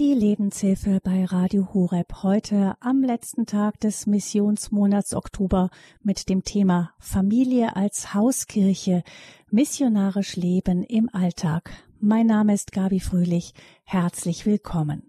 Die 0.00 0.14
Lebenshilfe 0.14 0.98
bei 1.04 1.26
Radio 1.26 1.74
Horeb 1.74 2.22
heute 2.22 2.74
am 2.80 3.02
letzten 3.02 3.44
Tag 3.44 3.78
des 3.80 4.06
Missionsmonats 4.06 5.12
Oktober 5.12 5.68
mit 6.02 6.30
dem 6.30 6.42
Thema 6.42 6.94
Familie 6.98 7.76
als 7.76 8.14
Hauskirche, 8.14 9.02
missionarisch 9.50 10.36
Leben 10.36 10.84
im 10.84 11.10
Alltag. 11.12 11.70
Mein 11.98 12.28
Name 12.28 12.54
ist 12.54 12.72
Gabi 12.72 12.98
Fröhlich. 12.98 13.52
Herzlich 13.84 14.46
willkommen. 14.46 15.02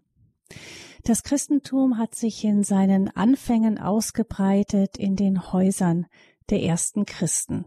Das 1.05 1.23
Christentum 1.23 1.98
hat 1.98 2.14
sich 2.14 2.44
in 2.44 2.66
seinen 2.66 3.08
Anfängen 3.08 3.80
ausgebreitet 3.80 4.98
in 4.98 5.16
den 5.16 5.54
Häusern, 5.54 6.05
der 6.52 6.61
ersten 6.61 7.05
Christen. 7.05 7.65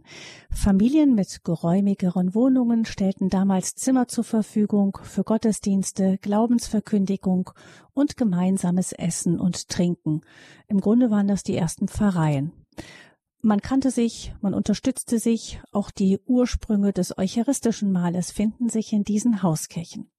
Familien 0.50 1.14
mit 1.14 1.42
geräumigeren 1.42 2.34
Wohnungen 2.34 2.84
stellten 2.84 3.30
damals 3.30 3.74
Zimmer 3.74 4.06
zur 4.06 4.24
Verfügung 4.24 4.98
für 5.02 5.24
Gottesdienste, 5.24 6.18
Glaubensverkündigung 6.18 7.50
und 7.94 8.16
gemeinsames 8.16 8.92
Essen 8.92 9.40
und 9.40 9.68
Trinken. 9.68 10.20
Im 10.68 10.80
Grunde 10.80 11.10
waren 11.10 11.26
das 11.28 11.42
die 11.42 11.56
ersten 11.56 11.88
Pfarreien. 11.88 12.52
Man 13.42 13.60
kannte 13.60 13.90
sich, 13.90 14.34
man 14.40 14.54
unterstützte 14.54 15.18
sich, 15.18 15.60
auch 15.70 15.90
die 15.90 16.18
Ursprünge 16.24 16.92
des 16.92 17.18
eucharistischen 17.18 17.92
Mahles 17.92 18.30
finden 18.30 18.68
sich 18.68 18.92
in 18.92 19.04
diesen 19.04 19.42
Hauskirchen. 19.42 20.10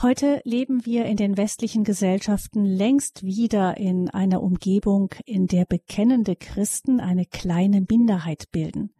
Heute 0.00 0.40
leben 0.44 0.86
wir 0.86 1.06
in 1.06 1.16
den 1.16 1.36
westlichen 1.36 1.82
Gesellschaften 1.82 2.64
längst 2.64 3.24
wieder 3.24 3.78
in 3.78 4.08
einer 4.08 4.44
Umgebung, 4.44 5.12
in 5.24 5.48
der 5.48 5.64
bekennende 5.64 6.36
Christen 6.36 7.00
eine 7.00 7.26
kleine 7.26 7.80
Minderheit 7.80 8.52
bilden. 8.52 8.92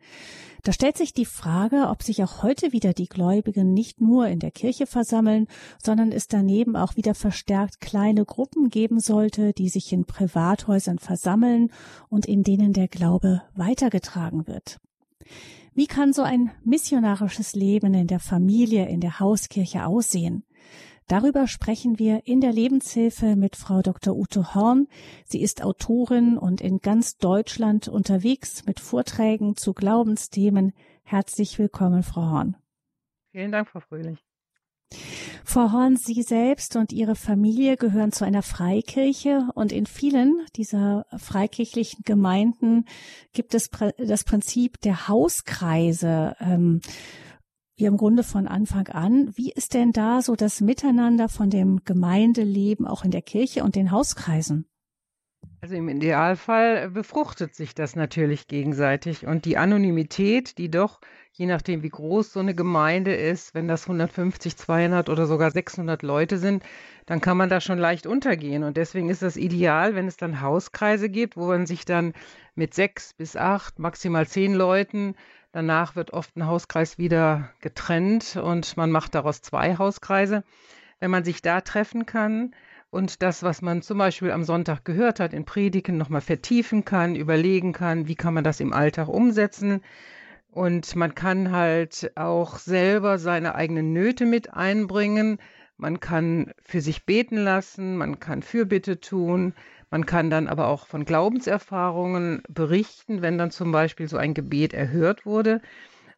Da 0.64 0.72
stellt 0.72 0.98
sich 0.98 1.12
die 1.12 1.24
Frage, 1.24 1.86
ob 1.86 2.02
sich 2.02 2.24
auch 2.24 2.42
heute 2.42 2.72
wieder 2.72 2.94
die 2.94 3.06
Gläubigen 3.06 3.72
nicht 3.72 4.00
nur 4.00 4.26
in 4.26 4.40
der 4.40 4.50
Kirche 4.50 4.86
versammeln, 4.86 5.46
sondern 5.80 6.10
es 6.10 6.26
daneben 6.26 6.74
auch 6.74 6.96
wieder 6.96 7.14
verstärkt 7.14 7.80
kleine 7.80 8.24
Gruppen 8.24 8.68
geben 8.68 8.98
sollte, 8.98 9.52
die 9.52 9.68
sich 9.68 9.92
in 9.92 10.04
Privathäusern 10.04 10.98
versammeln 10.98 11.70
und 12.08 12.26
in 12.26 12.42
denen 12.42 12.72
der 12.72 12.88
Glaube 12.88 13.42
weitergetragen 13.54 14.48
wird. 14.48 14.80
Wie 15.74 15.86
kann 15.86 16.12
so 16.12 16.22
ein 16.22 16.50
missionarisches 16.64 17.54
Leben 17.54 17.94
in 17.94 18.08
der 18.08 18.18
Familie, 18.18 18.88
in 18.88 19.00
der 19.00 19.20
Hauskirche 19.20 19.86
aussehen? 19.86 20.42
Darüber 21.08 21.46
sprechen 21.46 21.98
wir 21.98 22.26
in 22.26 22.42
der 22.42 22.52
Lebenshilfe 22.52 23.34
mit 23.34 23.56
Frau 23.56 23.80
Dr. 23.80 24.14
Ute 24.14 24.54
Horn. 24.54 24.88
Sie 25.24 25.40
ist 25.40 25.64
Autorin 25.64 26.36
und 26.36 26.60
in 26.60 26.80
ganz 26.80 27.16
Deutschland 27.16 27.88
unterwegs 27.88 28.66
mit 28.66 28.78
Vorträgen 28.78 29.56
zu 29.56 29.72
Glaubensthemen. 29.72 30.74
Herzlich 31.04 31.58
willkommen, 31.58 32.02
Frau 32.02 32.30
Horn. 32.30 32.56
Vielen 33.32 33.50
Dank, 33.52 33.70
Frau 33.70 33.80
Fröhlich. 33.80 34.18
Frau 35.44 35.72
Horn, 35.72 35.96
Sie 35.96 36.22
selbst 36.22 36.76
und 36.76 36.92
Ihre 36.92 37.14
Familie 37.14 37.78
gehören 37.78 38.12
zu 38.12 38.26
einer 38.26 38.42
Freikirche 38.42 39.48
und 39.54 39.72
in 39.72 39.86
vielen 39.86 40.42
dieser 40.56 41.06
freikirchlichen 41.16 42.02
Gemeinden 42.04 42.84
gibt 43.32 43.54
es 43.54 43.70
das 43.96 44.24
Prinzip 44.24 44.78
der 44.82 45.08
Hauskreise. 45.08 46.36
Wie 47.78 47.84
im 47.84 47.96
Grunde 47.96 48.24
von 48.24 48.48
Anfang 48.48 48.88
an. 48.88 49.30
Wie 49.36 49.52
ist 49.52 49.72
denn 49.72 49.92
da 49.92 50.20
so 50.20 50.34
das 50.34 50.60
Miteinander 50.60 51.28
von 51.28 51.48
dem 51.48 51.84
Gemeindeleben 51.84 52.88
auch 52.88 53.04
in 53.04 53.12
der 53.12 53.22
Kirche 53.22 53.62
und 53.62 53.76
den 53.76 53.92
Hauskreisen? 53.92 54.66
Also 55.60 55.76
im 55.76 55.88
Idealfall 55.88 56.90
befruchtet 56.90 57.54
sich 57.54 57.76
das 57.76 57.94
natürlich 57.94 58.48
gegenseitig 58.48 59.26
und 59.26 59.44
die 59.44 59.58
Anonymität, 59.58 60.58
die 60.58 60.72
doch, 60.72 61.00
je 61.32 61.46
nachdem 61.46 61.84
wie 61.84 61.88
groß 61.88 62.32
so 62.32 62.40
eine 62.40 62.54
Gemeinde 62.54 63.14
ist, 63.14 63.54
wenn 63.54 63.68
das 63.68 63.84
150, 63.84 64.56
200 64.56 65.08
oder 65.08 65.26
sogar 65.26 65.52
600 65.52 66.02
Leute 66.02 66.38
sind, 66.38 66.64
dann 67.06 67.20
kann 67.20 67.36
man 67.36 67.48
da 67.48 67.60
schon 67.60 67.78
leicht 67.78 68.08
untergehen 68.08 68.64
und 68.64 68.76
deswegen 68.76 69.08
ist 69.08 69.22
das 69.22 69.36
ideal, 69.36 69.94
wenn 69.94 70.08
es 70.08 70.16
dann 70.16 70.40
Hauskreise 70.40 71.08
gibt, 71.08 71.36
wo 71.36 71.46
man 71.46 71.66
sich 71.66 71.84
dann 71.84 72.12
mit 72.56 72.74
sechs 72.74 73.14
bis 73.14 73.36
acht, 73.36 73.78
maximal 73.78 74.26
zehn 74.26 74.54
Leuten 74.54 75.14
Danach 75.52 75.96
wird 75.96 76.12
oft 76.12 76.36
ein 76.36 76.46
Hauskreis 76.46 76.98
wieder 76.98 77.50
getrennt 77.60 78.36
und 78.36 78.76
man 78.76 78.90
macht 78.90 79.14
daraus 79.14 79.40
zwei 79.40 79.76
Hauskreise. 79.76 80.44
Wenn 81.00 81.10
man 81.10 81.24
sich 81.24 81.40
da 81.40 81.62
treffen 81.62 82.04
kann 82.04 82.54
und 82.90 83.22
das, 83.22 83.42
was 83.42 83.62
man 83.62 83.80
zum 83.80 83.98
Beispiel 83.98 84.30
am 84.30 84.44
Sonntag 84.44 84.84
gehört 84.84 85.20
hat, 85.20 85.32
in 85.32 85.46
Predigen 85.46 85.96
nochmal 85.96 86.20
vertiefen 86.20 86.84
kann, 86.84 87.16
überlegen 87.16 87.72
kann, 87.72 88.08
wie 88.08 88.14
kann 88.14 88.34
man 88.34 88.44
das 88.44 88.60
im 88.60 88.72
Alltag 88.74 89.08
umsetzen. 89.08 89.82
Und 90.50 90.96
man 90.96 91.14
kann 91.14 91.52
halt 91.52 92.12
auch 92.14 92.58
selber 92.58 93.18
seine 93.18 93.54
eigenen 93.54 93.92
Nöte 93.92 94.26
mit 94.26 94.52
einbringen. 94.52 95.38
Man 95.76 96.00
kann 96.00 96.52
für 96.62 96.80
sich 96.80 97.06
beten 97.06 97.36
lassen, 97.36 97.96
man 97.96 98.18
kann 98.20 98.42
Fürbitte 98.42 99.00
tun, 99.00 99.54
man 99.90 100.06
kann 100.06 100.30
dann 100.30 100.48
aber 100.48 100.68
auch 100.68 100.86
von 100.86 101.04
Glaubenserfahrungen 101.04 102.42
berichten, 102.48 103.22
wenn 103.22 103.38
dann 103.38 103.50
zum 103.50 103.72
Beispiel 103.72 104.08
so 104.08 104.16
ein 104.16 104.34
Gebet 104.34 104.74
erhört 104.74 105.24
wurde. 105.24 105.60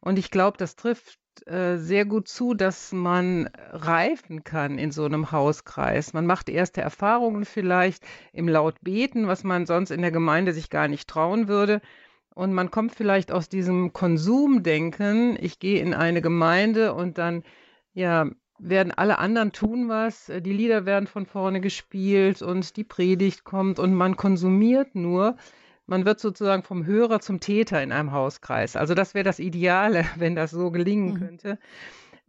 Und 0.00 0.19
ich 0.19 0.31
glaube, 0.31 0.56
das 0.58 0.76
trifft 0.76 1.19
äh, 1.47 1.76
sehr 1.76 2.04
gut 2.04 2.28
zu, 2.28 2.54
dass 2.54 2.92
man 2.92 3.48
reifen 3.70 4.44
kann 4.44 4.78
in 4.78 4.91
so 4.91 5.04
einem 5.04 5.31
Hauskreis. 5.31 6.12
Man 6.12 6.26
macht 6.26 6.48
erste 6.48 6.81
Erfahrungen 6.81 7.44
vielleicht 7.44 8.04
im 8.32 8.48
Lautbeten, 8.48 9.28
was 9.28 9.44
man 9.44 9.66
sonst 9.66 9.91
in 9.91 10.02
der 10.02 10.10
Gemeinde 10.10 10.52
sich 10.52 10.70
gar 10.70 10.88
nicht 10.88 11.08
trauen 11.08 11.48
würde. 11.48 11.81
Und 12.34 12.52
man 12.52 12.70
kommt 12.70 12.94
vielleicht 12.94 13.32
aus 13.32 13.48
diesem 13.48 13.92
Konsumdenken, 13.92 15.37
ich 15.41 15.58
gehe 15.58 15.81
in 15.81 15.94
eine 15.94 16.22
Gemeinde 16.22 16.94
und 16.94 17.19
dann 17.19 17.42
ja, 17.92 18.26
werden 18.62 18.93
alle 18.93 19.19
anderen 19.19 19.53
tun 19.53 19.88
was, 19.88 20.28
äh, 20.28 20.43
die 20.43 20.53
Lieder 20.53 20.87
werden 20.87 21.06
von 21.06 21.26
vorne 21.26 21.60
gespielt 21.60 22.43
und 22.43 22.76
die 22.76 22.84
Predigt 22.84 23.44
kommt 23.44 23.78
und 23.78 23.94
man 23.94 24.16
konsumiert 24.16 24.94
nur. 24.94 25.37
Man 25.87 26.04
wird 26.04 26.21
sozusagen 26.21 26.62
vom 26.62 26.87
Hörer 26.87 27.20
zum 27.20 27.41
Täter 27.41 27.82
in 27.82 27.91
einem 27.91 28.12
Hauskreis. 28.12 28.76
Also 28.76 28.94
das 28.94 29.15
wäre 29.15 29.25
das 29.25 29.38
Ideale, 29.38 30.04
wenn 30.16 30.37
das 30.37 30.50
so 30.50 30.70
gelingen 30.70 31.15
mhm. 31.15 31.19
könnte. 31.19 31.59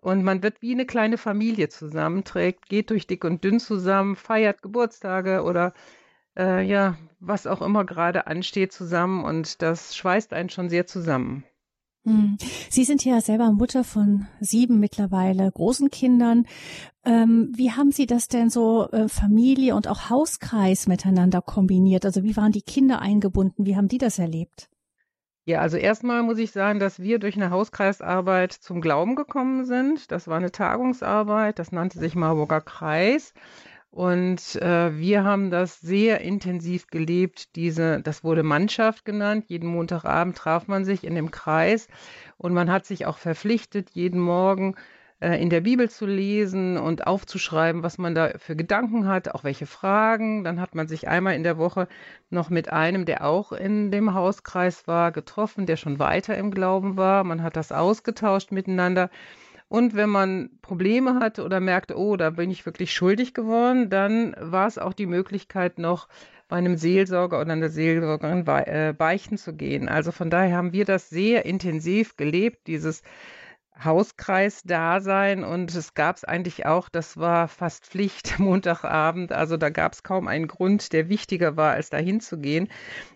Und 0.01 0.23
man 0.23 0.41
wird 0.41 0.61
wie 0.61 0.71
eine 0.71 0.87
kleine 0.87 1.19
Familie 1.19 1.69
zusammenträgt, 1.69 2.67
geht 2.69 2.89
durch 2.89 3.05
dick 3.05 3.23
und 3.23 3.43
dünn 3.43 3.59
zusammen, 3.59 4.15
feiert 4.15 4.63
Geburtstage 4.63 5.43
oder 5.43 5.73
äh, 6.35 6.63
ja, 6.63 6.97
was 7.19 7.45
auch 7.45 7.61
immer 7.61 7.85
gerade 7.85 8.25
ansteht 8.25 8.71
zusammen 8.71 9.23
und 9.23 9.61
das 9.61 9.95
schweißt 9.95 10.33
einen 10.33 10.49
schon 10.49 10.69
sehr 10.69 10.87
zusammen. 10.87 11.43
Hm. 12.03 12.37
Sie 12.69 12.83
sind 12.83 13.05
ja 13.05 13.21
selber 13.21 13.51
Mutter 13.51 13.83
von 13.83 14.27
sieben 14.39 14.79
mittlerweile 14.79 15.51
großen 15.51 15.91
Kindern. 15.91 16.47
Ähm, 17.05 17.51
wie 17.55 17.71
haben 17.71 17.91
Sie 17.91 18.07
das 18.07 18.27
denn 18.27 18.49
so 18.49 18.89
äh, 18.91 19.07
Familie 19.07 19.75
und 19.75 19.87
auch 19.87 20.09
Hauskreis 20.09 20.87
miteinander 20.87 21.41
kombiniert? 21.41 22.05
Also 22.05 22.23
wie 22.23 22.35
waren 22.35 22.51
die 22.51 22.63
Kinder 22.63 23.01
eingebunden? 23.01 23.65
Wie 23.65 23.75
haben 23.75 23.87
die 23.87 23.99
das 23.99 24.17
erlebt? 24.17 24.69
Ja, 25.45 25.59
also 25.59 25.77
erstmal 25.77 26.21
muss 26.21 26.37
ich 26.37 26.51
sagen, 26.51 26.79
dass 26.79 26.99
wir 26.99 27.17
durch 27.17 27.35
eine 27.35 27.49
Hauskreisarbeit 27.49 28.53
zum 28.53 28.79
Glauben 28.79 29.15
gekommen 29.15 29.65
sind. 29.65 30.11
Das 30.11 30.27
war 30.27 30.37
eine 30.37 30.51
Tagungsarbeit, 30.51 31.57
das 31.57 31.71
nannte 31.71 31.97
sich 31.99 32.15
Marburger 32.15 32.61
Kreis. 32.61 33.33
Und 33.91 34.55
äh, 34.55 34.97
wir 34.97 35.25
haben 35.25 35.51
das 35.51 35.81
sehr 35.81 36.21
intensiv 36.21 36.87
gelebt. 36.87 37.57
Diese, 37.57 38.01
das 38.01 38.23
wurde 38.23 38.41
Mannschaft 38.41 39.03
genannt. 39.03 39.45
Jeden 39.49 39.67
Montagabend 39.67 40.37
traf 40.37 40.67
man 40.67 40.85
sich 40.85 41.03
in 41.03 41.13
dem 41.13 41.29
Kreis 41.29 41.89
und 42.37 42.53
man 42.53 42.71
hat 42.71 42.85
sich 42.85 43.05
auch 43.05 43.17
verpflichtet, 43.17 43.89
jeden 43.91 44.21
Morgen 44.21 44.75
äh, 45.19 45.41
in 45.41 45.49
der 45.49 45.59
Bibel 45.59 45.89
zu 45.89 46.05
lesen 46.05 46.77
und 46.77 47.05
aufzuschreiben, 47.05 47.83
was 47.83 47.97
man 47.97 48.15
da 48.15 48.31
für 48.37 48.55
Gedanken 48.55 49.07
hat, 49.07 49.35
auch 49.35 49.43
welche 49.43 49.65
Fragen. 49.65 50.45
Dann 50.45 50.61
hat 50.61 50.73
man 50.73 50.87
sich 50.87 51.09
einmal 51.09 51.35
in 51.35 51.43
der 51.43 51.57
Woche 51.57 51.89
noch 52.29 52.49
mit 52.49 52.71
einem, 52.71 53.03
der 53.03 53.25
auch 53.25 53.51
in 53.51 53.91
dem 53.91 54.13
Hauskreis 54.13 54.87
war, 54.87 55.11
getroffen, 55.11 55.65
der 55.65 55.75
schon 55.75 55.99
weiter 55.99 56.37
im 56.37 56.51
Glauben 56.51 56.95
war. 56.95 57.25
Man 57.25 57.43
hat 57.43 57.57
das 57.57 57.73
ausgetauscht 57.73 58.53
miteinander. 58.53 59.09
Und 59.71 59.95
wenn 59.95 60.09
man 60.09 60.49
Probleme 60.61 61.21
hatte 61.21 61.45
oder 61.45 61.61
merkte, 61.61 61.97
oh, 61.97 62.17
da 62.17 62.31
bin 62.31 62.51
ich 62.51 62.65
wirklich 62.65 62.93
schuldig 62.93 63.33
geworden, 63.33 63.89
dann 63.89 64.35
war 64.37 64.67
es 64.67 64.77
auch 64.77 64.91
die 64.91 65.05
Möglichkeit 65.05 65.79
noch 65.79 66.09
bei 66.49 66.57
einem 66.57 66.75
Seelsorger 66.75 67.39
oder 67.39 67.53
einer 67.53 67.69
Seelsorgerin 67.69 68.45
äh, 68.45 68.93
beichten 68.93 69.37
zu 69.37 69.53
gehen. 69.53 69.87
Also 69.87 70.11
von 70.11 70.29
daher 70.29 70.57
haben 70.57 70.73
wir 70.73 70.83
das 70.83 71.09
sehr 71.09 71.45
intensiv 71.45 72.17
gelebt, 72.17 72.67
dieses 72.67 73.01
Hauskreis-Dasein 73.83 75.43
und 75.43 75.73
es 75.75 75.93
gab 75.93 76.15
es 76.17 76.23
eigentlich 76.23 76.65
auch, 76.65 76.89
das 76.89 77.17
war 77.17 77.47
fast 77.47 77.85
Pflicht, 77.85 78.37
Montagabend, 78.39 79.31
also 79.31 79.57
da 79.57 79.69
gab 79.69 79.93
es 79.93 80.03
kaum 80.03 80.27
einen 80.27 80.47
Grund, 80.47 80.93
der 80.93 81.09
wichtiger 81.09 81.57
war, 81.57 81.73
als 81.73 81.89
dahin 81.89 82.19
zu 82.19 82.39
gehen. 82.39 82.69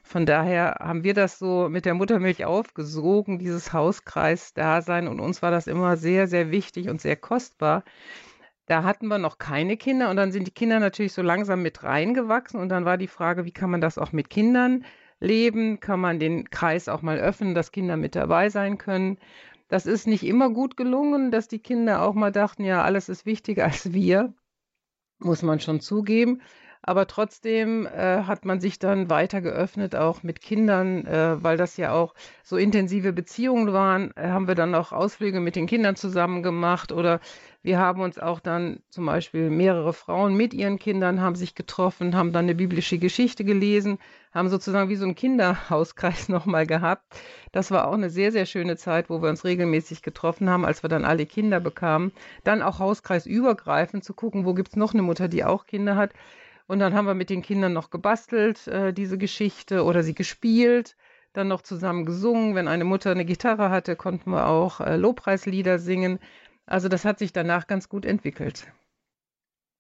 Von 0.04 0.26
daher 0.26 0.78
haben 0.80 1.04
wir 1.04 1.14
das 1.14 1.40
so 1.40 1.70
mit 1.70 1.86
der 1.86 1.94
Muttermilch 1.94 2.46
aufgesogen, 2.46 3.40
dieses 3.40 3.74
Hauskreis-Dasein 3.74 5.08
und 5.08 5.20
uns 5.20 5.42
war 5.42 5.52
das 5.52 5.68
immer 5.68 5.98
sehr, 5.98 6.28
sehr 6.28 6.52
wichtig 6.52 6.90
und 6.90 7.02
sehr 7.02 7.16
kostbar. 7.16 7.84
Da 8.68 8.84
hatten 8.84 9.08
wir 9.08 9.20
noch 9.20 9.38
keine 9.38 9.78
Kinder 9.78 10.10
und 10.10 10.16
dann 10.16 10.32
sind 10.32 10.48
die 10.48 10.54
Kinder 10.54 10.80
natürlich 10.80 11.14
so 11.14 11.22
langsam 11.22 11.62
mit 11.62 11.84
reingewachsen 11.84 12.60
und 12.60 12.70
dann 12.70 12.86
war 12.86 12.98
die 12.98 13.08
Frage, 13.08 13.46
wie 13.46 13.52
kann 13.52 13.70
man 13.70 13.82
das 13.82 13.98
auch 13.98 14.12
mit 14.12 14.30
Kindern 14.30 14.86
leben? 15.20 15.80
Kann 15.80 16.00
man 16.00 16.20
den 16.20 16.50
Kreis 16.50 16.90
auch 16.90 17.02
mal 17.02 17.20
öffnen, 17.20 17.54
dass 17.54 17.72
Kinder 17.72 17.98
mit 17.98 18.16
dabei 18.16 18.50
sein 18.50 18.78
können? 18.78 19.20
Das 19.68 19.86
ist 19.86 20.08
nicht 20.08 20.24
immer 20.24 20.50
gut 20.50 20.78
gelungen, 20.78 21.32
dass 21.32 21.48
die 21.48 21.60
Kinder 21.60 22.04
auch 22.04 22.14
mal 22.14 22.32
dachten, 22.32 22.64
ja, 22.64 22.84
alles 22.84 23.10
ist 23.10 23.26
wichtiger 23.26 23.66
als 23.66 23.94
wir. 23.94 24.34
muss 25.20 25.42
man 25.42 25.60
schon 25.60 25.80
zugeben. 25.82 26.42
Aber 26.88 27.08
trotzdem 27.08 27.88
äh, 27.88 28.24
hat 28.24 28.46
man 28.46 28.60
sich 28.60 28.78
dann 28.78 29.10
weiter 29.10 29.42
geöffnet, 29.42 29.96
auch 29.96 30.22
mit 30.22 30.40
Kindern, 30.40 31.06
äh, 31.08 31.44
weil 31.44 31.58
das 31.58 31.78
ja 31.78 31.94
auch 31.94 32.14
so 32.44 32.58
intensive 32.58 33.12
Beziehungen 33.12 33.74
waren, 33.74 34.12
äh, 34.16 34.28
haben 34.28 34.48
wir 34.48 34.54
dann 34.54 34.76
auch 34.76 34.92
Ausflüge 34.92 35.40
mit 35.40 35.56
den 35.56 35.66
Kindern 35.66 35.96
zusammen 35.96 36.44
gemacht 36.44 36.92
oder 36.92 37.22
wir 37.64 37.80
haben 37.80 38.02
uns 38.02 38.20
auch 38.20 38.40
dann 38.40 38.82
zum 38.90 39.08
Beispiel 39.08 39.50
mehrere 39.50 39.94
Frauen 39.94 40.36
mit 40.36 40.54
ihren 40.54 40.78
Kindern 40.78 41.22
haben 41.22 41.36
sich 41.36 41.56
getroffen, 41.56 42.16
haben 42.16 42.32
dann 42.32 42.46
eine 42.46 42.54
biblische 42.56 43.00
Geschichte 43.00 43.44
gelesen, 43.44 43.98
haben 44.36 44.50
sozusagen 44.50 44.90
wie 44.90 44.98
so 44.98 45.06
einen 45.06 45.16
Kinderhauskreis 45.16 46.30
nochmal 46.30 46.68
gehabt. 46.68 47.06
Das 47.54 47.72
war 47.72 47.88
auch 47.88 47.94
eine 47.94 48.10
sehr, 48.10 48.32
sehr 48.32 48.46
schöne 48.46 48.76
Zeit, 48.76 49.10
wo 49.10 49.22
wir 49.22 49.30
uns 49.30 49.46
regelmäßig 49.46 50.02
getroffen 50.02 50.50
haben, 50.50 50.66
als 50.66 50.84
wir 50.84 50.90
dann 50.90 51.06
alle 51.06 51.26
Kinder 51.26 51.62
bekamen. 51.62 52.12
Dann 52.44 52.62
auch 52.62 52.80
hauskreisübergreifend 52.80 54.04
zu 54.04 54.14
gucken, 54.14 54.46
wo 54.46 54.54
gibt 54.54 54.70
es 54.70 54.76
noch 54.76 54.94
eine 54.94 55.04
Mutter, 55.04 55.30
die 55.30 55.46
auch 55.46 55.66
Kinder 55.66 55.96
hat. 55.96 56.12
Und 56.68 56.80
dann 56.80 56.94
haben 56.94 57.08
wir 57.08 57.14
mit 57.14 57.30
den 57.30 57.42
Kindern 57.42 57.74
noch 57.74 57.92
gebastelt, 57.92 58.68
äh, 58.68 58.92
diese 58.92 59.18
Geschichte, 59.18 59.84
oder 59.84 60.04
sie 60.04 60.16
gespielt, 60.16 60.98
dann 61.34 61.48
noch 61.48 61.62
zusammen 61.62 62.06
gesungen. 62.06 62.56
Wenn 62.56 62.68
eine 62.68 62.84
Mutter 62.86 63.12
eine 63.12 63.26
Gitarre 63.26 63.70
hatte, 63.70 63.96
konnten 63.96 64.32
wir 64.32 64.48
auch 64.48 64.82
äh, 64.82 64.98
Lobpreislieder 64.98 65.80
singen. 65.80 66.20
Also 66.66 66.90
das 66.90 67.06
hat 67.06 67.20
sich 67.20 67.32
danach 67.32 67.68
ganz 67.68 67.88
gut 67.88 68.06
entwickelt. 68.06 68.68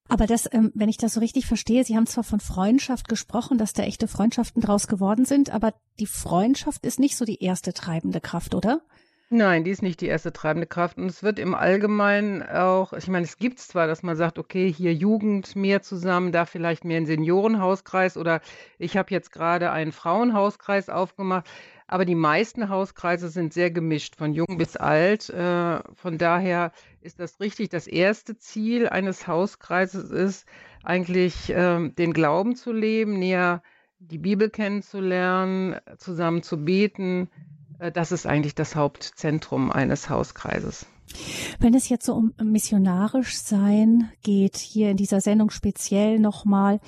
Aber 0.08 0.28
das, 0.28 0.48
ähm, 0.52 0.72
wenn 0.76 0.90
ich 0.90 0.98
das 0.98 1.14
so 1.14 1.20
richtig 1.20 1.48
verstehe, 1.48 1.84
Sie 1.84 1.96
haben 1.96 2.06
zwar 2.06 2.24
von 2.24 2.40
Freundschaft 2.40 3.08
gesprochen, 3.08 3.58
dass 3.58 3.74
da 3.74 3.84
echte 3.84 4.08
Freundschaften 4.08 4.62
draus 4.62 4.88
geworden 4.88 5.26
sind, 5.26 5.50
aber 5.50 5.74
die 6.00 6.06
Freundschaft 6.06 6.86
ist 6.86 7.00
nicht 7.00 7.18
so 7.18 7.26
die 7.26 7.44
erste 7.44 7.74
treibende 7.74 8.22
Kraft, 8.22 8.54
oder? 8.54 8.82
Nein, 9.30 9.64
die 9.64 9.72
ist 9.72 9.82
nicht 9.82 10.02
die 10.02 10.08
erste 10.08 10.32
treibende 10.32 10.68
Kraft. 10.68 11.00
Und 11.00 11.08
es 11.08 11.24
wird 11.24 11.40
im 11.40 11.56
Allgemeinen 11.56 12.44
auch, 12.44 12.94
ich 12.94 13.08
meine, 13.08 13.26
es 13.26 13.38
gibt 13.38 13.58
zwar, 13.58 13.88
dass 13.88 14.04
man 14.04 14.16
sagt, 14.16 14.38
okay, 14.38 14.72
hier 14.72 14.94
Jugend 14.94 15.56
mehr 15.56 15.82
zusammen, 15.82 16.32
da 16.32 16.46
vielleicht 16.46 16.86
mehr 16.86 16.98
ein 16.98 17.08
Seniorenhauskreis 17.08 18.18
oder 18.18 18.42
ich 18.78 18.98
habe 18.98 19.12
jetzt 19.12 19.32
gerade 19.32 19.72
einen 19.72 19.92
Frauenhauskreis 19.92 20.90
aufgemacht, 20.90 21.48
aber 21.88 22.06
die 22.06 22.16
meisten 22.16 22.70
Hauskreise 22.70 23.30
sind 23.30 23.54
sehr 23.54 23.72
gemischt, 23.72 24.16
von 24.16 24.34
jung 24.34 24.58
bis 24.58 24.76
alt. 24.76 25.30
Äh, 25.30 25.80
von 25.94 26.18
daher 26.18 26.72
ist 27.02 27.20
das 27.20 27.40
richtig. 27.40 27.70
Das 27.70 27.88
erste 27.88 28.38
Ziel 28.38 28.90
eines 28.90 29.28
Hauskreises 29.28 30.10
ist 30.10 30.46
eigentlich, 30.84 31.50
äh, 31.50 31.90
den 31.90 32.14
Glauben 32.14 32.56
zu 32.56 32.72
leben, 32.72 33.20
näher 33.20 33.62
die 34.00 34.18
Bibel 34.18 34.50
kennenzulernen, 34.50 35.78
zusammen 35.98 36.44
zu 36.44 36.64
beten, 36.64 37.30
äh, 37.80 37.92
das 37.92 38.12
ist 38.12 38.26
eigentlich 38.26 38.56
das 38.56 38.76
Hauptzentrum 38.76 39.72
eines 39.72 40.10
Hauskreises. 40.10 40.86
Wenn 41.60 41.76
es 41.76 41.88
jetzt 41.90 42.06
so 42.06 42.16
um 42.16 42.34
missionarisch 42.44 43.38
sein 43.38 44.12
geht, 44.24 44.58
hier 44.58 44.90
in 44.90 44.98
dieser 44.98 45.22
Sendung 45.22 45.52
speziell 45.52 46.20
nochmal, 46.20 46.80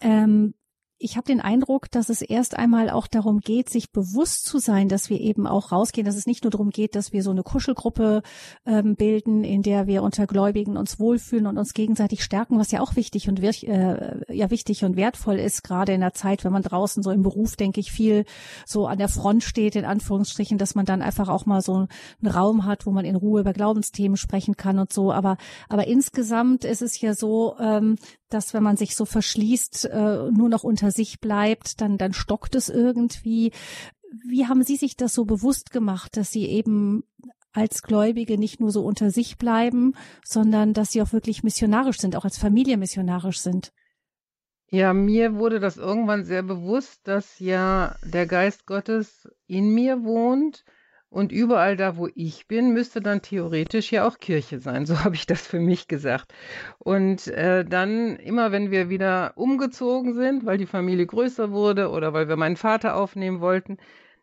ähm, 0.00 0.54
ich 1.02 1.16
habe 1.16 1.26
den 1.26 1.40
Eindruck, 1.40 1.90
dass 1.90 2.10
es 2.10 2.20
erst 2.20 2.56
einmal 2.56 2.90
auch 2.90 3.06
darum 3.06 3.40
geht, 3.40 3.70
sich 3.70 3.90
bewusst 3.90 4.44
zu 4.44 4.58
sein, 4.58 4.88
dass 4.88 5.08
wir 5.08 5.18
eben 5.18 5.46
auch 5.46 5.72
rausgehen, 5.72 6.04
dass 6.04 6.14
es 6.14 6.26
nicht 6.26 6.44
nur 6.44 6.50
darum 6.50 6.68
geht, 6.68 6.94
dass 6.94 7.12
wir 7.12 7.22
so 7.22 7.30
eine 7.30 7.42
Kuschelgruppe 7.42 8.22
ähm, 8.66 8.96
bilden, 8.96 9.42
in 9.42 9.62
der 9.62 9.86
wir 9.86 10.02
unter 10.02 10.26
Gläubigen 10.26 10.76
uns 10.76 11.00
wohlfühlen 11.00 11.46
und 11.46 11.56
uns 11.56 11.72
gegenseitig 11.72 12.22
stärken, 12.22 12.58
was 12.58 12.70
ja 12.70 12.82
auch 12.82 12.96
wichtig 12.96 13.30
und 13.30 13.42
äh, 13.42 14.34
ja 14.34 14.50
wichtig 14.50 14.84
und 14.84 14.96
wertvoll 14.96 15.38
ist, 15.38 15.64
gerade 15.64 15.94
in 15.94 16.02
der 16.02 16.12
Zeit, 16.12 16.44
wenn 16.44 16.52
man 16.52 16.62
draußen 16.62 17.02
so 17.02 17.10
im 17.10 17.22
Beruf, 17.22 17.56
denke 17.56 17.80
ich, 17.80 17.90
viel 17.90 18.26
so 18.66 18.86
an 18.86 18.98
der 18.98 19.08
Front 19.08 19.42
steht, 19.42 19.76
in 19.76 19.86
Anführungsstrichen, 19.86 20.58
dass 20.58 20.74
man 20.74 20.84
dann 20.84 21.00
einfach 21.00 21.30
auch 21.30 21.46
mal 21.46 21.62
so 21.62 21.74
einen 21.74 21.88
Raum 22.32 22.66
hat, 22.66 22.84
wo 22.84 22.90
man 22.90 23.06
in 23.06 23.16
Ruhe 23.16 23.40
über 23.40 23.54
Glaubensthemen 23.54 24.18
sprechen 24.18 24.58
kann 24.58 24.78
und 24.78 24.92
so. 24.92 25.12
Aber 25.12 25.38
aber 25.70 25.86
insgesamt 25.86 26.66
ist 26.66 26.82
es 26.82 27.00
ja 27.00 27.14
so, 27.14 27.56
ähm, 27.58 27.96
dass 28.30 28.54
wenn 28.54 28.62
man 28.62 28.76
sich 28.76 28.96
so 28.96 29.04
verschließt, 29.04 29.86
äh, 29.86 30.30
nur 30.30 30.48
noch 30.48 30.64
unter 30.64 30.90
sich 30.90 31.20
bleibt, 31.20 31.80
dann, 31.80 31.98
dann 31.98 32.12
stockt 32.12 32.54
es 32.54 32.68
irgendwie. 32.68 33.52
Wie 34.26 34.46
haben 34.46 34.62
Sie 34.62 34.76
sich 34.76 34.96
das 34.96 35.14
so 35.14 35.24
bewusst 35.24 35.70
gemacht, 35.70 36.16
dass 36.16 36.30
Sie 36.30 36.46
eben 36.46 37.04
als 37.52 37.82
Gläubige 37.82 38.38
nicht 38.38 38.60
nur 38.60 38.70
so 38.70 38.84
unter 38.84 39.10
sich 39.10 39.38
bleiben, 39.38 39.94
sondern 40.24 40.72
dass 40.72 40.92
Sie 40.92 41.02
auch 41.02 41.12
wirklich 41.12 41.42
missionarisch 41.42 41.98
sind, 41.98 42.16
auch 42.16 42.24
als 42.24 42.38
Familie 42.38 42.76
missionarisch 42.76 43.40
sind? 43.40 43.72
Ja, 44.72 44.92
mir 44.92 45.34
wurde 45.34 45.58
das 45.58 45.76
irgendwann 45.76 46.24
sehr 46.24 46.44
bewusst, 46.44 47.00
dass 47.04 47.40
ja 47.40 47.96
der 48.04 48.26
Geist 48.26 48.66
Gottes 48.66 49.28
in 49.46 49.74
mir 49.74 50.04
wohnt 50.04 50.64
und 51.10 51.32
überall 51.32 51.76
da, 51.76 51.96
wo 51.96 52.08
ich 52.14 52.46
bin, 52.46 52.72
müsste 52.72 53.00
dann 53.00 53.20
theoretisch 53.20 53.90
ja 53.90 54.06
auch 54.06 54.18
Kirche 54.18 54.60
sein. 54.60 54.86
So 54.90 55.04
habe 55.04 55.16
ich 55.16 55.26
das 55.26 55.46
für 55.46 55.58
mich 55.58 55.88
gesagt. 55.88 56.32
Und 56.78 57.26
äh, 57.28 57.64
dann 57.64 58.16
immer, 58.16 58.52
wenn 58.52 58.70
wir 58.70 58.88
wieder 58.88 59.32
umgezogen 59.34 60.14
sind, 60.14 60.46
weil 60.46 60.58
die 60.58 60.66
Familie 60.66 61.06
größer 61.06 61.50
wurde 61.50 61.90
oder 61.90 62.12
weil 62.12 62.28
wir 62.28 62.36
meinen 62.36 62.56
Vater 62.56 62.96
aufnehmen 62.96 63.40
wollten, 63.40 63.78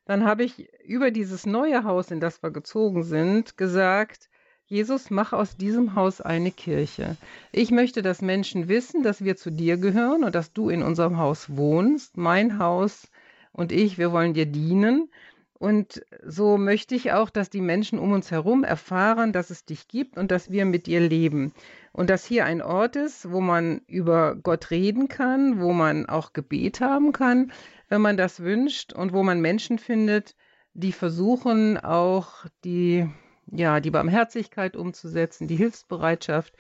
dann 0.06 0.25
habe 0.25 0.44
ich 0.44 0.69
über 0.86 1.12
dieses 1.12 1.45
neue 1.45 1.84
Haus, 1.84 2.12
in 2.12 2.22
das 2.22 2.42
wir 2.42 2.51
gezogen 2.51 3.04
sind, 3.04 3.57
gesagt, 3.57 4.30
Jesus, 4.69 5.10
mach 5.10 5.31
aus 5.31 5.56
diesem 5.56 5.95
Haus 5.95 6.19
eine 6.19 6.51
Kirche. 6.51 7.16
Ich 7.54 7.72
möchte, 7.72 8.01
dass 8.01 8.22
Menschen 8.22 8.68
wissen, 8.68 9.04
dass 9.04 9.24
wir 9.24 9.38
zu 9.38 9.50
dir 9.50 9.78
gehören 9.78 10.24
und 10.25 10.36
dass 10.36 10.51
du 10.51 10.69
in 10.69 10.84
unserem 10.84 11.18
Haus 11.18 11.56
wohnst. 11.56 12.18
Mein 12.18 12.60
Haus 12.60 13.10
und 13.54 13.72
ich, 13.72 13.98
wir 13.98 14.12
wollen 14.12 14.34
dir 14.34 14.45
dienen. 14.45 15.10
Und 15.59 16.04
so 16.24 16.57
möchte 16.57 16.94
ich 16.94 17.13
auch, 17.13 17.31
dass 17.31 17.50
die 17.50 17.62
Menschen 17.62 17.98
um 17.98 18.12
uns 18.12 18.30
herum 18.30 18.63
erfahren, 18.63 19.33
dass 19.33 19.50
es 19.50 19.65
dich 19.65 19.88
gibt 19.88 20.18
und 20.18 20.30
dass 20.30 20.51
wir 20.51 20.65
mit 20.65 20.86
dir 20.86 21.00
leben. 21.00 21.51
Und 21.94 22.12
dass 22.12 22.25
hier 22.25 22.45
ein 22.45 22.62
Ort 22.62 22.95
ist, 22.95 23.31
wo 23.31 23.42
man 23.42 23.81
über 23.88 24.36
Gott 24.36 24.69
reden 24.69 25.07
kann, 25.07 25.59
wo 25.59 25.74
man 25.74 26.06
auch 26.06 26.33
Gebet 26.33 26.80
haben 26.80 27.12
kann, 27.12 27.51
wenn 27.89 28.01
man 28.01 28.18
das 28.18 28.42
wünscht 28.42 28.94
und 28.94 29.13
wo 29.13 29.24
man 29.24 29.42
Menschen 29.42 29.80
findet, 29.80 30.36
die 30.75 30.92
versuchen 30.92 31.80
auch 31.80 32.45
die, 32.63 33.10
ja, 33.48 33.80
die 33.80 33.92
Barmherzigkeit 33.92 34.75
umzusetzen, 34.75 35.48
die 35.48 35.56
Hilfsbereitschaft. 35.56 36.53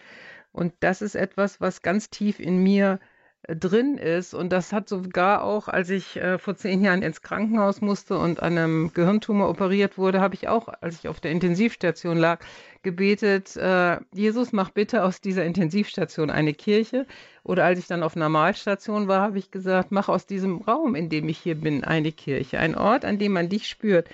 Und 0.51 0.73
das 0.79 1.03
ist 1.03 1.13
etwas, 1.13 1.61
was 1.61 1.83
ganz 1.83 2.09
tief 2.09 2.39
in 2.39 2.63
mir 2.63 2.99
drin 3.47 3.97
ist. 3.97 4.33
Und 4.33 4.51
das 4.51 4.73
hat 4.73 4.89
sogar 4.89 5.43
auch, 5.43 5.67
als 5.67 5.89
ich 5.89 6.17
äh, 6.17 6.37
vor 6.37 6.55
zehn 6.55 6.81
Jahren 6.83 7.01
ins 7.01 7.21
Krankenhaus 7.21 7.81
musste 7.81 8.17
und 8.17 8.41
an 8.43 8.57
einem 8.57 8.93
Gehirntumor 8.93 9.49
operiert 9.49 9.97
wurde, 9.97 10.19
habe 10.19 10.35
ich 10.35 10.47
auch, 10.47 10.67
als 10.67 10.99
ich 10.99 11.07
auf 11.07 11.19
der 11.19 11.31
Intensivstation 11.31 12.17
lag, 12.17 12.39
gebetet, 12.83 13.55
äh, 13.55 13.97
Jesus, 14.13 14.51
mach 14.51 14.71
bitte 14.71 15.03
aus 15.03 15.21
dieser 15.21 15.45
Intensivstation 15.45 16.29
eine 16.29 16.53
Kirche. 16.53 17.05
Oder 17.43 17.63
als 17.63 17.79
ich 17.79 17.87
dann 17.87 18.03
auf 18.03 18.15
Normalstation 18.15 19.07
war, 19.07 19.21
habe 19.21 19.37
ich 19.37 19.51
gesagt, 19.51 19.91
mach 19.91 20.09
aus 20.09 20.25
diesem 20.25 20.61
Raum, 20.61 20.95
in 20.95 21.09
dem 21.09 21.29
ich 21.29 21.37
hier 21.37 21.55
bin, 21.55 21.83
eine 21.83 22.11
Kirche. 22.11 22.59
Ein 22.59 22.75
Ort, 22.75 23.05
an 23.05 23.17
dem 23.17 23.31
man 23.31 23.49
dich 23.49 23.67
spürt. 23.67 24.09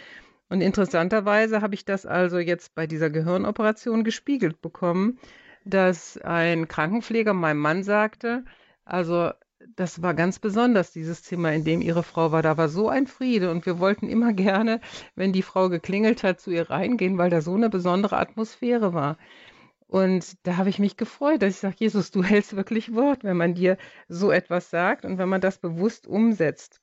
Und 0.50 0.62
interessanterweise 0.62 1.62
habe 1.62 1.74
ich 1.74 1.86
das 1.86 2.05
also 2.05 2.38
jetzt 2.38 2.75
bei 2.75 2.86
dieser 2.86 3.10
Gehirnoperation 3.10 4.03
gespiegelt 4.03 4.62
bekommen, 4.62 5.17
dass 5.65 6.19
ein 6.19 6.67
Krankenpfleger 6.67 7.34
meinem 7.34 7.60
Mann 7.60 7.84
sagte, 7.84 8.43
also 8.86 9.32
das 9.75 10.02
war 10.02 10.13
ganz 10.13 10.40
besonders, 10.40 10.92
dieses 10.92 11.24
Zimmer, 11.24 11.54
in 11.54 11.63
dem 11.63 11.82
ihre 11.82 12.04
Frau 12.04 12.32
war. 12.32 12.42
Da 12.42 12.58
war 12.58 12.70
so 12.70 12.90
ein 12.90 13.08
Friede 13.08 13.52
und 13.52 13.66
wir 13.66 13.80
wollten 13.80 14.10
immer 14.10 14.34
gerne, 14.34 14.82
wenn 15.16 15.34
die 15.34 15.42
Frau 15.42 15.70
geklingelt 15.70 16.24
hat, 16.24 16.40
zu 16.40 16.52
ihr 16.52 16.70
reingehen, 16.70 17.18
weil 17.18 17.30
da 17.30 17.42
so 17.42 17.54
eine 17.54 17.70
besondere 17.70 18.18
Atmosphäre 18.18 18.94
war. 18.94 19.18
Und 19.88 20.46
da 20.48 20.58
habe 20.58 20.70
ich 20.70 20.80
mich 20.80 20.98
gefreut, 20.98 21.42
dass 21.42 21.54
ich 21.54 21.60
sage, 21.60 21.75
Jesus, 21.80 22.12
du 22.12 22.24
hältst 22.24 22.56
wirklich 22.56 22.94
Wort, 22.94 23.24
wenn 23.24 23.38
man 23.38 23.54
dir 23.54 23.78
so 24.08 24.32
etwas 24.32 24.70
sagt 24.70 25.06
und 25.06 25.18
wenn 25.18 25.30
man 25.30 25.42
das 25.42 25.60
bewusst 25.60 26.08
umsetzt. 26.08 26.82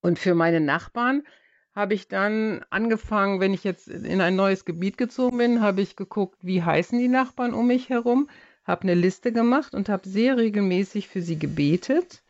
Und 0.00 0.18
für 0.18 0.34
meine 0.34 0.60
Nachbarn 0.60 1.22
habe 1.74 1.94
ich 1.94 2.08
dann 2.08 2.64
angefangen, 2.70 3.40
wenn 3.40 3.54
ich 3.54 3.64
jetzt 3.64 3.88
in 3.88 4.20
ein 4.20 4.36
neues 4.36 4.64
Gebiet 4.64 4.98
gezogen 4.98 5.38
bin, 5.38 5.60
habe 5.62 5.80
ich 5.80 5.96
geguckt, 5.96 6.38
wie 6.42 6.62
heißen 6.62 6.98
die 6.98 7.08
Nachbarn 7.08 7.54
um 7.54 7.66
mich 7.66 7.88
herum 7.88 8.28
habe 8.64 8.82
eine 8.82 8.94
Liste 8.94 9.32
gemacht 9.32 9.74
und 9.74 9.88
habe 9.88 10.08
sehr 10.08 10.36
regelmäßig 10.36 11.08
für 11.08 11.22
sie 11.22 11.38
gebetet 11.38 12.22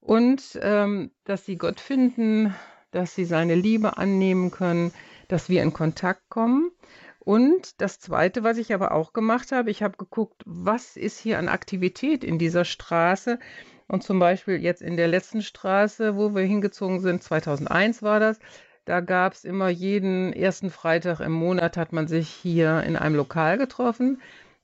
und 0.00 0.58
ähm, 0.62 1.10
dass 1.24 1.44
sie 1.44 1.56
Gott 1.56 1.80
finden, 1.80 2.54
dass 2.90 3.14
sie 3.14 3.24
seine 3.24 3.54
Liebe 3.54 3.96
annehmen 3.96 4.50
können, 4.50 4.92
dass 5.28 5.48
wir 5.48 5.62
in 5.62 5.72
Kontakt 5.72 6.28
kommen. 6.28 6.70
Und 7.18 7.80
das 7.80 8.00
Zweite, 8.00 8.42
was 8.42 8.58
ich 8.58 8.74
aber 8.74 8.92
auch 8.92 9.12
gemacht 9.12 9.52
habe, 9.52 9.70
ich 9.70 9.82
habe 9.82 9.96
geguckt, 9.96 10.42
was 10.44 10.96
ist 10.96 11.18
hier 11.18 11.38
an 11.38 11.48
Aktivität 11.48 12.24
in 12.24 12.38
dieser 12.38 12.64
Straße. 12.64 13.38
Und 13.86 14.02
zum 14.02 14.18
Beispiel 14.18 14.56
jetzt 14.56 14.82
in 14.82 14.96
der 14.96 15.06
letzten 15.06 15.40
Straße, 15.40 16.16
wo 16.16 16.34
wir 16.34 16.42
hingezogen 16.42 17.00
sind, 17.00 17.22
2001 17.22 18.02
war 18.02 18.18
das, 18.18 18.40
da 18.84 19.00
gab 19.00 19.34
es 19.34 19.44
immer 19.44 19.68
jeden 19.68 20.32
ersten 20.32 20.68
Freitag 20.70 21.20
im 21.20 21.30
Monat 21.30 21.76
hat 21.76 21.92
man 21.92 22.08
sich 22.08 22.28
hier 22.28 22.82
in 22.82 22.96
einem 22.96 23.14
Lokal 23.14 23.56
getroffen. 23.56 24.20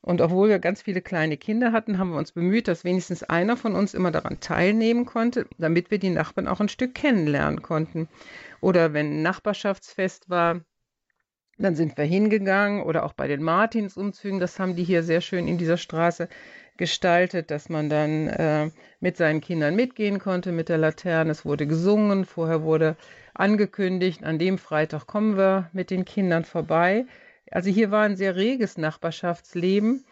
Und 0.08 0.20
obwohl 0.22 0.48
wir 0.48 0.58
ganz 0.58 0.82
viele 0.82 1.02
kleine 1.02 1.36
Kinder 1.36 1.72
hatten, 1.72 1.98
haben 1.98 2.10
wir 2.10 2.18
uns 2.18 2.32
bemüht, 2.32 2.66
dass 2.66 2.82
wenigstens 2.84 3.22
einer 3.22 3.56
von 3.56 3.74
uns 3.74 3.94
immer 3.94 4.10
daran 4.10 4.40
teilnehmen 4.40 5.04
konnte, 5.04 5.46
damit 5.58 5.90
wir 5.90 5.98
die 5.98 6.10
Nachbarn 6.10 6.48
auch 6.48 6.60
ein 6.60 6.68
Stück 6.68 6.94
kennenlernen 6.94 7.62
konnten. 7.62 8.08
Oder 8.60 8.92
wenn 8.94 9.18
ein 9.18 9.22
Nachbarschaftsfest 9.22 10.30
war, 10.30 10.62
Dann 11.58 11.74
sind 11.74 11.96
wir 11.96 12.04
hingegangen 12.04 12.82
oder 12.82 13.04
auch 13.04 13.12
bei 13.12 13.26
den 13.28 13.42
Martinsumzügen, 13.42 14.38
das 14.40 14.58
haben 14.60 14.76
die 14.76 14.84
hier 14.84 15.02
sehr 15.02 15.20
schön 15.20 15.48
in 15.48 15.58
dieser 15.58 15.76
Straße 15.76 16.28
gestaltet, 16.76 17.50
dass 17.50 17.68
man 17.68 17.88
dann 17.90 18.28
äh, 18.28 18.70
mit 19.00 19.16
seinen 19.16 19.40
Kindern 19.40 19.74
mitgehen 19.74 20.20
konnte 20.20 20.52
mit 20.52 20.68
der 20.68 20.78
Laterne. 20.78 21.32
Es 21.32 21.44
wurde 21.44 21.66
gesungen, 21.66 22.24
vorher 22.24 22.62
wurde 22.62 22.96
angekündigt, 23.34 24.22
an 24.24 24.38
dem 24.38 24.58
Freitag 24.58 25.06
kommen 25.06 25.36
wir 25.36 25.68
mit 25.72 25.90
den 25.90 26.04
Kindern 26.04 26.44
vorbei. 26.44 27.06
Also 27.50 27.70
hier 27.70 27.90
war 27.90 28.02
ein 28.02 28.16
sehr 28.16 28.36
reges 28.36 28.78
Nachbarschaftsleben. 28.78 30.04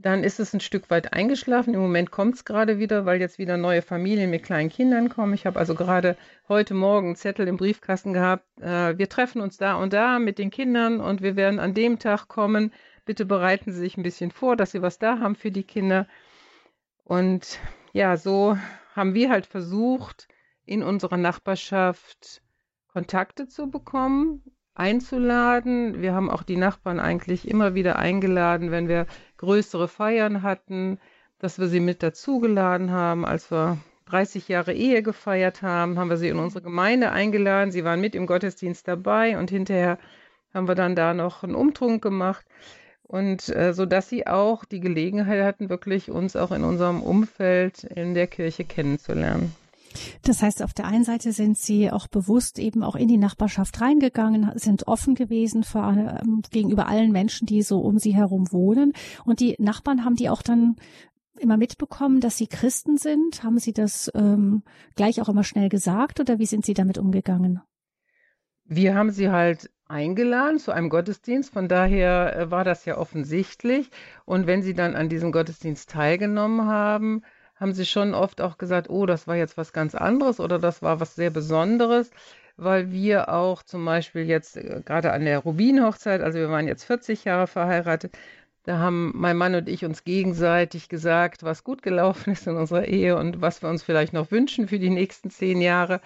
Dann 0.00 0.22
ist 0.22 0.38
es 0.38 0.54
ein 0.54 0.60
Stück 0.60 0.90
weit 0.90 1.12
eingeschlafen. 1.12 1.74
Im 1.74 1.80
Moment 1.80 2.12
kommt 2.12 2.36
es 2.36 2.44
gerade 2.44 2.78
wieder, 2.78 3.04
weil 3.04 3.20
jetzt 3.20 3.38
wieder 3.38 3.56
neue 3.56 3.82
Familien 3.82 4.30
mit 4.30 4.44
kleinen 4.44 4.70
Kindern 4.70 5.08
kommen. 5.08 5.34
Ich 5.34 5.44
habe 5.44 5.58
also 5.58 5.74
gerade 5.74 6.16
heute 6.48 6.74
Morgen 6.74 7.08
einen 7.08 7.16
Zettel 7.16 7.48
im 7.48 7.56
Briefkasten 7.56 8.12
gehabt. 8.12 8.44
Äh, 8.60 8.96
wir 8.96 9.08
treffen 9.08 9.40
uns 9.40 9.56
da 9.56 9.74
und 9.74 9.92
da 9.92 10.20
mit 10.20 10.38
den 10.38 10.50
Kindern 10.50 11.00
und 11.00 11.20
wir 11.20 11.34
werden 11.34 11.58
an 11.58 11.74
dem 11.74 11.98
Tag 11.98 12.28
kommen. 12.28 12.72
Bitte 13.06 13.24
bereiten 13.24 13.72
Sie 13.72 13.80
sich 13.80 13.96
ein 13.96 14.04
bisschen 14.04 14.30
vor, 14.30 14.54
dass 14.54 14.70
Sie 14.70 14.82
was 14.82 15.00
da 15.00 15.18
haben 15.18 15.34
für 15.34 15.50
die 15.50 15.64
Kinder. 15.64 16.06
Und 17.02 17.58
ja, 17.92 18.16
so 18.16 18.56
haben 18.94 19.14
wir 19.14 19.30
halt 19.30 19.46
versucht, 19.46 20.28
in 20.64 20.84
unserer 20.84 21.16
Nachbarschaft 21.16 22.42
Kontakte 22.92 23.48
zu 23.48 23.70
bekommen, 23.70 24.42
einzuladen. 24.78 26.00
Wir 26.00 26.14
haben 26.14 26.30
auch 26.30 26.42
die 26.42 26.56
Nachbarn 26.56 27.00
eigentlich 27.00 27.48
immer 27.48 27.74
wieder 27.74 27.98
eingeladen, 27.98 28.70
wenn 28.70 28.88
wir 28.88 29.06
größere 29.36 29.88
Feiern 29.88 30.42
hatten, 30.42 30.98
dass 31.38 31.58
wir 31.58 31.68
sie 31.68 31.80
mit 31.80 32.02
dazugeladen 32.02 32.90
haben. 32.90 33.24
Als 33.24 33.50
wir 33.50 33.78
30 34.06 34.48
Jahre 34.48 34.72
Ehe 34.72 35.02
gefeiert 35.02 35.62
haben, 35.62 35.98
haben 35.98 36.10
wir 36.10 36.16
sie 36.16 36.28
in 36.28 36.38
unsere 36.38 36.62
Gemeinde 36.62 37.12
eingeladen. 37.12 37.70
Sie 37.70 37.84
waren 37.84 38.00
mit 38.00 38.14
im 38.14 38.26
Gottesdienst 38.26 38.88
dabei 38.88 39.38
und 39.38 39.50
hinterher 39.50 39.98
haben 40.54 40.68
wir 40.68 40.74
dann 40.74 40.96
da 40.96 41.14
noch 41.14 41.42
einen 41.42 41.54
Umtrunk 41.54 42.02
gemacht. 42.02 42.44
Und 43.02 43.48
äh, 43.48 43.72
so 43.72 43.86
dass 43.86 44.08
sie 44.08 44.26
auch 44.26 44.64
die 44.64 44.80
Gelegenheit 44.80 45.42
hatten, 45.42 45.70
wirklich 45.70 46.10
uns 46.10 46.36
auch 46.36 46.52
in 46.52 46.62
unserem 46.62 47.02
Umfeld 47.02 47.84
in 47.84 48.14
der 48.14 48.26
Kirche 48.26 48.64
kennenzulernen. 48.64 49.54
Das 50.22 50.42
heißt, 50.42 50.62
auf 50.62 50.72
der 50.72 50.86
einen 50.86 51.04
Seite 51.04 51.32
sind 51.32 51.58
Sie 51.58 51.90
auch 51.90 52.06
bewusst 52.06 52.58
eben 52.58 52.82
auch 52.82 52.96
in 52.96 53.08
die 53.08 53.16
Nachbarschaft 53.16 53.80
reingegangen, 53.80 54.50
sind 54.56 54.86
offen 54.86 55.14
gewesen 55.14 55.64
für, 55.64 55.78
ähm, 56.22 56.42
gegenüber 56.50 56.86
allen 56.86 57.12
Menschen, 57.12 57.46
die 57.46 57.62
so 57.62 57.80
um 57.80 57.98
Sie 57.98 58.14
herum 58.14 58.52
wohnen. 58.52 58.92
Und 59.24 59.40
die 59.40 59.56
Nachbarn 59.58 60.04
haben 60.04 60.16
die 60.16 60.28
auch 60.28 60.42
dann 60.42 60.76
immer 61.38 61.56
mitbekommen, 61.56 62.20
dass 62.20 62.36
Sie 62.36 62.46
Christen 62.46 62.96
sind? 62.96 63.42
Haben 63.42 63.58
Sie 63.58 63.72
das 63.72 64.10
ähm, 64.14 64.62
gleich 64.96 65.20
auch 65.20 65.28
immer 65.28 65.44
schnell 65.44 65.68
gesagt 65.68 66.20
oder 66.20 66.38
wie 66.38 66.46
sind 66.46 66.64
Sie 66.64 66.74
damit 66.74 66.98
umgegangen? 66.98 67.60
Wir 68.70 68.94
haben 68.94 69.10
sie 69.10 69.30
halt 69.30 69.70
eingeladen 69.86 70.58
zu 70.58 70.72
einem 70.72 70.90
Gottesdienst, 70.90 71.54
von 71.54 71.68
daher 71.68 72.36
äh, 72.36 72.50
war 72.50 72.64
das 72.64 72.84
ja 72.84 72.98
offensichtlich. 72.98 73.90
Und 74.26 74.46
wenn 74.46 74.60
sie 74.60 74.74
dann 74.74 74.94
an 74.94 75.08
diesem 75.08 75.32
Gottesdienst 75.32 75.88
teilgenommen 75.88 76.66
haben, 76.66 77.22
haben 77.58 77.72
sie 77.72 77.86
schon 77.86 78.14
oft 78.14 78.40
auch 78.40 78.58
gesagt, 78.58 78.90
oh, 78.90 79.06
das 79.06 79.26
war 79.26 79.36
jetzt 79.36 79.56
was 79.56 79.72
ganz 79.72 79.94
anderes 79.94 80.40
oder 80.40 80.58
das 80.58 80.82
war 80.82 81.00
was 81.00 81.14
sehr 81.14 81.30
Besonderes, 81.30 82.10
weil 82.56 82.90
wir 82.92 83.28
auch 83.30 83.62
zum 83.62 83.84
Beispiel 83.84 84.24
jetzt 84.24 84.56
äh, 84.56 84.82
gerade 84.84 85.12
an 85.12 85.24
der 85.24 85.40
Rubin-Hochzeit, 85.40 86.20
also 86.20 86.38
wir 86.38 86.50
waren 86.50 86.68
jetzt 86.68 86.84
40 86.84 87.24
Jahre 87.24 87.46
verheiratet, 87.46 88.16
da 88.64 88.78
haben 88.78 89.12
mein 89.14 89.36
Mann 89.38 89.54
und 89.54 89.68
ich 89.68 89.84
uns 89.84 90.04
gegenseitig 90.04 90.88
gesagt, 90.90 91.42
was 91.42 91.64
gut 91.64 91.82
gelaufen 91.82 92.32
ist 92.32 92.46
in 92.46 92.56
unserer 92.56 92.86
Ehe 92.86 93.16
und 93.16 93.40
was 93.40 93.62
wir 93.62 93.70
uns 93.70 93.82
vielleicht 93.82 94.12
noch 94.12 94.30
wünschen 94.30 94.68
für 94.68 94.78
die 94.78 94.90
nächsten 94.90 95.30
zehn 95.30 95.60
Jahre. 95.62 96.00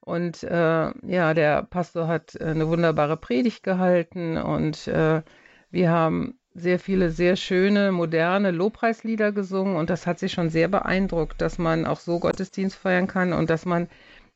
Und 0.00 0.42
äh, 0.44 0.92
ja, 1.06 1.34
der 1.34 1.64
Pastor 1.64 2.08
hat 2.08 2.36
äh, 2.36 2.44
eine 2.44 2.68
wunderbare 2.68 3.16
Predigt 3.16 3.62
gehalten 3.64 4.38
und 4.38 4.86
äh, 4.88 5.22
wir 5.70 5.90
haben 5.90 6.38
sehr 6.56 6.78
viele 6.78 7.10
sehr 7.10 7.36
schöne, 7.36 7.92
moderne 7.92 8.50
Lobpreislieder 8.50 9.32
gesungen 9.32 9.76
und 9.76 9.90
das 9.90 10.06
hat 10.06 10.18
sich 10.18 10.32
schon 10.32 10.48
sehr 10.48 10.68
beeindruckt, 10.68 11.40
dass 11.40 11.58
man 11.58 11.86
auch 11.86 12.00
so 12.00 12.18
Gottesdienst 12.18 12.76
feiern 12.76 13.06
kann 13.06 13.32
und 13.32 13.50
dass 13.50 13.66
man 13.66 13.88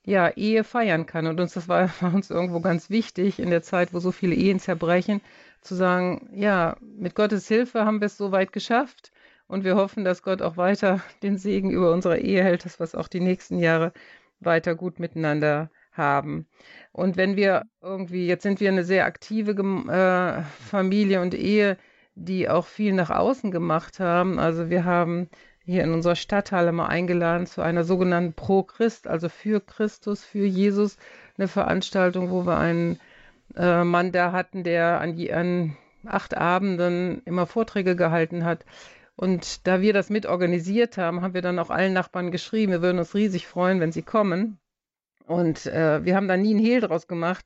ja 0.04 0.28
Ehe 0.30 0.64
feiern 0.64 1.06
kann. 1.06 1.26
Und 1.26 1.40
uns 1.40 1.54
das 1.54 1.68
war, 1.68 1.90
war 2.00 2.14
uns 2.14 2.30
irgendwo 2.30 2.60
ganz 2.60 2.90
wichtig 2.90 3.38
in 3.38 3.50
der 3.50 3.62
Zeit, 3.62 3.94
wo 3.94 4.00
so 4.00 4.12
viele 4.12 4.34
Ehen 4.34 4.60
zerbrechen, 4.60 5.20
zu 5.62 5.74
sagen, 5.74 6.28
ja, 6.34 6.76
mit 6.80 7.14
Gottes 7.14 7.48
Hilfe 7.48 7.84
haben 7.84 8.00
wir 8.00 8.06
es 8.06 8.16
so 8.16 8.32
weit 8.32 8.52
geschafft 8.52 9.12
und 9.46 9.64
wir 9.64 9.76
hoffen, 9.76 10.04
dass 10.04 10.22
Gott 10.22 10.42
auch 10.42 10.56
weiter 10.56 11.00
den 11.22 11.38
Segen 11.38 11.70
über 11.70 11.92
unsere 11.92 12.18
Ehe 12.18 12.42
hält, 12.42 12.64
dass 12.64 12.78
wir 12.80 12.84
es 12.84 12.94
auch 12.94 13.08
die 13.08 13.20
nächsten 13.20 13.58
Jahre 13.58 13.92
weiter 14.40 14.74
gut 14.74 15.00
miteinander 15.00 15.70
haben. 15.92 16.46
Und 16.92 17.16
wenn 17.16 17.36
wir 17.36 17.64
irgendwie, 17.82 18.26
jetzt 18.26 18.42
sind 18.42 18.60
wir 18.60 18.68
eine 18.68 18.84
sehr 18.84 19.04
aktive 19.06 19.52
äh, 19.52 20.42
Familie 20.70 21.20
und 21.20 21.34
Ehe, 21.34 21.76
die 22.14 22.48
auch 22.48 22.66
viel 22.66 22.92
nach 22.92 23.10
außen 23.10 23.50
gemacht 23.50 24.00
haben. 24.00 24.38
Also 24.38 24.70
wir 24.70 24.84
haben 24.84 25.28
hier 25.64 25.84
in 25.84 25.92
unserer 25.92 26.16
Stadthalle 26.16 26.72
mal 26.72 26.86
eingeladen 26.86 27.46
zu 27.46 27.62
einer 27.62 27.84
sogenannten 27.84 28.32
Pro 28.32 28.62
Christ, 28.62 29.06
also 29.06 29.28
für 29.28 29.60
Christus, 29.60 30.24
für 30.24 30.44
Jesus, 30.46 30.96
eine 31.38 31.48
Veranstaltung, 31.48 32.30
wo 32.30 32.44
wir 32.46 32.58
einen 32.58 32.98
äh, 33.56 33.84
Mann 33.84 34.12
da 34.12 34.32
hatten, 34.32 34.64
der 34.64 35.00
an, 35.00 35.16
an 35.30 35.76
acht 36.06 36.36
Abenden 36.36 37.22
immer 37.24 37.46
Vorträge 37.46 37.96
gehalten 37.96 38.44
hat. 38.44 38.64
Und 39.16 39.66
da 39.66 39.80
wir 39.82 39.92
das 39.92 40.08
mit 40.08 40.26
organisiert 40.26 40.96
haben, 40.96 41.20
haben 41.20 41.34
wir 41.34 41.42
dann 41.42 41.58
auch 41.58 41.70
allen 41.70 41.92
Nachbarn 41.92 42.30
geschrieben, 42.30 42.72
wir 42.72 42.82
würden 42.82 42.98
uns 42.98 43.14
riesig 43.14 43.46
freuen, 43.46 43.80
wenn 43.80 43.92
sie 43.92 44.02
kommen. 44.02 44.58
Und 45.26 45.66
äh, 45.66 46.04
wir 46.04 46.16
haben 46.16 46.26
da 46.26 46.36
nie 46.36 46.50
einen 46.50 46.64
Hehl 46.64 46.80
draus 46.80 47.06
gemacht, 47.06 47.44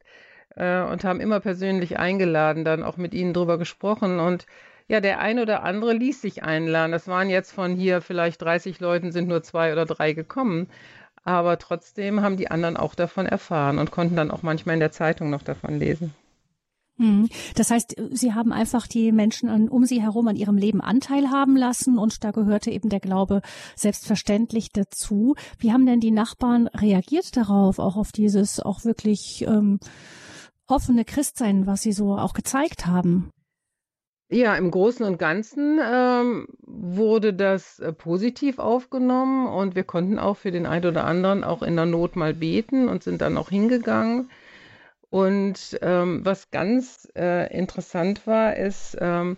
äh, 0.56 0.82
und 0.82 1.04
haben 1.04 1.20
immer 1.20 1.40
persönlich 1.40 1.99
eingeladen, 1.99 2.64
dann 2.64 2.82
auch 2.82 2.96
mit 2.96 3.14
ihnen 3.14 3.34
drüber 3.34 3.58
gesprochen. 3.58 4.20
Und 4.20 4.46
ja, 4.88 5.00
der 5.00 5.20
ein 5.20 5.38
oder 5.38 5.62
andere 5.62 5.94
ließ 5.94 6.20
sich 6.20 6.42
einladen. 6.42 6.92
Das 6.92 7.08
waren 7.08 7.30
jetzt 7.30 7.52
von 7.52 7.75
hier 7.75 8.00
vielleicht 8.00 8.42
30 8.42 8.80
Leuten, 8.80 9.12
sind 9.12 9.28
nur 9.28 9.42
zwei 9.42 9.73
oder 9.73 9.87
drei 9.87 10.12
gekommen. 10.12 10.68
Aber 11.25 11.58
trotzdem 11.58 12.20
haben 12.20 12.37
die 12.37 12.50
anderen 12.50 12.76
auch 12.76 12.94
davon 12.94 13.25
erfahren 13.25 13.78
und 13.78 13.90
konnten 13.90 14.16
dann 14.16 14.30
auch 14.30 14.42
manchmal 14.42 14.75
in 14.75 14.80
der 14.80 14.92
Zeitung 14.92 15.30
noch 15.30 15.42
davon 15.42 15.78
lesen. 15.78 16.14
Hm. 16.96 17.28
Das 17.56 17.73
heißt, 17.73 17.96
Sie 18.12 18.34
haben 18.34 18.52
einfach 18.52 18.87
die 18.87 19.11
Menschen 19.11 19.49
an, 19.49 19.68
um 19.68 19.84
Sie 19.84 20.00
herum 20.00 20.28
an 20.28 20.37
ihrem 20.37 20.56
Leben 20.56 20.80
Anteil 20.80 21.28
haben 21.30 21.56
lassen 21.56 21.99
und 21.99 22.23
da 22.23 22.30
gehörte 22.30 22.70
eben 22.70 22.88
der 22.88 23.00
Glaube 23.00 23.42
selbstverständlich 23.75 24.68
dazu. 24.73 25.34
Wie 25.58 25.73
haben 25.73 25.87
denn 25.87 25.99
die 25.99 26.12
Nachbarn 26.12 26.68
reagiert 26.68 27.37
darauf, 27.37 27.80
auch 27.80 27.96
auf 27.96 28.12
dieses 28.12 28.61
auch 28.61 28.84
wirklich 28.84 29.44
ähm, 29.49 29.80
offene 30.66 31.04
Christsein, 31.04 31.66
was 31.66 31.83
Sie 31.83 31.92
so 31.92 32.16
auch 32.16 32.33
gezeigt 32.33 32.87
haben? 32.87 33.30
Ja, 34.30 34.56
im 34.56 34.71
Großen 34.71 35.04
und 35.04 35.18
Ganzen 35.18 35.78
ähm, 35.83 36.47
wurde 36.62 37.35
das 37.35 37.78
äh, 37.78 37.92
positiv 37.92 38.59
aufgenommen 38.59 39.47
und 39.47 39.75
wir 39.75 39.85
konnten 39.85 40.18
auch 40.18 40.38
für 40.38 40.50
den 40.50 40.66
einen 40.66 40.87
oder 40.87 41.04
anderen 41.04 41.44
auch 41.44 41.62
in 41.62 41.76
der 41.76 41.87
Not 41.87 42.16
mal 42.16 42.33
beten 42.33 42.88
und 42.88 43.02
sind 43.02 43.21
dann 43.21 43.37
auch 43.37 43.50
hingegangen. 43.50 44.30
Und 45.11 45.78
ähm, 45.83 46.25
was 46.25 46.50
ganz 46.50 47.06
äh, 47.14 47.54
interessant 47.56 48.26
war, 48.26 48.56
ist, 48.56 48.97
ähm, 49.00 49.37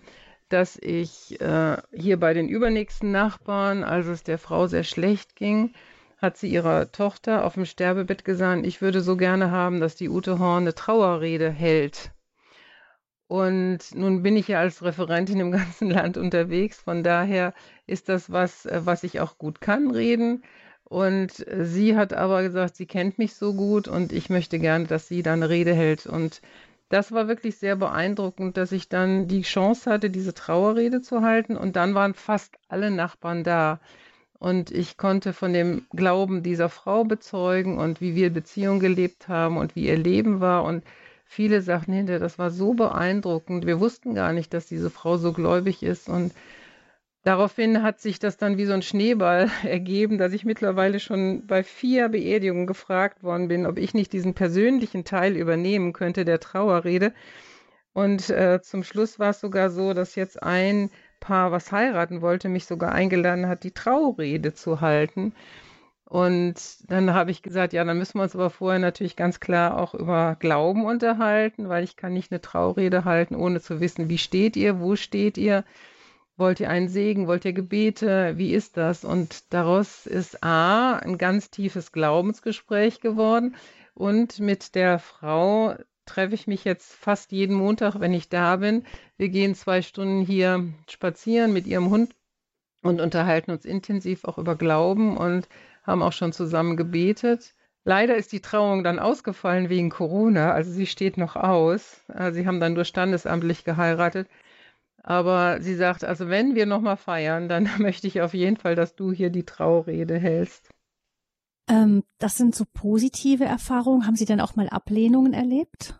dass 0.49 0.77
ich 0.81 1.39
äh, 1.41 1.77
hier 1.93 2.17
bei 2.17 2.33
den 2.33 2.47
übernächsten 2.47 3.11
Nachbarn, 3.11 3.83
als 3.83 4.07
es 4.07 4.23
der 4.23 4.39
Frau 4.39 4.67
sehr 4.67 4.83
schlecht 4.83 5.35
ging, 5.35 5.73
hat 6.17 6.37
sie 6.37 6.49
ihrer 6.49 6.91
Tochter 6.91 7.45
auf 7.45 7.53
dem 7.53 7.65
Sterbebett 7.65 8.25
gesagt, 8.25 8.65
ich 8.65 8.81
würde 8.81 9.01
so 9.01 9.17
gerne 9.17 9.51
haben, 9.51 9.79
dass 9.79 9.95
die 9.95 10.09
Ute 10.09 10.39
Horn 10.39 10.63
eine 10.63 10.75
Trauerrede 10.75 11.49
hält. 11.49 12.11
Und 13.27 13.79
nun 13.93 14.23
bin 14.23 14.37
ich 14.37 14.47
ja 14.47 14.59
als 14.59 14.83
Referentin 14.83 15.39
im 15.39 15.51
ganzen 15.53 15.89
Land 15.89 16.17
unterwegs, 16.17 16.79
von 16.81 17.03
daher 17.03 17.53
ist 17.85 18.09
das 18.09 18.31
was, 18.31 18.65
äh, 18.65 18.81
was 18.85 19.03
ich 19.03 19.19
auch 19.19 19.37
gut 19.37 19.61
kann, 19.61 19.91
reden. 19.91 20.43
Und 20.83 21.45
sie 21.51 21.97
hat 21.97 22.13
aber 22.13 22.43
gesagt, 22.43 22.77
sie 22.77 22.85
kennt 22.85 23.17
mich 23.17 23.35
so 23.35 23.53
gut 23.53 23.89
und 23.89 24.13
ich 24.13 24.29
möchte 24.29 24.57
gerne, 24.57 24.85
dass 24.85 25.09
sie 25.09 25.21
da 25.21 25.33
eine 25.33 25.49
Rede 25.49 25.73
hält. 25.73 26.05
Und 26.05 26.41
das 26.87 27.11
war 27.11 27.27
wirklich 27.27 27.57
sehr 27.57 27.75
beeindruckend, 27.75 28.55
dass 28.55 28.71
ich 28.71 28.87
dann 28.87 29.27
die 29.27 29.41
Chance 29.41 29.91
hatte, 29.91 30.09
diese 30.09 30.33
Trauerrede 30.33 31.01
zu 31.01 31.21
halten. 31.21 31.57
Und 31.57 31.75
dann 31.75 31.93
waren 31.93 32.13
fast 32.13 32.55
alle 32.69 32.89
Nachbarn 32.89 33.43
da. 33.43 33.81
Und 34.39 34.71
ich 34.71 34.97
konnte 34.97 35.33
von 35.33 35.53
dem 35.53 35.85
Glauben 35.95 36.43
dieser 36.43 36.69
Frau 36.69 37.03
bezeugen 37.03 37.77
und 37.77 38.01
wie 38.01 38.15
wir 38.15 38.31
Beziehungen 38.31 38.79
gelebt 38.79 39.27
haben 39.27 39.57
und 39.57 39.75
wie 39.75 39.87
ihr 39.87 39.97
Leben 39.97 40.39
war. 40.41 40.63
Und 40.63 40.83
viele 41.25 41.61
sagten 41.61 41.93
hinterher, 41.93 42.19
das 42.19 42.37
war 42.37 42.51
so 42.51 42.73
beeindruckend. 42.73 43.65
Wir 43.65 43.79
wussten 43.79 44.13
gar 44.13 44.33
nicht, 44.33 44.53
dass 44.53 44.67
diese 44.67 44.91
Frau 44.91 45.17
so 45.17 45.33
gläubig 45.33 45.81
ist. 45.81 46.07
Und 46.07 46.33
daraufhin 47.23 47.81
hat 47.81 47.99
sich 47.99 48.19
das 48.19 48.37
dann 48.37 48.57
wie 48.57 48.65
so 48.65 48.73
ein 48.73 48.83
Schneeball 48.83 49.49
ergeben, 49.63 50.19
dass 50.19 50.33
ich 50.33 50.45
mittlerweile 50.45 50.99
schon 50.99 51.47
bei 51.47 51.63
vier 51.63 52.09
Beerdigungen 52.09 52.67
gefragt 52.67 53.23
worden 53.23 53.47
bin, 53.47 53.65
ob 53.65 53.79
ich 53.79 53.95
nicht 53.95 54.13
diesen 54.13 54.35
persönlichen 54.35 55.03
Teil 55.03 55.35
übernehmen 55.35 55.93
könnte 55.93 56.25
der 56.25 56.39
Trauerrede. 56.39 57.11
Und 57.93 58.29
äh, 58.29 58.61
zum 58.61 58.83
Schluss 58.83 59.17
war 59.17 59.31
es 59.31 59.39
sogar 59.39 59.71
so, 59.71 59.95
dass 59.95 60.13
jetzt 60.13 60.43
ein 60.43 60.91
Paar, 61.19 61.51
was 61.51 61.71
heiraten 61.71 62.21
wollte, 62.21 62.49
mich 62.49 62.65
sogar 62.65 62.91
eingeladen 62.91 63.47
hat, 63.47 63.63
die 63.63 63.71
Traurede 63.71 64.53
zu 64.53 64.81
halten. 64.81 65.33
Und 66.09 66.55
dann 66.89 67.13
habe 67.13 67.31
ich 67.31 67.41
gesagt, 67.41 67.73
ja, 67.73 67.83
dann 67.83 67.97
müssen 67.97 68.17
wir 68.17 68.23
uns 68.23 68.35
aber 68.35 68.49
vorher 68.49 68.79
natürlich 68.79 69.17
ganz 69.17 69.41
klar 69.41 69.77
auch 69.77 69.93
über 69.93 70.37
Glauben 70.39 70.85
unterhalten, 70.85 71.67
weil 71.67 71.83
ich 71.83 71.97
kann 71.97 72.13
nicht 72.13 72.31
eine 72.31 72.39
Traurede 72.39 73.03
halten, 73.03 73.35
ohne 73.35 73.59
zu 73.59 73.81
wissen, 73.81 74.07
wie 74.07 74.17
steht 74.17 74.55
ihr, 74.55 74.79
wo 74.79 74.95
steht 74.95 75.37
ihr, 75.37 75.65
wollt 76.37 76.61
ihr 76.61 76.69
einen 76.69 76.87
Segen, 76.87 77.27
wollt 77.27 77.43
ihr 77.43 77.51
Gebete, 77.51 78.37
wie 78.37 78.53
ist 78.53 78.77
das? 78.77 79.03
Und 79.03 79.53
daraus 79.53 80.05
ist 80.05 80.43
A, 80.43 80.93
ein 80.97 81.17
ganz 81.17 81.49
tiefes 81.49 81.91
Glaubensgespräch 81.91 83.01
geworden. 83.01 83.55
Und 83.93 84.39
mit 84.39 84.75
der 84.75 84.99
Frau 84.99 85.75
treffe 86.07 86.33
ich 86.33 86.47
mich 86.47 86.63
jetzt 86.63 86.93
fast 86.93 87.31
jeden 87.31 87.55
Montag, 87.55 87.99
wenn 87.99 88.13
ich 88.13 88.29
da 88.29 88.55
bin. 88.55 88.85
Wir 89.17 89.29
gehen 89.29 89.53
zwei 89.55 89.81
Stunden 89.81 90.21
hier 90.21 90.73
spazieren 90.89 91.53
mit 91.53 91.67
ihrem 91.67 91.89
Hund 91.89 92.15
und 92.81 93.01
unterhalten 93.01 93.51
uns 93.51 93.65
intensiv 93.65 94.23
auch 94.23 94.37
über 94.37 94.55
Glauben 94.55 95.17
und 95.17 95.47
haben 95.83 96.01
auch 96.01 96.13
schon 96.13 96.33
zusammen 96.33 96.77
gebetet. 96.77 97.53
Leider 97.83 98.15
ist 98.17 98.31
die 98.33 98.41
Trauung 98.41 98.83
dann 98.83 98.99
ausgefallen 98.99 99.69
wegen 99.69 99.89
Corona, 99.89 100.51
also 100.51 100.71
sie 100.71 100.87
steht 100.87 101.17
noch 101.17 101.35
aus. 101.35 102.01
Äh, 102.13 102.31
sie 102.33 102.45
haben 102.45 102.59
dann 102.59 102.73
nur 102.73 102.83
standesamtlich 102.83 103.63
geheiratet. 103.63 104.27
Aber 105.03 105.61
sie 105.61 105.75
sagt, 105.75 106.03
also 106.03 106.27
wenn 106.29 106.55
wir 106.55 106.65
nochmal 106.65 106.97
feiern, 106.97 107.47
dann 107.47 107.69
möchte 107.79 108.07
ich 108.07 108.21
auf 108.21 108.33
jeden 108.33 108.57
Fall, 108.57 108.75
dass 108.75 108.95
du 108.95 109.13
hier 109.13 109.29
die 109.29 109.45
Traurede 109.45 110.17
hältst. 110.17 110.69
Ähm, 111.67 112.03
das 112.17 112.37
sind 112.37 112.55
so 112.55 112.65
positive 112.73 113.45
Erfahrungen. 113.45 114.05
Haben 114.05 114.15
Sie 114.15 114.25
denn 114.25 114.41
auch 114.41 114.55
mal 114.55 114.69
Ablehnungen 114.69 115.33
erlebt? 115.33 115.99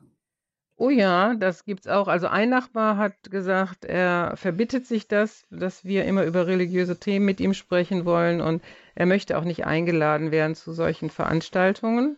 Oh 0.79 0.91
ja, 0.91 1.33
das 1.33 1.65
gibt's 1.65 1.87
auch. 1.87 2.07
Also 2.07 2.27
ein 2.27 2.49
Nachbar 2.49 2.97
hat 2.97 3.31
gesagt, 3.31 3.83
er 3.83 4.37
verbittet 4.37 4.85
sich 4.85 5.07
das, 5.07 5.47
dass 5.49 5.83
wir 5.85 6.05
immer 6.05 6.23
über 6.23 6.45
religiöse 6.45 6.99
Themen 6.99 7.25
mit 7.25 7.39
ihm 7.39 7.55
sprechen 7.55 8.05
wollen 8.05 8.41
und 8.41 8.61
er 8.93 9.07
möchte 9.07 9.39
auch 9.39 9.43
nicht 9.43 9.65
eingeladen 9.65 10.29
werden 10.29 10.53
zu 10.53 10.73
solchen 10.73 11.09
Veranstaltungen. 11.09 12.17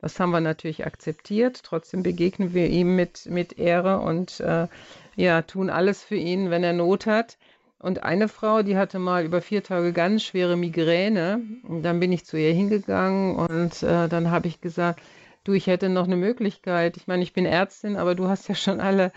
Das 0.00 0.18
haben 0.18 0.30
wir 0.30 0.40
natürlich 0.40 0.86
akzeptiert. 0.86 1.62
Trotzdem 1.64 2.02
begegnen 2.02 2.54
wir 2.54 2.68
ihm 2.68 2.96
mit, 2.96 3.26
mit 3.26 3.58
Ehre 3.58 3.98
und 3.98 4.40
äh, 4.40 4.68
ja, 5.16 5.42
tun 5.42 5.68
alles 5.68 6.02
für 6.02 6.16
ihn, 6.16 6.50
wenn 6.50 6.64
er 6.64 6.72
Not 6.72 7.04
hat. 7.06 7.36
Und 7.78 8.02
eine 8.02 8.28
Frau, 8.28 8.62
die 8.62 8.76
hatte 8.76 8.98
mal 8.98 9.24
über 9.24 9.40
vier 9.40 9.62
Tage 9.62 9.92
ganz 9.92 10.24
schwere 10.24 10.56
Migräne. 10.56 11.40
Und 11.62 11.82
dann 11.82 12.00
bin 12.00 12.12
ich 12.12 12.24
zu 12.24 12.36
ihr 12.36 12.52
hingegangen 12.52 13.36
und 13.36 13.82
äh, 13.82 14.08
dann 14.08 14.30
habe 14.30 14.48
ich 14.48 14.60
gesagt, 14.60 15.00
du, 15.44 15.52
ich 15.52 15.66
hätte 15.68 15.88
noch 15.88 16.04
eine 16.04 16.16
Möglichkeit. 16.16 16.96
Ich 16.96 17.06
meine, 17.06 17.22
ich 17.22 17.32
bin 17.32 17.46
Ärztin, 17.46 17.96
aber 17.96 18.14
du 18.14 18.28
hast 18.28 18.48
ja 18.48 18.54
schon 18.54 18.80
alle 18.80 19.12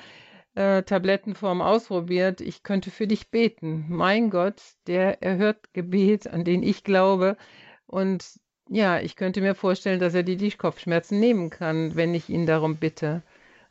äh, 0.55 0.83
Tablettenformen 0.83 1.65
ausprobiert. 1.65 2.41
Ich 2.41 2.63
könnte 2.63 2.91
für 2.91 3.07
dich 3.07 3.31
beten. 3.31 3.85
Mein 3.89 4.29
Gott, 4.29 4.61
der 4.87 5.23
erhört 5.23 5.73
Gebet, 5.73 6.27
an 6.27 6.43
den 6.43 6.61
ich 6.63 6.83
glaube. 6.83 7.37
Und 7.87 8.39
ja, 8.69 8.99
ich 8.99 9.15
könnte 9.15 9.41
mir 9.41 9.55
vorstellen, 9.55 9.99
dass 9.99 10.13
er 10.13 10.23
dir 10.23 10.37
die 10.37 10.51
Kopfschmerzen 10.51 11.19
nehmen 11.19 11.49
kann, 11.49 11.95
wenn 11.95 12.13
ich 12.13 12.29
ihn 12.29 12.45
darum 12.45 12.77
bitte. 12.77 13.23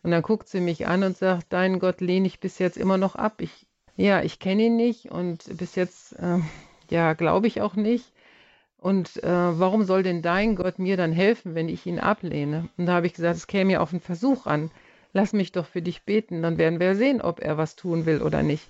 Und 0.02 0.10
dann 0.10 0.22
guckt 0.22 0.48
sie 0.48 0.60
mich 0.60 0.86
an 0.86 1.02
und 1.02 1.16
sagt, 1.16 1.52
deinen 1.52 1.78
Gott 1.78 2.00
lehne 2.00 2.26
ich 2.26 2.40
bis 2.40 2.58
jetzt 2.58 2.76
immer 2.76 2.98
noch 2.98 3.16
ab. 3.16 3.40
Ich, 3.40 3.66
ja, 4.00 4.22
ich 4.22 4.38
kenne 4.38 4.64
ihn 4.64 4.76
nicht 4.76 5.10
und 5.10 5.56
bis 5.58 5.74
jetzt, 5.74 6.12
äh, 6.18 6.38
ja, 6.90 7.12
glaube 7.12 7.46
ich 7.46 7.60
auch 7.60 7.74
nicht. 7.74 8.12
Und 8.78 9.22
äh, 9.22 9.28
warum 9.28 9.84
soll 9.84 10.02
denn 10.02 10.22
dein 10.22 10.56
Gott 10.56 10.78
mir 10.78 10.96
dann 10.96 11.12
helfen, 11.12 11.54
wenn 11.54 11.68
ich 11.68 11.84
ihn 11.84 11.98
ablehne? 11.98 12.70
Und 12.78 12.86
da 12.86 12.94
habe 12.94 13.06
ich 13.06 13.12
gesagt, 13.12 13.36
es 13.36 13.46
käme 13.46 13.72
ja 13.72 13.80
auf 13.80 13.92
einen 13.92 14.00
Versuch 14.00 14.46
an. 14.46 14.70
Lass 15.12 15.34
mich 15.34 15.52
doch 15.52 15.66
für 15.66 15.82
dich 15.82 16.04
beten, 16.04 16.40
dann 16.40 16.56
werden 16.56 16.80
wir 16.80 16.94
sehen, 16.94 17.20
ob 17.20 17.40
er 17.40 17.58
was 17.58 17.76
tun 17.76 18.06
will 18.06 18.22
oder 18.22 18.42
nicht. 18.42 18.66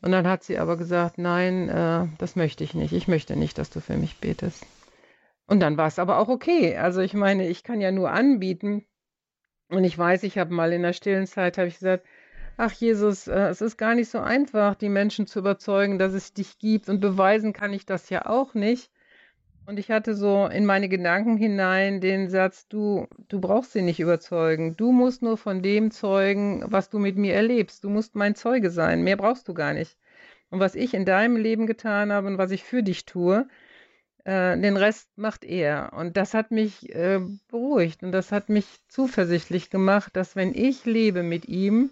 Und 0.00 0.12
dann 0.12 0.26
hat 0.26 0.44
sie 0.44 0.58
aber 0.58 0.78
gesagt, 0.78 1.18
nein, 1.18 1.68
äh, 1.68 2.06
das 2.16 2.36
möchte 2.36 2.64
ich 2.64 2.72
nicht. 2.72 2.92
Ich 2.92 3.06
möchte 3.06 3.36
nicht, 3.36 3.58
dass 3.58 3.68
du 3.68 3.80
für 3.80 3.98
mich 3.98 4.16
betest. 4.16 4.64
Und 5.46 5.60
dann 5.60 5.76
war 5.76 5.88
es 5.88 5.98
aber 5.98 6.18
auch 6.18 6.28
okay. 6.28 6.76
Also 6.76 7.02
ich 7.02 7.12
meine, 7.12 7.46
ich 7.48 7.62
kann 7.64 7.82
ja 7.82 7.90
nur 7.90 8.10
anbieten. 8.10 8.86
Und 9.68 9.84
ich 9.84 9.98
weiß, 9.98 10.22
ich 10.22 10.38
habe 10.38 10.54
mal 10.54 10.72
in 10.72 10.82
der 10.82 10.94
stillen 10.94 11.26
Zeit, 11.26 11.58
habe 11.58 11.68
ich 11.68 11.74
gesagt, 11.74 12.06
ach 12.60 12.72
Jesus, 12.72 13.26
äh, 13.26 13.48
es 13.48 13.62
ist 13.62 13.78
gar 13.78 13.94
nicht 13.94 14.10
so 14.10 14.18
einfach, 14.20 14.74
die 14.74 14.90
Menschen 14.90 15.26
zu 15.26 15.38
überzeugen, 15.38 15.98
dass 15.98 16.12
es 16.12 16.34
dich 16.34 16.58
gibt. 16.58 16.88
Und 16.88 17.00
beweisen 17.00 17.52
kann 17.52 17.72
ich 17.72 17.86
das 17.86 18.10
ja 18.10 18.26
auch 18.26 18.54
nicht. 18.54 18.90
Und 19.66 19.78
ich 19.78 19.90
hatte 19.90 20.14
so 20.14 20.46
in 20.46 20.66
meine 20.66 20.88
Gedanken 20.88 21.36
hinein 21.36 22.00
den 22.00 22.28
Satz, 22.28 22.68
du, 22.68 23.06
du 23.28 23.40
brauchst 23.40 23.72
sie 23.72 23.82
nicht 23.82 24.00
überzeugen. 24.00 24.76
Du 24.76 24.92
musst 24.92 25.22
nur 25.22 25.38
von 25.38 25.62
dem 25.62 25.90
zeugen, 25.90 26.64
was 26.66 26.90
du 26.90 26.98
mit 26.98 27.16
mir 27.16 27.34
erlebst. 27.34 27.84
Du 27.84 27.88
musst 27.88 28.14
mein 28.14 28.34
Zeuge 28.34 28.70
sein. 28.70 29.02
Mehr 29.02 29.16
brauchst 29.16 29.48
du 29.48 29.54
gar 29.54 29.72
nicht. 29.72 29.96
Und 30.50 30.60
was 30.60 30.74
ich 30.74 30.92
in 30.92 31.04
deinem 31.04 31.36
Leben 31.36 31.66
getan 31.66 32.12
habe 32.12 32.26
und 32.26 32.36
was 32.36 32.50
ich 32.50 32.64
für 32.64 32.82
dich 32.82 33.06
tue, 33.06 33.48
äh, 34.24 34.58
den 34.58 34.76
Rest 34.76 35.08
macht 35.16 35.44
er. 35.44 35.92
Und 35.96 36.16
das 36.16 36.34
hat 36.34 36.50
mich 36.50 36.94
äh, 36.94 37.20
beruhigt 37.48 38.02
und 38.02 38.12
das 38.12 38.32
hat 38.32 38.48
mich 38.50 38.66
zuversichtlich 38.88 39.70
gemacht, 39.70 40.16
dass 40.16 40.36
wenn 40.36 40.54
ich 40.54 40.84
lebe 40.84 41.22
mit 41.22 41.46
ihm, 41.46 41.90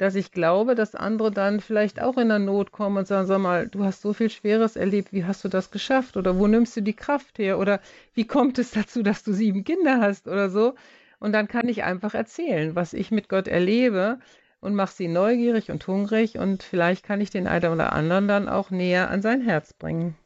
dass 0.00 0.14
ich 0.14 0.32
glaube, 0.32 0.74
dass 0.74 0.94
andere 0.94 1.30
dann 1.30 1.60
vielleicht 1.60 2.00
auch 2.00 2.16
in 2.16 2.28
der 2.28 2.38
Not 2.38 2.72
kommen 2.72 2.96
und 2.96 3.06
sagen, 3.06 3.26
sag 3.26 3.38
mal, 3.38 3.68
du 3.68 3.84
hast 3.84 4.00
so 4.00 4.14
viel 4.14 4.30
Schweres 4.30 4.76
erlebt, 4.76 5.12
wie 5.12 5.26
hast 5.26 5.44
du 5.44 5.48
das 5.48 5.70
geschafft? 5.70 6.16
Oder 6.16 6.38
wo 6.38 6.46
nimmst 6.46 6.74
du 6.76 6.80
die 6.80 6.94
Kraft 6.94 7.38
her? 7.38 7.58
Oder 7.58 7.80
wie 8.14 8.26
kommt 8.26 8.58
es 8.58 8.70
dazu, 8.70 9.02
dass 9.02 9.24
du 9.24 9.34
sieben 9.34 9.62
Kinder 9.62 10.00
hast 10.00 10.26
oder 10.26 10.48
so? 10.48 10.74
Und 11.18 11.32
dann 11.32 11.48
kann 11.48 11.68
ich 11.68 11.84
einfach 11.84 12.14
erzählen, 12.14 12.74
was 12.74 12.94
ich 12.94 13.10
mit 13.10 13.28
Gott 13.28 13.46
erlebe 13.46 14.18
und 14.60 14.74
mache 14.74 14.94
sie 14.94 15.08
neugierig 15.08 15.70
und 15.70 15.86
hungrig 15.86 16.38
und 16.38 16.62
vielleicht 16.62 17.04
kann 17.04 17.20
ich 17.20 17.28
den 17.30 17.46
einen 17.46 17.72
oder 17.72 17.92
anderen 17.92 18.26
dann 18.26 18.48
auch 18.48 18.70
näher 18.70 19.10
an 19.10 19.20
sein 19.20 19.42
Herz 19.42 19.74
bringen. 19.74 20.16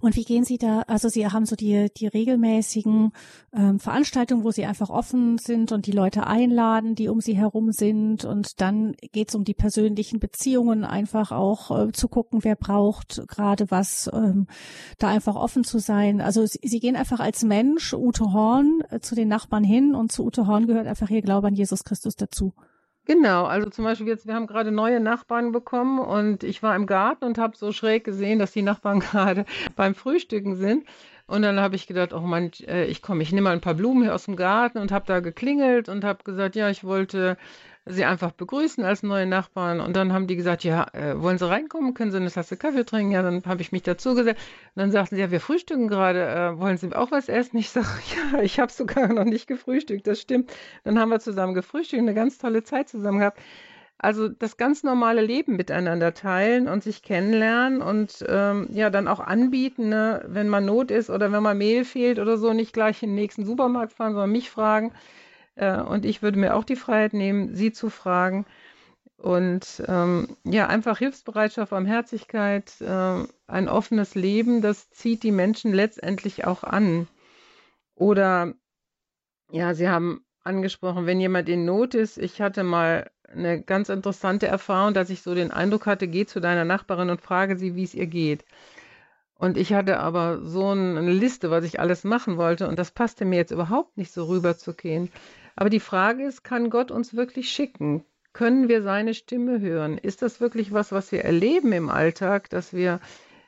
Und 0.00 0.16
wie 0.16 0.24
gehen 0.24 0.44
Sie 0.44 0.58
da, 0.58 0.82
also 0.82 1.08
Sie 1.08 1.26
haben 1.26 1.46
so 1.46 1.56
die, 1.56 1.88
die 1.96 2.06
regelmäßigen 2.06 3.12
ähm, 3.52 3.78
Veranstaltungen, 3.78 4.44
wo 4.44 4.50
Sie 4.50 4.64
einfach 4.64 4.90
offen 4.90 5.38
sind 5.38 5.72
und 5.72 5.86
die 5.86 5.92
Leute 5.92 6.26
einladen, 6.26 6.94
die 6.94 7.08
um 7.08 7.20
Sie 7.20 7.36
herum 7.36 7.72
sind. 7.72 8.24
Und 8.24 8.60
dann 8.60 8.94
geht 9.12 9.28
es 9.28 9.34
um 9.34 9.44
die 9.44 9.54
persönlichen 9.54 10.20
Beziehungen, 10.20 10.84
einfach 10.84 11.32
auch 11.32 11.88
äh, 11.88 11.92
zu 11.92 12.08
gucken, 12.08 12.44
wer 12.44 12.56
braucht 12.56 13.22
gerade 13.28 13.70
was, 13.70 14.10
ähm, 14.12 14.46
da 14.98 15.08
einfach 15.08 15.36
offen 15.36 15.64
zu 15.64 15.78
sein. 15.78 16.20
Also 16.20 16.46
Sie, 16.46 16.60
Sie 16.62 16.80
gehen 16.80 16.96
einfach 16.96 17.20
als 17.20 17.42
Mensch, 17.42 17.92
Ute 17.94 18.32
Horn, 18.32 18.82
äh, 18.90 19.00
zu 19.00 19.14
den 19.14 19.28
Nachbarn 19.28 19.64
hin 19.64 19.94
und 19.94 20.12
zu 20.12 20.24
Ute 20.24 20.46
Horn 20.46 20.66
gehört 20.66 20.86
einfach 20.86 21.10
Ihr 21.10 21.22
Glaube 21.22 21.48
an 21.48 21.54
Jesus 21.54 21.84
Christus 21.84 22.16
dazu. 22.16 22.54
Genau, 23.06 23.44
also 23.46 23.68
zum 23.70 23.84
Beispiel 23.84 24.06
jetzt, 24.08 24.26
wir 24.26 24.34
haben 24.34 24.46
gerade 24.46 24.70
neue 24.70 25.00
Nachbarn 25.00 25.52
bekommen 25.52 25.98
und 25.98 26.44
ich 26.44 26.62
war 26.62 26.76
im 26.76 26.86
Garten 26.86 27.24
und 27.24 27.38
habe 27.38 27.56
so 27.56 27.72
schräg 27.72 28.04
gesehen, 28.04 28.38
dass 28.38 28.52
die 28.52 28.62
Nachbarn 28.62 29.00
gerade 29.00 29.44
beim 29.74 29.94
Frühstücken 29.94 30.56
sind. 30.56 30.86
Und 31.26 31.42
dann 31.42 31.60
habe 31.60 31.76
ich 31.76 31.86
gedacht, 31.86 32.12
oh 32.12 32.20
Mann, 32.20 32.50
äh, 32.66 32.86
ich 32.86 33.02
komme, 33.02 33.22
ich 33.22 33.32
nehme 33.32 33.44
mal 33.44 33.52
ein 33.52 33.60
paar 33.60 33.74
Blumen 33.74 34.02
hier 34.02 34.14
aus 34.14 34.24
dem 34.24 34.36
Garten 34.36 34.78
und 34.78 34.90
habe 34.92 35.06
da 35.06 35.20
geklingelt 35.20 35.88
und 35.88 36.04
habe 36.04 36.24
gesagt, 36.24 36.56
ja, 36.56 36.70
ich 36.70 36.84
wollte 36.84 37.36
sie 37.90 38.04
einfach 38.04 38.32
begrüßen 38.32 38.84
als 38.84 39.02
neue 39.02 39.26
Nachbarn. 39.26 39.80
Und 39.80 39.94
dann 39.96 40.12
haben 40.12 40.26
die 40.26 40.36
gesagt, 40.36 40.64
ja, 40.64 40.86
äh, 40.92 41.20
wollen 41.20 41.38
Sie 41.38 41.48
reinkommen? 41.48 41.94
Können 41.94 42.10
Sie 42.10 42.16
eine 42.16 42.30
Tasse 42.30 42.56
Kaffee 42.56 42.84
trinken? 42.84 43.12
Ja, 43.12 43.22
dann 43.22 43.42
habe 43.46 43.62
ich 43.62 43.72
mich 43.72 43.82
dazu 43.82 44.14
gesetzt. 44.14 44.40
Und 44.74 44.80
dann 44.80 44.90
sagten 44.92 45.16
sie, 45.16 45.20
ja, 45.20 45.30
wir 45.30 45.40
frühstücken 45.40 45.88
gerade. 45.88 46.26
Äh, 46.26 46.58
wollen 46.58 46.76
Sie 46.76 46.94
auch 46.94 47.10
was 47.10 47.28
essen? 47.28 47.58
Ich 47.58 47.70
sage, 47.70 47.88
ja, 48.32 48.40
ich 48.40 48.60
habe 48.60 48.72
sogar 48.72 49.08
noch 49.08 49.24
nicht 49.24 49.46
gefrühstückt. 49.46 50.06
Das 50.06 50.20
stimmt. 50.20 50.50
Dann 50.84 50.98
haben 50.98 51.10
wir 51.10 51.20
zusammen 51.20 51.54
gefrühstückt, 51.54 52.02
eine 52.02 52.14
ganz 52.14 52.38
tolle 52.38 52.62
Zeit 52.62 52.88
zusammen 52.88 53.18
gehabt. 53.18 53.38
Also 54.02 54.28
das 54.28 54.56
ganz 54.56 54.82
normale 54.82 55.20
Leben 55.20 55.56
miteinander 55.56 56.14
teilen 56.14 56.68
und 56.68 56.82
sich 56.82 57.02
kennenlernen 57.02 57.82
und 57.82 58.24
ähm, 58.26 58.68
ja 58.72 58.88
dann 58.88 59.06
auch 59.06 59.20
anbieten, 59.20 59.90
ne? 59.90 60.24
wenn 60.26 60.48
man 60.48 60.64
Not 60.64 60.90
ist 60.90 61.10
oder 61.10 61.32
wenn 61.32 61.42
man 61.42 61.58
Mehl 61.58 61.84
fehlt 61.84 62.18
oder 62.18 62.38
so, 62.38 62.54
nicht 62.54 62.72
gleich 62.72 63.02
in 63.02 63.10
den 63.10 63.16
nächsten 63.16 63.44
Supermarkt 63.44 63.92
fahren, 63.92 64.12
sondern 64.12 64.32
mich 64.32 64.48
fragen. 64.48 64.92
Äh, 65.54 65.80
und 65.80 66.04
ich 66.04 66.22
würde 66.22 66.38
mir 66.38 66.54
auch 66.54 66.64
die 66.64 66.76
Freiheit 66.76 67.12
nehmen, 67.12 67.54
sie 67.54 67.72
zu 67.72 67.90
fragen. 67.90 68.46
Und 69.16 69.82
ähm, 69.86 70.36
ja, 70.44 70.66
einfach 70.66 70.98
Hilfsbereitschaft, 70.98 71.70
Barmherzigkeit, 71.70 72.80
äh, 72.80 73.24
ein 73.46 73.68
offenes 73.68 74.14
Leben, 74.14 74.62
das 74.62 74.90
zieht 74.90 75.22
die 75.22 75.32
Menschen 75.32 75.74
letztendlich 75.74 76.46
auch 76.46 76.64
an. 76.64 77.06
Oder 77.94 78.54
ja, 79.50 79.74
Sie 79.74 79.88
haben 79.88 80.24
angesprochen, 80.42 81.06
wenn 81.06 81.20
jemand 81.20 81.48
in 81.48 81.64
Not 81.66 81.94
ist. 81.94 82.18
Ich 82.18 82.40
hatte 82.40 82.64
mal 82.64 83.10
eine 83.28 83.62
ganz 83.62 83.88
interessante 83.88 84.46
Erfahrung, 84.46 84.94
dass 84.94 85.10
ich 85.10 85.22
so 85.22 85.34
den 85.34 85.50
Eindruck 85.50 85.86
hatte, 85.86 86.08
geh 86.08 86.26
zu 86.26 86.40
deiner 86.40 86.64
Nachbarin 86.64 87.10
und 87.10 87.20
frage 87.20 87.56
sie, 87.56 87.74
wie 87.76 87.84
es 87.84 87.94
ihr 87.94 88.06
geht. 88.06 88.44
Und 89.34 89.56
ich 89.56 89.72
hatte 89.72 90.00
aber 90.00 90.42
so 90.44 90.68
eine 90.68 91.12
Liste, 91.12 91.50
was 91.50 91.64
ich 91.64 91.80
alles 91.80 92.04
machen 92.04 92.36
wollte, 92.36 92.68
und 92.68 92.78
das 92.78 92.90
passte 92.90 93.24
mir 93.24 93.36
jetzt 93.36 93.52
überhaupt 93.52 93.96
nicht 93.96 94.12
so 94.12 94.24
rüberzugehen. 94.24 95.10
Aber 95.60 95.68
die 95.68 95.78
Frage 95.78 96.24
ist, 96.24 96.42
kann 96.42 96.70
Gott 96.70 96.90
uns 96.90 97.14
wirklich 97.14 97.50
schicken? 97.50 98.02
Können 98.32 98.70
wir 98.70 98.80
seine 98.80 99.12
Stimme 99.12 99.60
hören? 99.60 99.98
Ist 99.98 100.22
das 100.22 100.40
wirklich 100.40 100.72
was, 100.72 100.90
was 100.90 101.12
wir 101.12 101.22
erleben 101.22 101.72
im 101.72 101.90
Alltag, 101.90 102.48
dass 102.48 102.72
wir 102.72 102.98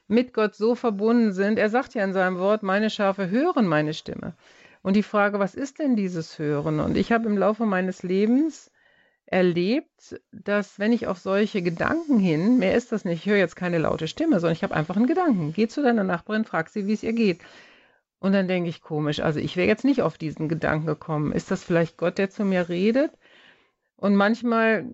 mit 0.09 0.35
Gott 0.35 0.55
so 0.55 0.75
verbunden 0.75 1.33
sind? 1.33 1.59
Er 1.59 1.71
sagt 1.71 1.95
ja 1.95 2.05
in 2.05 2.13
seinem 2.13 2.37
Wort, 2.39 2.63
meine 2.63 2.91
Schafe 2.91 3.31
hören 3.31 3.67
meine 3.67 3.95
Stimme. 3.95 4.35
Und 4.83 4.95
die 4.95 5.03
Frage, 5.03 5.39
was 5.39 5.55
ist 5.55 5.79
denn 5.79 5.97
dieses 5.97 6.39
Hören? 6.39 6.81
Und 6.81 6.99
ich 6.99 7.13
habe 7.13 7.25
im 7.25 7.39
Laufe 7.39 7.65
meines 7.65 8.03
Lebens 8.03 8.71
erlebt, 9.25 10.21
dass 10.33 10.79
wenn 10.79 10.93
ich 10.93 11.07
auf 11.07 11.17
solche 11.17 11.63
Gedanken 11.63 12.19
hin, 12.19 12.59
mehr 12.59 12.77
ist 12.77 12.93
das 12.93 13.07
nicht, 13.07 13.25
ich 13.25 13.33
höre 13.33 13.39
jetzt 13.39 13.57
keine 13.57 13.79
laute 13.79 14.07
Stimme, 14.07 14.39
sondern 14.39 14.57
ich 14.57 14.63
habe 14.63 14.75
einfach 14.75 14.97
einen 14.97 15.07
Gedanken. 15.07 15.55
Geh 15.55 15.67
zu 15.67 15.83
deiner 15.83 16.05
Nachbarin, 16.05 16.45
frag 16.45 16.69
sie, 16.69 16.87
wie 16.87 16.93
es 16.93 17.03
ihr 17.03 17.15
geht. 17.15 17.41
Und 18.23 18.35
dann 18.35 18.47
denke 18.47 18.71
ich 18.71 18.83
komisch, 18.83 19.19
also 19.19 19.41
ich 19.41 19.57
wäre 19.57 19.67
jetzt 19.67 19.85
nicht 19.85 20.01
auf 20.01 20.17
diesen 20.17 20.49
Gedanken 20.49 20.87
gekommen. 20.87 21.33
Ist 21.33 21.51
das 21.51 21.65
vielleicht 21.65 21.97
Gott, 21.97 22.19
der 22.19 22.31
zu 22.31 22.45
mir 22.45 22.69
redet? 22.69 23.11
Und 23.97 24.15
manchmal, 24.15 24.87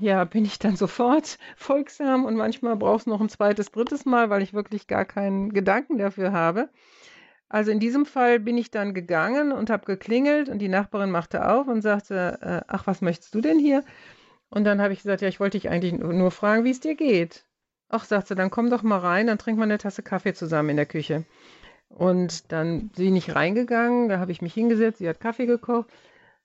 ja, 0.00 0.24
bin 0.24 0.44
ich 0.44 0.58
dann 0.58 0.74
sofort 0.84 1.38
folgsam 1.54 2.24
und 2.24 2.34
manchmal 2.34 2.74
braucht 2.74 3.02
es 3.02 3.06
noch 3.06 3.20
ein 3.20 3.28
zweites, 3.28 3.70
drittes 3.70 4.06
Mal, 4.06 4.28
weil 4.28 4.42
ich 4.42 4.54
wirklich 4.54 4.88
gar 4.88 5.04
keinen 5.04 5.52
Gedanken 5.52 5.98
dafür 5.98 6.32
habe. 6.32 6.68
Also 7.48 7.70
in 7.70 7.78
diesem 7.78 8.04
Fall 8.04 8.40
bin 8.40 8.58
ich 8.58 8.72
dann 8.72 8.92
gegangen 8.92 9.52
und 9.52 9.70
habe 9.70 9.86
geklingelt 9.86 10.48
und 10.48 10.58
die 10.58 10.68
Nachbarin 10.68 11.12
machte 11.12 11.48
auf 11.48 11.68
und 11.68 11.82
sagte, 11.82 12.38
äh, 12.42 12.60
ach, 12.66 12.88
was 12.88 13.02
möchtest 13.02 13.36
du 13.36 13.40
denn 13.40 13.60
hier? 13.60 13.84
Und 14.50 14.64
dann 14.64 14.82
habe 14.82 14.92
ich 14.92 15.02
gesagt, 15.02 15.22
ja, 15.22 15.28
ich 15.28 15.38
wollte 15.38 15.58
dich 15.58 15.70
eigentlich 15.70 15.92
nur 15.92 16.32
fragen, 16.32 16.64
wie 16.64 16.72
es 16.72 16.80
dir 16.80 16.96
geht. 16.96 17.44
Ach, 17.88 18.02
sagt 18.02 18.26
sie, 18.26 18.34
dann 18.34 18.50
komm 18.50 18.68
doch 18.68 18.82
mal 18.82 18.98
rein, 18.98 19.28
dann 19.28 19.38
trinken 19.38 19.60
wir 19.60 19.64
eine 19.64 19.78
Tasse 19.78 20.02
Kaffee 20.02 20.34
zusammen 20.34 20.70
in 20.70 20.76
der 20.76 20.86
Küche. 20.86 21.24
Und 21.88 22.52
dann 22.52 22.88
bin 22.88 23.16
ich 23.16 23.34
reingegangen, 23.34 24.08
da 24.08 24.18
habe 24.18 24.32
ich 24.32 24.42
mich 24.42 24.54
hingesetzt, 24.54 24.98
sie 24.98 25.08
hat 25.08 25.20
Kaffee 25.20 25.46
gekocht. 25.46 25.88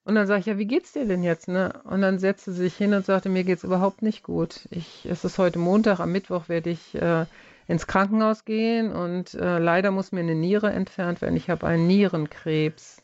Und 0.06 0.16
dann 0.16 0.28
sage 0.28 0.42
ich, 0.42 0.46
ja, 0.48 0.58
wie 0.58 0.66
geht's 0.66 0.94
dir 0.94 1.06
denn 1.06 1.24
jetzt? 1.24 1.48
Ne? 1.48 1.74
Und 1.86 2.02
dann 2.02 2.20
setzte 2.20 2.52
sie 2.52 2.64
sich 2.64 2.76
hin 2.76 2.94
und 2.94 3.06
sagte, 3.06 3.30
mir 3.30 3.44
geht's 3.44 3.64
überhaupt 3.64 4.02
nicht 4.02 4.24
gut. 4.24 4.68
Ich, 4.70 5.06
es 5.06 5.24
ist 5.24 5.38
heute 5.38 5.60
Montag, 5.60 6.00
am 6.00 6.12
Mittwoch 6.12 6.50
werde 6.50 6.72
ich 6.72 6.96
äh, 6.96 7.26
ins 7.68 7.88
Krankenhaus 7.88 8.44
gehen 8.44 8.92
und 8.92 9.34
äh, 9.36 9.60
leider 9.60 9.92
muss 9.92 10.12
mir 10.12 10.20
eine 10.20 10.36
Niere 10.36 10.72
entfernt 10.72 11.22
werden. 11.22 11.38
Ich 11.38 11.50
habe 11.50 11.66
einen 11.68 11.88
Nierenkrebs. 11.88 13.02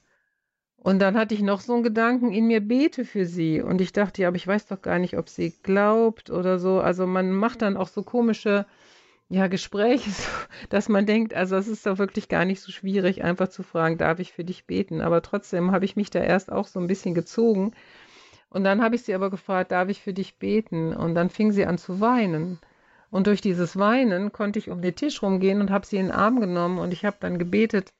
Und 0.82 1.00
dann 1.00 1.18
hatte 1.18 1.36
ich 1.36 1.42
noch 1.42 1.62
so 1.62 1.74
einen 1.74 1.84
Gedanken, 1.84 2.32
in 2.32 2.48
mir 2.48 2.62
bete 2.62 3.06
für 3.06 3.26
sie. 3.26 3.62
Und 3.62 3.82
ich 3.82 3.94
dachte, 3.94 4.22
ja, 4.22 4.30
aber 4.30 4.38
ich 4.38 4.48
weiß 4.48 4.68
doch 4.68 4.82
gar 4.82 5.00
nicht, 5.00 5.18
ob 5.18 5.30
sie 5.30 5.54
glaubt 5.64 6.30
oder 6.30 6.58
so. 6.58 6.80
Also 6.80 7.06
man 7.06 7.32
macht 7.32 7.62
dann 7.62 7.78
auch 7.78 7.90
so 7.90 8.02
komische 8.04 8.66
ja, 9.30 9.48
Gespräche, 9.48 10.10
dass 10.70 10.90
man 10.90 11.06
denkt, 11.06 11.34
also 11.34 11.56
es 11.56 11.68
ist 11.68 11.86
doch 11.86 12.00
wirklich 12.00 12.28
gar 12.28 12.46
nicht 12.46 12.62
so 12.62 12.72
schwierig, 12.72 13.24
einfach 13.24 13.50
zu 13.50 13.64
fragen, 13.64 13.98
darf 13.98 14.20
ich 14.20 14.34
für 14.34 14.44
dich 14.44 14.66
beten? 14.66 15.02
Aber 15.02 15.22
trotzdem 15.22 15.72
habe 15.72 15.86
ich 15.86 15.96
mich 15.96 16.10
da 16.10 16.20
erst 16.20 16.52
auch 16.52 16.68
so 16.68 16.80
ein 16.80 16.88
bisschen 16.88 17.14
gezogen. 17.14 17.74
Und 18.50 18.64
dann 18.64 18.82
habe 18.82 18.96
ich 18.96 19.04
sie 19.04 19.14
aber 19.14 19.30
gefragt, 19.30 19.72
darf 19.72 19.90
ich 19.90 20.02
für 20.02 20.14
dich 20.14 20.38
beten? 20.38 20.96
Und 20.96 21.14
dann 21.14 21.30
fing 21.30 21.52
sie 21.52 21.66
an 21.66 21.78
zu 21.78 22.02
weinen. 22.02 22.60
Und 23.12 23.28
durch 23.28 23.42
dieses 23.42 23.78
Weinen 23.78 24.32
konnte 24.32 24.60
ich 24.60 24.70
um 24.70 24.82
den 24.82 24.96
Tisch 24.96 25.22
rumgehen 25.22 25.62
und 25.62 25.72
habe 25.72 25.86
sie 25.86 25.98
in 25.98 26.08
den 26.08 26.16
Arm 26.16 26.40
genommen 26.40 26.80
und 26.80 26.94
ich 26.94 27.06
habe 27.06 27.18
dann 27.20 27.40
gebetet, 27.40 27.92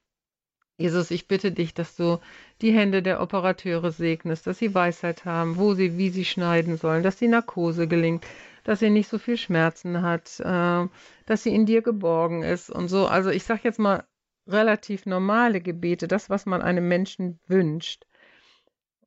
Jesus, 0.78 1.12
ich 1.12 1.28
bitte 1.28 1.52
dich, 1.52 1.74
dass 1.74 1.96
du 1.96 2.20
die 2.62 2.72
Hände 2.72 3.02
der 3.02 3.22
Operateure 3.22 3.92
segnest, 3.92 4.48
dass 4.48 4.60
sie 4.60 4.74
Weisheit 4.74 5.26
haben, 5.26 5.58
wo 5.58 5.74
sie, 5.74 5.98
wie 5.98 6.10
sie 6.10 6.26
schneiden 6.26 6.78
sollen, 6.78 7.04
dass 7.04 7.18
die 7.18 7.28
Narkose 7.28 7.88
gelingt, 7.88 8.26
dass 8.70 8.82
sie 8.82 8.92
nicht 8.92 9.10
so 9.10 9.18
viel 9.18 9.36
Schmerzen 9.36 10.04
hat, 10.04 10.40
äh, 10.42 10.88
dass 11.26 11.42
sie 11.42 11.56
in 11.56 11.66
dir 11.66 11.82
geborgen 11.82 12.44
ist 12.44 12.70
und 12.70 12.88
so. 12.88 13.08
Also 13.08 13.32
ich 13.32 13.44
sage 13.44 13.62
jetzt 13.64 13.80
mal 13.80 14.04
relativ 14.46 15.08
normale 15.08 15.60
Gebete, 15.60 16.08
das, 16.08 16.30
was 16.30 16.46
man 16.46 16.62
einem 16.62 16.88
Menschen 16.88 17.40
wünscht. 17.48 18.06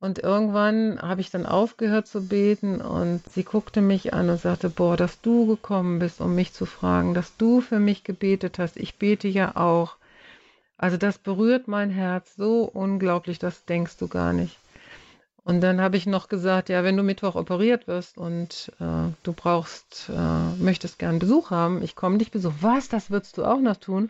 Und 0.01 0.19
irgendwann 0.19 1.01
habe 1.01 1.21
ich 1.21 1.31
dann 1.31 1.45
aufgehört 1.45 2.07
zu 2.07 2.27
beten 2.27 2.81
und 2.81 3.21
sie 3.31 3.45
guckte 3.45 3.79
mich 3.79 4.13
an 4.13 4.29
und 4.29 4.41
sagte, 4.41 4.69
boah, 4.69 4.97
dass 4.97 5.21
du 5.21 5.47
gekommen 5.47 5.99
bist, 5.99 6.19
um 6.19 6.35
mich 6.35 6.51
zu 6.51 6.65
fragen, 6.65 7.13
dass 7.13 7.37
du 7.37 7.61
für 7.61 7.79
mich 7.79 8.03
gebetet 8.03 8.59
hast. 8.59 8.75
Ich 8.75 8.97
bete 8.99 9.29
ja 9.29 9.55
auch. 9.55 9.95
Also 10.75 10.97
das 10.97 11.19
berührt 11.19 11.69
mein 11.69 11.89
Herz 11.89 12.35
so 12.35 12.65
unglaublich, 12.65 13.39
das 13.39 13.63
denkst 13.63 13.95
du 13.95 14.09
gar 14.09 14.33
nicht. 14.33 14.57
Und 15.45 15.61
dann 15.61 15.81
habe 15.81 15.97
ich 15.97 16.05
noch 16.05 16.29
gesagt, 16.29 16.69
ja, 16.69 16.83
wenn 16.85 16.95
du 16.95 17.03
Mittwoch 17.03 17.35
operiert 17.35 17.87
wirst 17.87 18.17
und 18.17 18.71
äh, 18.79 19.11
du 19.23 19.33
brauchst, 19.33 20.09
äh, 20.09 20.63
möchtest 20.63 20.99
gern 20.99 21.19
Besuch 21.19 21.51
haben, 21.51 21.83
ich 21.83 21.95
komme 21.95 22.17
dich 22.17 22.31
besuchen. 22.31 22.57
Was, 22.61 22.87
das 22.87 23.11
würdest 23.11 23.37
du 23.37 23.43
auch 23.43 23.59
noch 23.59 23.75
tun? 23.75 24.09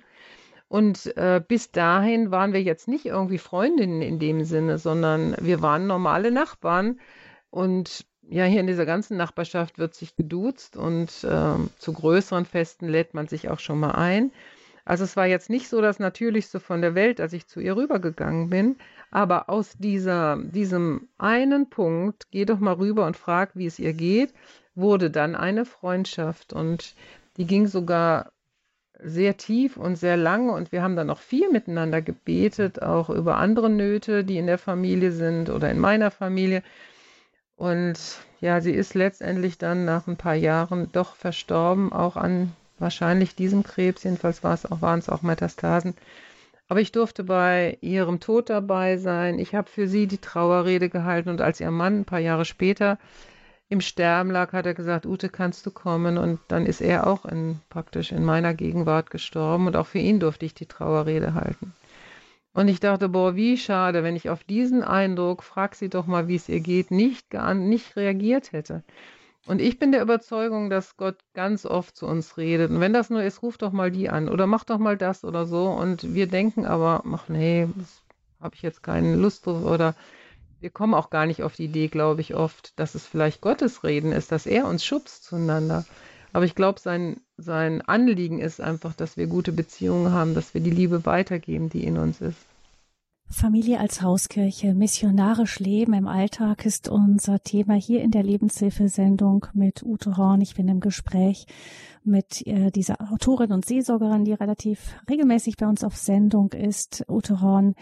Und 0.67 1.15
äh, 1.17 1.41
bis 1.46 1.72
dahin 1.72 2.32
waren 2.32 2.54
wir 2.54 2.62
jetzt 2.62 2.88
nicht 2.88 3.06
irgendwie 3.06 3.39
Freundinnen 3.39 4.02
in 4.02 4.19
dem 4.19 4.43
Sinne, 4.43 4.78
sondern 4.78 5.36
wir 5.39 5.62
waren 5.62 5.88
normale 5.88 6.32
Nachbarn. 6.32 7.00
Und 7.50 8.06
ja, 8.30 8.46
hier 8.46 8.60
in 8.60 8.67
dieser 8.67 8.86
ganzen 8.86 9.17
Nachbarschaft 9.17 9.78
wird 9.78 9.96
sich 9.96 10.15
geduzt 10.15 10.78
und 10.78 11.10
äh, 11.24 11.56
zu 11.78 11.93
größeren 11.93 12.46
Festen 12.46 12.88
lädt 12.88 13.13
man 13.13 13.28
sich 13.28 13.50
auch 13.50 13.60
schon 13.60 13.80
mal 13.80 13.91
ein. 13.91 14.32
Also 14.86 15.06
es 15.06 15.15
war 15.15 15.26
jetzt 15.26 15.50
nicht 15.50 15.69
so 15.69 15.82
das 15.82 16.00
Natürlichste 16.00 16.60
von 16.60 16.82
der 16.82 16.96
Welt, 16.96 17.22
als 17.22 17.34
ich 17.34 17.48
zu 17.48 17.60
ihr 17.60 17.76
rübergegangen 17.76 18.50
bin. 18.50 18.76
Aber 19.12 19.50
aus 19.50 19.78
dieser, 19.78 20.38
diesem 20.38 21.08
einen 21.17 21.69
Punkt, 21.69 22.28
geh 22.32 22.46
doch 22.46 22.60
mal 22.60 22.74
rüber 22.74 23.06
und 23.06 23.15
frag, 23.15 23.52
wie 23.56 23.65
es 23.65 23.80
ihr 23.80 23.93
geht, 23.93 24.34
wurde 24.76 25.10
dann 25.10 25.36
eine 25.36 25.65
Freundschaft. 25.65 26.52
Und 26.52 26.96
die 27.38 27.46
ging 27.46 27.67
sogar 27.67 28.32
sehr 29.00 29.38
tief 29.38 29.78
und 29.78 29.96
sehr 29.96 30.17
lange 30.17 30.54
und 30.54 30.72
wir 30.72 30.82
haben 30.82 30.96
dann 30.96 31.10
auch 31.10 31.19
viel 31.19 31.50
miteinander 31.50 32.02
gebetet, 32.02 32.82
auch 32.82 33.10
über 33.10 33.38
andere 33.38 33.69
Nöte, 33.69 34.24
die 34.24 34.38
in 34.38 34.48
der 34.48 34.58
Familie 34.58 35.12
sind 35.12 35.50
oder 35.50 35.69
in 35.69 35.80
meiner 35.80 36.12
Familie. 36.12 36.63
Und 37.56 38.00
ja, 38.39 38.62
sie 38.62 38.72
ist 38.72 38.93
letztendlich 38.93 39.58
dann 39.58 39.86
nach 39.86 40.08
ein 40.08 40.17
paar 40.17 40.36
Jahren 40.36 40.91
doch 40.91 41.15
verstorben, 41.15 41.91
auch 41.91 42.15
an 42.15 42.52
wahrscheinlich 42.84 43.36
diesem 43.36 43.63
Krebs. 43.63 44.04
Jedenfalls 44.04 44.43
war 44.43 44.54
es 44.54 44.72
auch, 44.72 44.82
waren 44.82 45.00
es 45.00 45.10
auch 45.10 45.24
Metastasen. 45.24 45.96
Aber 46.67 46.82
ich 46.82 46.91
durfte 46.91 47.24
bei 47.24 47.78
ihrem 47.82 48.19
Tod 48.19 48.50
dabei 48.50 48.98
sein. 48.98 49.39
Ich 49.39 49.56
habe 49.56 49.69
für 49.69 49.88
sie 49.88 50.08
die 50.08 50.19
Trauerrede 50.19 50.89
gehalten 50.89 51.30
und 51.30 51.41
als 51.41 51.60
ihr 51.60 51.72
Mann 51.72 52.02
ein 52.02 52.06
paar 52.06 52.19
Jahre 52.19 52.46
später 52.46 53.00
im 53.69 53.82
Sterben 53.82 54.30
lag, 54.30 54.54
hat 54.54 54.65
er 54.65 54.74
gesagt, 54.74 55.06
Ute, 55.06 55.30
kannst 55.30 55.65
du 55.65 55.72
kommen? 55.72 56.17
Und 56.17 56.39
dann 56.48 56.65
ist 56.65 56.82
er 56.82 57.08
auch 57.08 57.26
in, 57.26 57.60
praktisch 57.69 58.12
in 58.12 58.24
meiner 58.24 58.54
Gegenwart 58.54 59.10
gestorben 59.10 59.67
und 59.67 59.76
auch 59.76 59.88
für 59.88 60.00
ihn 60.00 60.19
durfte 60.19 60.46
ich 60.46 60.54
die 60.54 60.67
Trauerrede 60.67 61.34
halten. 61.34 61.74
Und 62.54 62.67
ich 62.67 62.80
dachte, 62.80 63.10
boah, 63.10 63.36
wie 63.36 63.58
schade, 63.58 64.04
wenn 64.04 64.15
ich 64.15 64.30
auf 64.30 64.43
diesen 64.43 64.84
Eindruck, 64.84 65.41
frag 65.41 65.74
sie 65.74 65.89
doch 65.89 66.06
mal, 66.06 66.28
wie 66.28 66.36
es 66.36 66.50
ihr 66.50 66.60
geht, 66.60 66.91
nicht, 66.91 67.34
nicht 67.56 67.96
reagiert 67.96 68.52
hätte. 68.52 68.84
Und 69.45 69.60
ich 69.60 69.77
bin 69.77 69.91
der 69.91 70.01
Überzeugung, 70.01 70.69
dass 70.69 70.95
Gott 70.95 71.17
ganz 71.34 71.65
oft 71.65 71.97
zu 71.97 72.06
uns 72.06 72.38
redet. 72.38 72.71
Und 72.71 72.79
wenn 72.79 72.93
das 72.93 73.10
nur 73.10 73.23
ist, 73.23 73.41
ruf 73.41 73.58
doch 73.58 73.73
mal 73.73 73.91
die 73.91 74.10
an 74.10 74.29
oder 74.29 74.47
mach 74.47 74.63
doch 74.63 74.77
mal 74.77 74.97
das 74.97 75.25
oder 75.25 75.45
so. 75.45 75.67
Und 75.67 76.13
wir 76.13 76.27
denken 76.27 76.65
aber, 76.65 77.03
ach 77.12 77.27
nee, 77.27 77.67
das 77.75 78.01
habe 78.39 78.56
ich 78.56 78.62
jetzt 78.62 78.84
keine 78.84 79.15
Lust 79.15 79.45
drauf 79.45 79.65
oder 79.65 79.95
wir 80.62 80.69
kommen 80.69 80.93
auch 80.93 81.10
gar 81.10 81.25
nicht 81.25 81.43
auf 81.43 81.58
die 81.58 81.65
Idee, 81.65 81.89
glaube 81.89 82.21
ich, 82.21 82.36
oft, 82.36 82.79
dass 82.79 82.95
es 82.95 83.06
vielleicht 83.06 83.41
Gottes 83.41 83.84
Reden 83.84 84.13
ist, 84.13 84.32
dass 84.32 84.45
er 84.45 84.65
uns 84.65 84.86
schubst 84.86 85.25
zueinander. 85.25 85.86
Aber 86.32 86.45
ich 86.45 86.56
glaube, 86.56 86.79
sein, 86.79 87.19
sein 87.38 87.82
Anliegen 87.82 88.39
ist 88.39 88.62
einfach, 88.62 88.93
dass 88.93 89.17
wir 89.17 89.27
gute 89.27 89.51
Beziehungen 89.51 90.13
haben, 90.13 90.36
dass 90.36 90.53
wir 90.53 90.62
die 90.62 90.71
Liebe 90.71 91.06
weitergeben, 91.06 91.69
die 91.69 91.84
in 91.84 91.97
uns 91.97 92.21
ist. 92.21 92.52
Familie 93.34 93.80
als 93.80 94.02
Hauskirche, 94.02 94.74
missionarisch 94.74 95.60
Leben 95.60 95.93
im 95.93 96.08
Alltag 96.08 96.65
ist 96.65 96.88
unser 96.88 97.39
Thema 97.39 97.74
hier 97.74 98.02
in 98.02 98.12
der 98.12 98.24
Lebenshilfesendung 98.24 99.48
mit 99.54 99.84
Ute 99.84 100.15
Horn. 100.15 100.39
Ich 100.41 100.56
bin 100.56 100.67
im 100.67 100.80
Gespräch 100.80 101.48
mit 102.04 102.46
äh, 102.46 102.72
dieser 102.72 103.02
Autorin 103.12 103.52
und 103.52 103.65
Seelsorgerin, 103.65 104.24
die 104.24 104.34
relativ 104.34 104.96
regelmäßig 105.10 105.58
bei 105.58 105.67
uns 105.67 105.84
auf 105.84 105.98
Sendung 105.98 106.54
ist. 106.54 107.04
Ute 107.10 107.41
Horn 107.41 107.76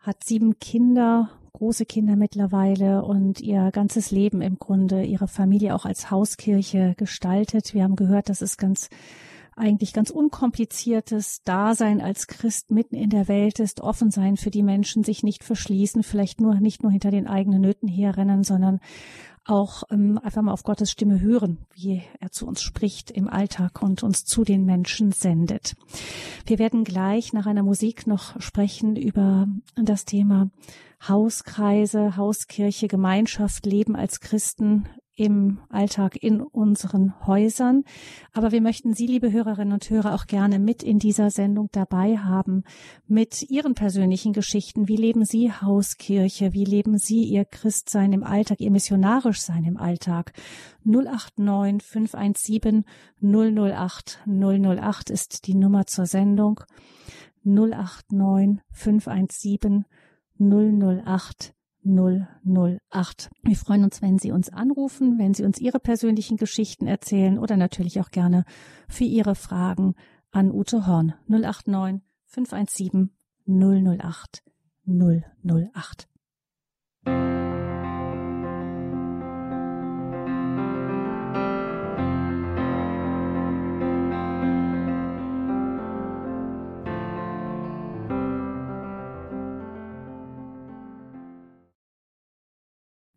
hat 0.00 0.24
sieben 0.24 0.58
Kinder 0.58 1.30
große 1.54 1.86
Kinder 1.86 2.16
mittlerweile 2.16 3.04
und 3.04 3.40
ihr 3.40 3.70
ganzes 3.70 4.10
Leben 4.10 4.42
im 4.42 4.58
Grunde, 4.58 5.04
ihre 5.04 5.28
Familie 5.28 5.74
auch 5.74 5.84
als 5.86 6.10
Hauskirche 6.10 6.94
gestaltet. 6.96 7.74
Wir 7.74 7.84
haben 7.84 7.94
gehört, 7.94 8.28
das 8.28 8.42
ist 8.42 8.58
ganz 8.58 8.88
eigentlich 9.56 9.92
ganz 9.92 10.10
unkompliziertes 10.10 11.42
Dasein 11.44 12.00
als 12.00 12.26
Christ 12.26 12.70
mitten 12.70 12.96
in 12.96 13.10
der 13.10 13.28
Welt 13.28 13.60
ist, 13.60 13.80
offen 13.80 14.10
sein 14.10 14.36
für 14.36 14.50
die 14.50 14.62
Menschen, 14.62 15.04
sich 15.04 15.22
nicht 15.22 15.44
verschließen, 15.44 16.02
vielleicht 16.02 16.40
nur 16.40 16.56
nicht 16.56 16.82
nur 16.82 16.92
hinter 16.92 17.10
den 17.10 17.26
eigenen 17.26 17.60
Nöten 17.60 17.88
herrennen, 17.88 18.42
sondern 18.42 18.80
auch 19.44 19.82
ähm, 19.90 20.18
einfach 20.22 20.42
mal 20.42 20.52
auf 20.52 20.62
Gottes 20.62 20.90
Stimme 20.90 21.20
hören, 21.20 21.58
wie 21.74 22.02
er 22.18 22.30
zu 22.30 22.46
uns 22.46 22.62
spricht 22.62 23.10
im 23.10 23.28
Alltag 23.28 23.82
und 23.82 24.02
uns 24.02 24.24
zu 24.24 24.42
den 24.42 24.64
Menschen 24.64 25.12
sendet. 25.12 25.74
Wir 26.46 26.58
werden 26.58 26.84
gleich 26.84 27.32
nach 27.32 27.46
einer 27.46 27.62
Musik 27.62 28.06
noch 28.06 28.40
sprechen 28.40 28.96
über 28.96 29.46
das 29.76 30.06
Thema 30.06 30.50
Hauskreise, 31.06 32.16
Hauskirche, 32.16 32.88
Gemeinschaft, 32.88 33.66
Leben 33.66 33.96
als 33.96 34.20
Christen 34.20 34.88
im 35.16 35.60
Alltag 35.68 36.16
in 36.20 36.40
unseren 36.40 37.14
Häusern. 37.26 37.84
Aber 38.32 38.52
wir 38.52 38.60
möchten 38.60 38.94
Sie, 38.94 39.06
liebe 39.06 39.32
Hörerinnen 39.32 39.72
und 39.72 39.88
Hörer, 39.88 40.14
auch 40.14 40.26
gerne 40.26 40.58
mit 40.58 40.82
in 40.82 40.98
dieser 40.98 41.30
Sendung 41.30 41.68
dabei 41.72 42.18
haben, 42.18 42.64
mit 43.06 43.42
Ihren 43.48 43.74
persönlichen 43.74 44.32
Geschichten. 44.32 44.88
Wie 44.88 44.96
leben 44.96 45.24
Sie 45.24 45.52
Hauskirche? 45.52 46.52
Wie 46.52 46.64
leben 46.64 46.98
Sie 46.98 47.22
Ihr 47.22 47.44
Christsein 47.44 48.12
im 48.12 48.24
Alltag, 48.24 48.60
Ihr 48.60 48.70
missionarisch 48.70 49.40
sein 49.40 49.64
im 49.64 49.76
Alltag? 49.76 50.32
089 50.84 51.82
517 51.82 52.84
008 53.22 54.20
008 54.26 55.10
ist 55.10 55.46
die 55.46 55.54
Nummer 55.54 55.86
zur 55.86 56.06
Sendung. 56.06 56.60
089 57.44 58.60
517 58.72 59.84
008 60.38 61.54
008. 61.84 63.30
Wir 63.42 63.56
freuen 63.56 63.84
uns, 63.84 64.02
wenn 64.02 64.18
Sie 64.18 64.32
uns 64.32 64.50
anrufen, 64.50 65.18
wenn 65.18 65.34
Sie 65.34 65.44
uns 65.44 65.58
Ihre 65.60 65.80
persönlichen 65.80 66.36
Geschichten 66.36 66.86
erzählen 66.86 67.38
oder 67.38 67.56
natürlich 67.56 68.00
auch 68.00 68.10
gerne 68.10 68.44
für 68.88 69.04
Ihre 69.04 69.34
Fragen 69.34 69.94
an 70.30 70.50
Ute 70.50 70.86
Horn 70.86 71.14
089 71.28 72.02
517 72.26 73.10
008 73.46 74.42
008. 74.86 76.08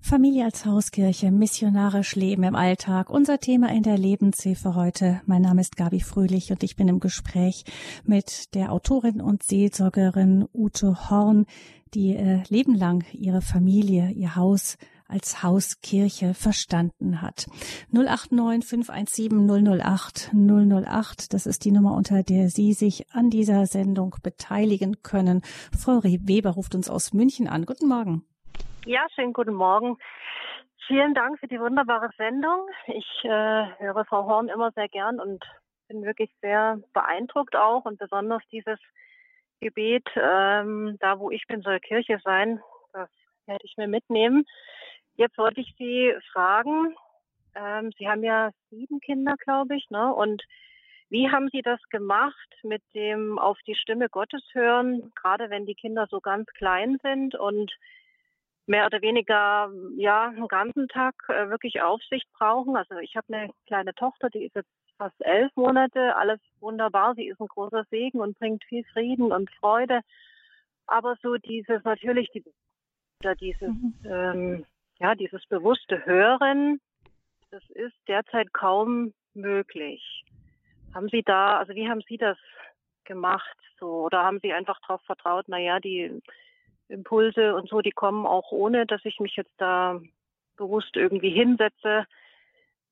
Familie 0.08 0.46
als 0.46 0.65
Hauskirche, 0.65 1.32
missionarisch 1.32 2.15
Leben 2.15 2.43
im 2.43 2.56
Alltag, 2.56 3.10
unser 3.10 3.39
Thema 3.39 3.74
in 3.74 3.84
der 3.84 3.98
Lebenshilfe 3.98 4.74
heute. 4.74 5.20
Mein 5.26 5.41
Name 5.41 5.60
ist 5.60 5.76
Gabi 5.76 6.00
Fröhlich 6.00 6.50
und 6.50 6.63
ich 6.63 6.78
bin 6.78 6.88
im 6.88 7.02
Gespräch 7.02 7.65
mit 8.06 8.56
der 8.56 8.72
Autorin 8.72 9.20
und 9.20 9.43
Seelsorgerin 9.43 10.48
Ute 10.54 11.10
Horn, 11.10 11.46
die 11.93 12.15
äh, 12.15 12.41
lebenlang 12.48 13.04
ihre 13.12 13.41
Familie, 13.41 14.12
ihr 14.12 14.38
Haus 14.38 14.78
als 15.10 15.43
Hauskirche 15.43 16.34
verstanden 16.34 17.22
hat. 17.22 17.48
089 17.91 18.65
517 18.65 19.82
008 19.82 20.32
008, 20.34 21.34
das 21.34 21.46
ist 21.46 21.65
die 21.65 21.72
Nummer, 21.72 21.93
unter 21.96 22.24
der 22.24 22.50
Sie 22.50 22.72
sich 22.72 23.12
an 23.12 23.30
dieser 23.30 23.65
Sendung 23.65 24.15
beteiligen 24.24 25.04
können. 25.04 25.41
Frau 25.78 26.02
Weber 26.02 26.52
ruft 26.52 26.76
uns 26.76 26.89
aus 26.89 27.12
München 27.12 27.50
an. 27.50 27.65
Guten 27.65 27.89
Morgen. 27.89 28.24
Ja, 28.88 29.06
schönen 29.13 29.34
guten 29.34 29.54
Morgen. 29.54 29.97
Vielen 30.88 31.13
Dank 31.13 31.41
für 31.41 31.50
die 31.50 31.60
wunderbare 31.60 32.10
Sendung. 32.15 32.69
Ich 32.86 33.06
äh, 33.26 33.28
höre 33.80 34.06
Frau 34.06 34.26
Horn 34.28 34.47
immer 34.47 34.71
sehr 34.71 34.88
gern 34.88 35.19
und 35.19 35.43
bin 35.89 36.04
wirklich 36.06 36.32
sehr 36.39 36.80
beeindruckt 36.93 37.58
auch 37.58 37.84
und 37.84 38.00
besonders 38.00 38.41
dieses 38.50 38.80
Gebet, 39.60 40.08
ähm, 40.15 40.95
da 41.02 41.19
wo 41.19 41.30
ich 41.32 41.45
bin, 41.47 41.63
soll 41.63 41.82
Kirche 41.82 42.21
sein. 42.23 42.62
Das 42.93 43.10
werde 43.45 43.65
ich 43.65 43.76
mir 43.76 43.89
mitnehmen. 43.89 44.45
Jetzt 45.15 45.38
wollte 45.38 45.60
ich 45.60 45.76
Sie 45.78 46.13
fragen, 46.32 46.95
ähm, 47.56 47.91
Sie 47.97 48.08
haben 48.08 48.23
ja 48.23 48.52
sieben 48.69 49.02
Kinder, 49.02 49.36
glaube 49.36 49.76
ich, 49.76 49.89
ne? 49.89 50.13
Und 50.13 50.43
wie 51.10 51.30
haben 51.30 51.50
Sie 51.52 51.62
das 51.62 51.82
gemacht 51.89 52.56
mit 52.63 52.84
dem 52.93 53.38
auf 53.38 53.58
die 53.67 53.76
Stimme 53.76 54.08
Gottes 54.08 54.43
hören, 54.54 55.12
gerade 55.13 55.50
wenn 55.50 55.65
die 55.65 55.76
Kinder 55.76 56.08
so 56.10 56.21
ganz 56.21 56.47
klein 56.54 57.00
sind 57.04 57.36
und 57.36 57.76
mehr 58.67 58.86
oder 58.86 59.01
weniger 59.01 59.71
ja 59.95 60.27
einen 60.27 60.47
ganzen 60.47 60.88
Tag 60.89 61.15
äh, 61.30 61.49
wirklich 61.49 61.82
Aufsicht 61.82 62.27
brauchen. 62.34 62.75
Also 62.75 62.97
ich 62.97 63.15
habe 63.15 63.34
eine 63.34 63.51
kleine 63.65 63.93
Tochter, 63.95 64.30
die 64.30 64.43
ist 64.45 64.56
jetzt 64.56 64.69
fast 64.97 65.15
elf 65.19 65.51
Monate, 65.56 66.15
alles 66.15 66.39
wunderbar. 66.60 67.15
Sie 67.15 67.27
ist 67.27 67.39
ein 67.39 67.47
großer 67.47 67.86
Segen 67.89 68.19
und 68.19 68.38
bringt 68.38 68.63
viel 68.65 68.84
Frieden 68.91 69.32
und 69.32 69.49
Freude. 69.60 70.01
Aber 70.86 71.15
so 71.21 71.36
dieses 71.36 71.84
natürlich 71.84 72.30
die, 72.32 72.43
dieses 73.39 73.62
mhm. 73.62 73.93
ähm, 74.06 74.65
ja 74.99 75.15
dieses 75.15 75.45
bewusste 75.47 76.06
Hören, 76.06 76.80
das 77.51 77.63
ist 77.69 77.95
derzeit 78.08 78.53
kaum 78.53 79.13
möglich. 79.34 80.25
Haben 80.93 81.10
Sie 81.10 81.23
da, 81.23 81.58
also 81.60 81.73
wie 81.73 81.88
haben 81.88 82.01
Sie 82.08 82.17
das 82.17 82.38
gemacht? 83.06 83.58
So 83.80 84.06
oder 84.06 84.23
haben 84.23 84.39
Sie 84.41 84.51
einfach 84.51 84.80
darauf 84.82 85.01
vertraut? 85.03 85.47
Naja, 85.47 85.80
die 85.80 86.21
Impulse 86.89 87.56
und 87.56 87.69
so, 87.69 87.82
die 87.82 87.91
kommen 87.91 88.26
auch 88.26 88.52
ohne, 88.52 88.86
dass 88.86 89.04
ich 89.06 89.19
mich 89.19 89.36
jetzt 89.36 89.54
da 89.58 90.00
bewusst 90.56 90.95
irgendwie 90.95 91.30
hinsetze, 91.30 92.06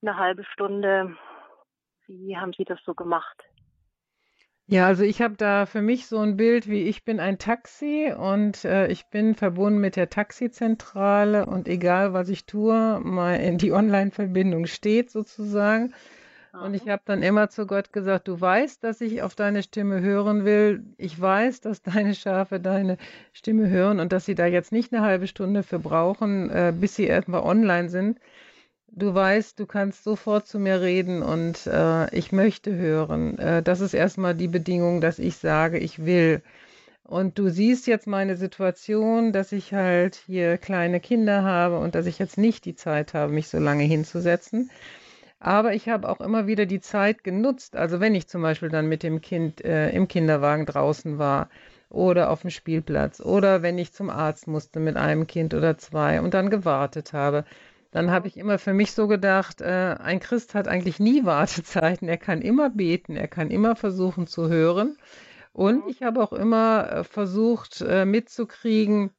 eine 0.01 0.17
halbe 0.17 0.43
Stunde. 0.45 1.15
Wie 2.07 2.37
haben 2.37 2.53
Sie 2.53 2.65
das 2.65 2.79
so 2.85 2.93
gemacht? 2.93 3.43
Ja, 4.67 4.87
also 4.87 5.03
ich 5.03 5.21
habe 5.21 5.35
da 5.35 5.67
für 5.67 5.83
mich 5.83 6.07
so 6.07 6.17
ein 6.17 6.37
Bild, 6.37 6.67
wie 6.67 6.83
ich 6.83 7.05
bin 7.05 7.19
ein 7.19 7.37
Taxi 7.37 8.11
und 8.17 8.65
äh, 8.65 8.87
ich 8.87 9.05
bin 9.09 9.35
verbunden 9.35 9.79
mit 9.79 9.95
der 9.95 10.09
Taxizentrale 10.09 11.45
und 11.45 11.67
egal 11.67 12.13
was 12.13 12.29
ich 12.29 12.47
tue, 12.47 12.99
mal 13.03 13.35
in 13.35 13.59
die 13.59 13.71
Online-Verbindung 13.71 14.65
steht 14.65 15.11
sozusagen. 15.11 15.93
Und 16.61 16.73
ich 16.73 16.87
habe 16.87 17.01
dann 17.05 17.21
immer 17.21 17.49
zu 17.49 17.67
Gott 17.67 17.91
gesagt, 17.91 18.27
du 18.27 18.39
weißt, 18.39 18.83
dass 18.83 19.01
ich 19.01 19.21
auf 19.21 19.35
deine 19.35 19.63
Stimme 19.63 20.01
hören 20.01 20.45
will. 20.45 20.83
Ich 20.97 21.19
weiß, 21.19 21.61
dass 21.61 21.81
deine 21.81 22.15
Schafe 22.15 22.59
deine 22.59 22.97
Stimme 23.33 23.69
hören 23.69 23.99
und 23.99 24.11
dass 24.11 24.25
sie 24.25 24.35
da 24.35 24.45
jetzt 24.45 24.71
nicht 24.71 24.93
eine 24.93 25.03
halbe 25.03 25.27
Stunde 25.27 25.63
für 25.63 25.79
brauchen, 25.79 26.49
äh, 26.49 26.73
bis 26.75 26.95
sie 26.95 27.09
etwa 27.09 27.39
online 27.39 27.89
sind. 27.89 28.19
Du 28.87 29.13
weißt, 29.13 29.59
du 29.59 29.65
kannst 29.65 30.03
sofort 30.05 30.47
zu 30.47 30.57
mir 30.57 30.79
reden 30.79 31.21
und 31.21 31.67
äh, 31.67 32.15
ich 32.15 32.31
möchte 32.31 32.73
hören. 32.75 33.37
Äh, 33.37 33.61
das 33.61 33.81
ist 33.81 33.93
erstmal 33.93 34.35
die 34.35 34.47
Bedingung, 34.47 35.01
dass 35.01 35.19
ich 35.19 35.35
sage, 35.35 35.77
ich 35.79 36.05
will. 36.05 36.41
Und 37.03 37.37
du 37.37 37.49
siehst 37.49 37.87
jetzt 37.87 38.07
meine 38.07 38.37
Situation, 38.37 39.33
dass 39.33 39.51
ich 39.51 39.73
halt 39.73 40.15
hier 40.15 40.57
kleine 40.57 40.99
Kinder 40.99 41.43
habe 41.43 41.77
und 41.79 41.93
dass 41.93 42.05
ich 42.05 42.17
jetzt 42.17 42.37
nicht 42.37 42.65
die 42.65 42.75
Zeit 42.75 43.13
habe, 43.13 43.31
mich 43.33 43.49
so 43.49 43.59
lange 43.59 43.83
hinzusetzen. 43.83 44.71
Aber 45.39 45.73
ich 45.73 45.89
habe 45.89 46.09
auch 46.09 46.21
immer 46.21 46.47
wieder 46.47 46.65
die 46.65 46.79
Zeit 46.79 47.23
genutzt. 47.23 47.75
Also 47.75 47.99
wenn 47.99 48.15
ich 48.15 48.27
zum 48.27 48.41
Beispiel 48.41 48.69
dann 48.69 48.87
mit 48.87 49.03
dem 49.03 49.21
Kind 49.21 49.63
äh, 49.63 49.89
im 49.89 50.07
Kinderwagen 50.07 50.65
draußen 50.65 51.17
war 51.17 51.49
oder 51.89 52.29
auf 52.29 52.41
dem 52.41 52.49
Spielplatz 52.49 53.19
oder 53.19 53.61
wenn 53.61 53.77
ich 53.77 53.93
zum 53.93 54.09
Arzt 54.09 54.47
musste 54.47 54.79
mit 54.79 54.97
einem 54.97 55.27
Kind 55.27 55.53
oder 55.53 55.77
zwei 55.77 56.21
und 56.21 56.33
dann 56.33 56.49
gewartet 56.49 57.13
habe, 57.13 57.45
dann 57.91 58.11
habe 58.11 58.27
ich 58.27 58.35
immer 58.37 58.59
für 58.59 58.73
mich 58.73 58.91
so 58.91 59.07
gedacht, 59.07 59.61
äh, 59.61 59.95
ein 59.99 60.19
Christ 60.19 60.53
hat 60.53 60.67
eigentlich 60.67 60.99
nie 60.99 61.23
Wartezeiten. 61.25 62.09
Er 62.09 62.17
kann 62.17 62.41
immer 62.41 62.69
beten, 62.69 63.15
er 63.15 63.29
kann 63.29 63.51
immer 63.51 63.75
versuchen 63.77 64.27
zu 64.27 64.49
hören. 64.49 64.97
Und 65.53 65.87
ich 65.87 66.03
habe 66.03 66.21
auch 66.21 66.33
immer 66.33 66.91
äh, 66.91 67.03
versucht 67.05 67.81
äh, 67.81 68.03
mitzukriegen, 68.05 69.11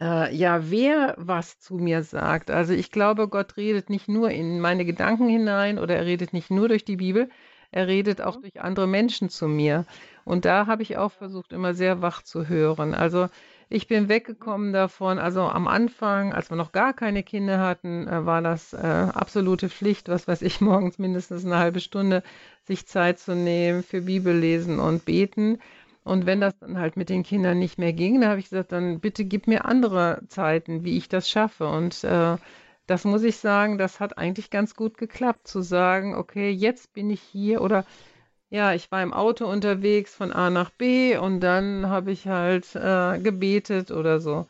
äh, 0.00 0.34
ja, 0.34 0.70
wer 0.70 1.14
was 1.18 1.58
zu 1.58 1.76
mir 1.76 2.02
sagt. 2.02 2.50
Also 2.50 2.72
ich 2.72 2.90
glaube, 2.90 3.28
Gott 3.28 3.56
redet 3.56 3.90
nicht 3.90 4.08
nur 4.08 4.30
in 4.30 4.60
meine 4.60 4.84
Gedanken 4.84 5.28
hinein 5.28 5.78
oder 5.78 5.96
er 5.96 6.06
redet 6.06 6.32
nicht 6.32 6.50
nur 6.50 6.68
durch 6.68 6.84
die 6.84 6.96
Bibel, 6.96 7.28
er 7.70 7.86
redet 7.88 8.20
auch 8.20 8.36
mhm. 8.36 8.42
durch 8.42 8.60
andere 8.60 8.86
Menschen 8.86 9.28
zu 9.28 9.48
mir. 9.48 9.84
Und 10.24 10.44
da 10.44 10.66
habe 10.66 10.82
ich 10.82 10.96
auch 10.96 11.12
versucht, 11.12 11.52
immer 11.52 11.74
sehr 11.74 12.02
wach 12.02 12.22
zu 12.22 12.48
hören. 12.48 12.94
Also 12.94 13.28
ich 13.68 13.88
bin 13.88 14.08
weggekommen 14.08 14.72
davon. 14.72 15.18
Also 15.18 15.42
am 15.42 15.66
Anfang, 15.66 16.32
als 16.32 16.50
wir 16.50 16.56
noch 16.56 16.72
gar 16.72 16.92
keine 16.92 17.22
Kinder 17.22 17.58
hatten, 17.58 18.06
äh, 18.06 18.24
war 18.26 18.42
das 18.42 18.72
äh, 18.72 18.76
absolute 18.76 19.68
Pflicht, 19.68 20.08
was 20.08 20.28
weiß 20.28 20.42
ich, 20.42 20.60
morgens 20.60 20.98
mindestens 20.98 21.44
eine 21.44 21.58
halbe 21.58 21.80
Stunde 21.80 22.22
sich 22.62 22.86
Zeit 22.86 23.18
zu 23.18 23.34
nehmen 23.34 23.82
für 23.82 24.02
Bibellesen 24.02 24.78
und 24.78 25.04
Beten. 25.04 25.58
Und 26.04 26.26
wenn 26.26 26.40
das 26.40 26.56
dann 26.58 26.78
halt 26.78 26.96
mit 26.96 27.08
den 27.08 27.22
Kindern 27.22 27.58
nicht 27.58 27.78
mehr 27.78 27.94
ging, 27.94 28.20
dann 28.20 28.30
habe 28.30 28.40
ich 28.40 28.50
gesagt, 28.50 28.72
dann 28.72 29.00
bitte 29.00 29.24
gib 29.24 29.46
mir 29.46 29.64
andere 29.64 30.22
Zeiten, 30.28 30.84
wie 30.84 30.98
ich 30.98 31.08
das 31.08 31.28
schaffe. 31.28 31.66
Und 31.66 32.04
äh, 32.04 32.36
das 32.86 33.04
muss 33.04 33.22
ich 33.22 33.38
sagen, 33.38 33.78
das 33.78 34.00
hat 34.00 34.18
eigentlich 34.18 34.50
ganz 34.50 34.74
gut 34.76 34.98
geklappt, 34.98 35.48
zu 35.48 35.62
sagen, 35.62 36.14
okay, 36.14 36.50
jetzt 36.50 36.92
bin 36.92 37.08
ich 37.10 37.22
hier 37.22 37.62
oder 37.62 37.84
ja, 38.50 38.74
ich 38.74 38.92
war 38.92 39.02
im 39.02 39.14
Auto 39.14 39.46
unterwegs 39.46 40.14
von 40.14 40.30
A 40.32 40.50
nach 40.50 40.70
B 40.70 41.16
und 41.16 41.40
dann 41.40 41.88
habe 41.88 42.12
ich 42.12 42.28
halt 42.28 42.76
äh, 42.76 43.18
gebetet 43.18 43.90
oder 43.90 44.20
so. 44.20 44.46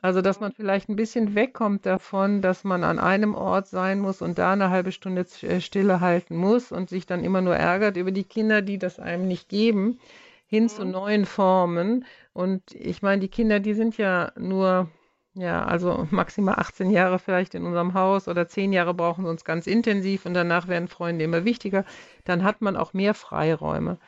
Also, 0.00 0.22
dass 0.22 0.40
man 0.40 0.52
vielleicht 0.52 0.88
ein 0.88 0.96
bisschen 0.96 1.34
wegkommt 1.34 1.84
davon, 1.86 2.42
dass 2.42 2.64
man 2.64 2.82
an 2.84 2.98
einem 2.98 3.34
Ort 3.34 3.68
sein 3.68 4.00
muss 4.00 4.22
und 4.22 4.38
da 4.38 4.52
eine 4.52 4.70
halbe 4.70 4.92
Stunde 4.92 5.26
äh, 5.42 5.60
Stille 5.60 6.00
halten 6.00 6.36
muss 6.36 6.72
und 6.72 6.88
sich 6.88 7.06
dann 7.06 7.24
immer 7.24 7.40
nur 7.40 7.56
ärgert 7.56 7.96
über 7.96 8.12
die 8.12 8.24
Kinder, 8.24 8.62
die 8.62 8.78
das 8.78 8.98
einem 8.98 9.28
nicht 9.28 9.48
geben 9.48 9.98
hin 10.52 10.68
zu 10.68 10.84
mhm. 10.84 10.90
neuen 10.90 11.24
Formen. 11.24 12.04
Und 12.34 12.62
ich 12.74 13.00
meine, 13.00 13.20
die 13.20 13.30
Kinder, 13.30 13.58
die 13.58 13.72
sind 13.72 13.96
ja 13.96 14.32
nur, 14.36 14.90
ja, 15.32 15.64
also 15.64 16.06
maximal 16.10 16.56
18 16.56 16.90
Jahre 16.90 17.18
vielleicht 17.18 17.54
in 17.54 17.64
unserem 17.64 17.94
Haus 17.94 18.28
oder 18.28 18.46
10 18.46 18.74
Jahre 18.74 18.92
brauchen 18.92 19.24
sie 19.24 19.30
uns 19.30 19.46
ganz 19.46 19.66
intensiv 19.66 20.26
und 20.26 20.34
danach 20.34 20.68
werden 20.68 20.88
Freunde 20.88 21.24
immer 21.24 21.46
wichtiger. 21.46 21.86
Dann 22.24 22.44
hat 22.44 22.60
man 22.60 22.76
auch 22.76 22.92
mehr 22.92 23.14
Freiräume. 23.14 23.98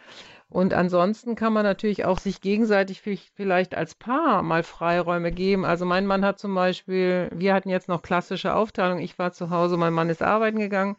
Und 0.51 0.75
ansonsten 0.75 1.35
kann 1.35 1.55
man 1.55 1.65
natürlich 1.65 2.05
auch 2.05 2.19
sich 2.19 2.43
gegenseitig 2.43 3.01
vielleicht 3.01 3.75
als 3.75 3.95
Paar 3.95 4.43
mal 4.43 4.63
Freiräume 4.63 5.33
geben. 5.33 5.65
Also 5.65 5.87
mein 5.87 6.07
Mann 6.07 6.27
hat 6.27 6.39
zum 6.39 6.55
Beispiel, 6.55 7.31
wir 7.35 7.55
hatten 7.55 7.71
jetzt 7.71 7.89
noch 7.89 8.03
klassische 8.03 8.55
Aufteilung. 8.55 8.99
Ich 8.99 9.19
war 9.19 9.33
zu 9.33 9.49
Hause, 9.49 9.79
mein 9.79 9.95
Mann 9.95 10.11
ist 10.11 10.23
arbeiten 10.23 10.59
gegangen. 10.59 10.97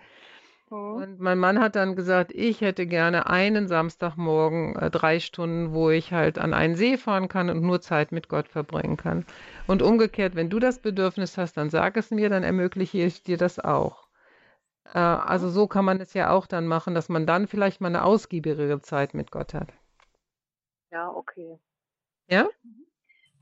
Mhm. 0.76 0.94
Und 0.96 1.20
mein 1.20 1.40
Mann 1.40 1.60
hat 1.60 1.76
dann 1.76 1.96
gesagt, 1.96 2.32
ich 2.34 2.62
hätte 2.62 2.86
gerne 2.86 3.28
einen 3.28 3.68
Samstagmorgen 3.68 4.76
äh, 4.76 4.90
drei 4.92 5.20
Stunden, 5.20 5.74
wo 5.74 5.90
ich 5.90 6.12
halt 6.12 6.38
an 6.38 6.54
einen 6.54 6.76
See 6.76 6.98
fahren 6.98 7.28
kann 7.28 7.50
und 7.50 7.62
nur 7.62 7.82
Zeit 7.82 8.12
mit 8.12 8.30
Gott 8.30 8.48
verbringen 8.48 8.98
kann. 8.98 9.26
Und 9.68 9.82
umgekehrt, 9.82 10.36
wenn 10.36 10.50
du 10.50 10.60
das 10.60 10.80
Bedürfnis 10.80 11.38
hast, 11.38 11.58
dann 11.58 11.70
sag 11.70 11.98
es 11.98 12.12
mir, 12.12 12.30
dann 12.30 12.44
ermögliche 12.44 13.00
ich 13.00 13.24
dir 13.24 13.38
das 13.38 13.60
auch. 13.60 14.08
Äh, 14.94 15.00
also 15.00 15.50
so 15.50 15.68
kann 15.68 15.86
man 15.86 16.00
es 16.00 16.14
ja 16.14 16.30
auch 16.30 16.48
dann 16.48 16.68
machen, 16.68 16.94
dass 16.96 17.10
man 17.10 17.26
dann 17.26 17.48
vielleicht 17.48 17.82
mal 17.82 17.88
eine 17.88 18.04
ausgiebigere 18.04 18.82
Zeit 18.82 19.14
mit 19.14 19.32
Gott 19.32 19.54
hat. 19.54 19.74
Ja, 20.92 21.10
okay. 21.10 21.60
Ja? 22.28 22.48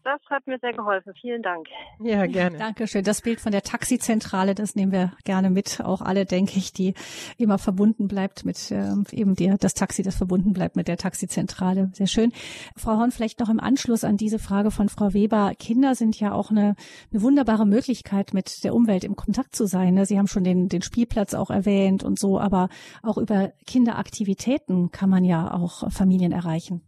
Das 0.03 0.19
hat 0.29 0.45
mir 0.47 0.59
sehr 0.59 0.73
geholfen. 0.73 1.13
Vielen 1.19 1.41
Dank. 1.41 1.67
Ja, 2.01 2.25
gerne. 2.25 2.57
Dankeschön. 2.57 3.05
Das 3.05 3.21
Bild 3.21 3.39
von 3.39 3.53
der 3.53 3.61
Taxizentrale, 3.61 4.53
das 4.53 4.75
nehmen 4.75 4.91
wir 4.91 5.13
gerne 5.23 5.49
mit. 5.49 5.79
Auch 5.81 6.01
alle, 6.01 6.25
denke 6.25 6.57
ich, 6.57 6.73
die 6.73 6.93
immer 7.37 7.57
verbunden 7.57 8.09
bleibt 8.09 8.43
mit 8.43 8.69
äh, 8.71 8.91
eben 9.11 9.35
dir, 9.35 9.57
das 9.57 9.73
Taxi, 9.73 10.03
das 10.03 10.15
verbunden 10.15 10.51
bleibt 10.51 10.75
mit 10.75 10.89
der 10.89 10.97
Taxizentrale. 10.97 11.89
Sehr 11.93 12.07
schön. 12.07 12.33
Frau 12.75 12.97
Horn, 12.97 13.11
vielleicht 13.11 13.39
noch 13.39 13.49
im 13.49 13.61
Anschluss 13.61 14.03
an 14.03 14.17
diese 14.17 14.39
Frage 14.39 14.71
von 14.71 14.89
Frau 14.89 15.13
Weber. 15.13 15.53
Kinder 15.57 15.95
sind 15.95 16.19
ja 16.19 16.33
auch 16.33 16.51
eine, 16.51 16.75
eine 17.11 17.21
wunderbare 17.21 17.65
Möglichkeit, 17.65 18.33
mit 18.33 18.65
der 18.65 18.75
Umwelt 18.75 19.05
im 19.05 19.15
Kontakt 19.15 19.55
zu 19.55 19.67
sein. 19.67 19.93
Ne? 19.93 20.05
Sie 20.05 20.17
haben 20.17 20.27
schon 20.27 20.43
den, 20.43 20.67
den 20.67 20.81
Spielplatz 20.81 21.33
auch 21.33 21.49
erwähnt 21.49 22.03
und 22.03 22.19
so, 22.19 22.39
aber 22.39 22.67
auch 23.03 23.17
über 23.17 23.53
Kinderaktivitäten 23.65 24.91
kann 24.91 25.09
man 25.09 25.23
ja 25.23 25.53
auch 25.53 25.89
Familien 25.91 26.33
erreichen. 26.33 26.81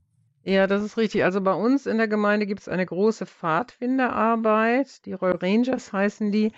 Ja, 0.48 0.68
das 0.68 0.84
ist 0.84 0.98
richtig. 0.98 1.24
Also 1.24 1.42
bei 1.42 1.54
uns 1.54 1.88
in 1.88 1.98
der 1.98 2.08
Gemeinde 2.08 2.46
gibt 2.46 2.62
es 2.62 2.70
eine 2.70 2.86
große 2.86 3.26
Pfadfinderarbeit. 3.26 5.04
Die 5.06 5.14
Royal 5.14 5.38
Rangers 5.42 5.92
heißen 5.92 6.32
die. 6.32 6.52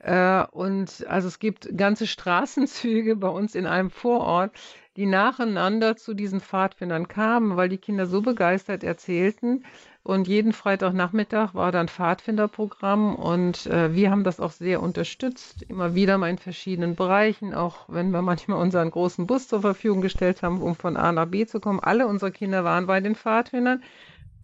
Äh, 0.00 0.44
und 0.52 1.04
also 1.08 1.28
es 1.28 1.38
gibt 1.40 1.76
ganze 1.76 2.06
Straßenzüge 2.06 3.16
bei 3.16 3.28
uns 3.28 3.54
in 3.56 3.66
einem 3.66 3.90
Vorort, 3.90 4.52
die 4.96 5.06
nacheinander 5.06 5.96
zu 5.96 6.14
diesen 6.14 6.40
Pfadfindern 6.40 7.08
kamen, 7.08 7.56
weil 7.56 7.68
die 7.68 7.78
Kinder 7.78 8.06
so 8.06 8.22
begeistert 8.22 8.84
erzählten, 8.84 9.64
und 10.06 10.28
jeden 10.28 10.52
Freitagnachmittag 10.52 11.54
war 11.54 11.72
dann 11.72 11.88
Pfadfinderprogramm 11.88 13.16
und 13.16 13.66
äh, 13.66 13.92
wir 13.92 14.12
haben 14.12 14.22
das 14.22 14.38
auch 14.38 14.52
sehr 14.52 14.80
unterstützt, 14.80 15.62
immer 15.62 15.96
wieder 15.96 16.16
mal 16.16 16.30
in 16.30 16.38
verschiedenen 16.38 16.94
Bereichen, 16.94 17.52
auch 17.52 17.86
wenn 17.88 18.12
wir 18.12 18.22
manchmal 18.22 18.60
unseren 18.60 18.92
großen 18.92 19.26
Bus 19.26 19.48
zur 19.48 19.62
Verfügung 19.62 20.02
gestellt 20.02 20.42
haben, 20.42 20.62
um 20.62 20.76
von 20.76 20.96
A 20.96 21.10
nach 21.10 21.26
B 21.26 21.44
zu 21.44 21.58
kommen. 21.58 21.80
Alle 21.80 22.06
unsere 22.06 22.30
Kinder 22.30 22.62
waren 22.62 22.86
bei 22.86 23.00
den 23.00 23.16
Pfadfindern, 23.16 23.82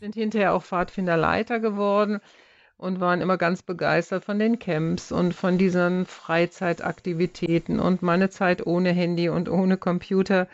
sind 0.01 0.17
hinterher 0.17 0.53
auch 0.55 0.65
Pfadfinderleiter 0.65 1.61
geworden 1.61 2.19
und 2.77 2.99
waren 2.99 3.21
immer 3.21 3.37
ganz 3.37 3.63
begeistert 3.63 4.25
von 4.25 4.41
den 4.41 4.59
Camps 4.59 5.13
und 5.13 5.33
von 5.33 5.59
diesen 5.59 6.07
Freizeitaktivitäten 6.07 7.79
und 7.79 8.03
meine 8.03 8.31
Zeit 8.31 8.67
ohne 8.67 8.91
Handy 8.91 9.29
und 9.29 9.49
ohne 9.49 9.77
Computer 9.77 10.49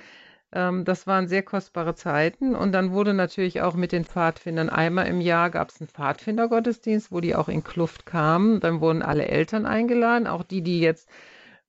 ähm, 0.53 0.85
das 0.85 1.07
waren 1.07 1.29
sehr 1.29 1.43
kostbare 1.43 1.95
Zeiten. 1.95 2.55
Und 2.55 2.73
dann 2.73 2.93
wurde 2.93 3.15
natürlich 3.15 3.61
auch 3.61 3.75
mit 3.75 3.93
den 3.93 4.05
Pfadfindern 4.05 4.71
einmal 4.71 5.07
im 5.07 5.21
Jahr 5.21 5.51
gab 5.51 5.71
es 5.71 5.81
einen 5.81 5.89
Pfadfindergottesdienst, 5.89 7.13
wo 7.13 7.21
die 7.21 7.35
auch 7.35 7.49
in 7.49 7.65
Kluft 7.65 8.07
kamen. 8.07 8.61
Dann 8.61 8.81
wurden 8.81 9.03
alle 9.03 9.27
Eltern 9.27 9.67
eingeladen, 9.67 10.27
auch 10.27 10.43
die, 10.43 10.63
die 10.63 10.81
jetzt 10.81 11.09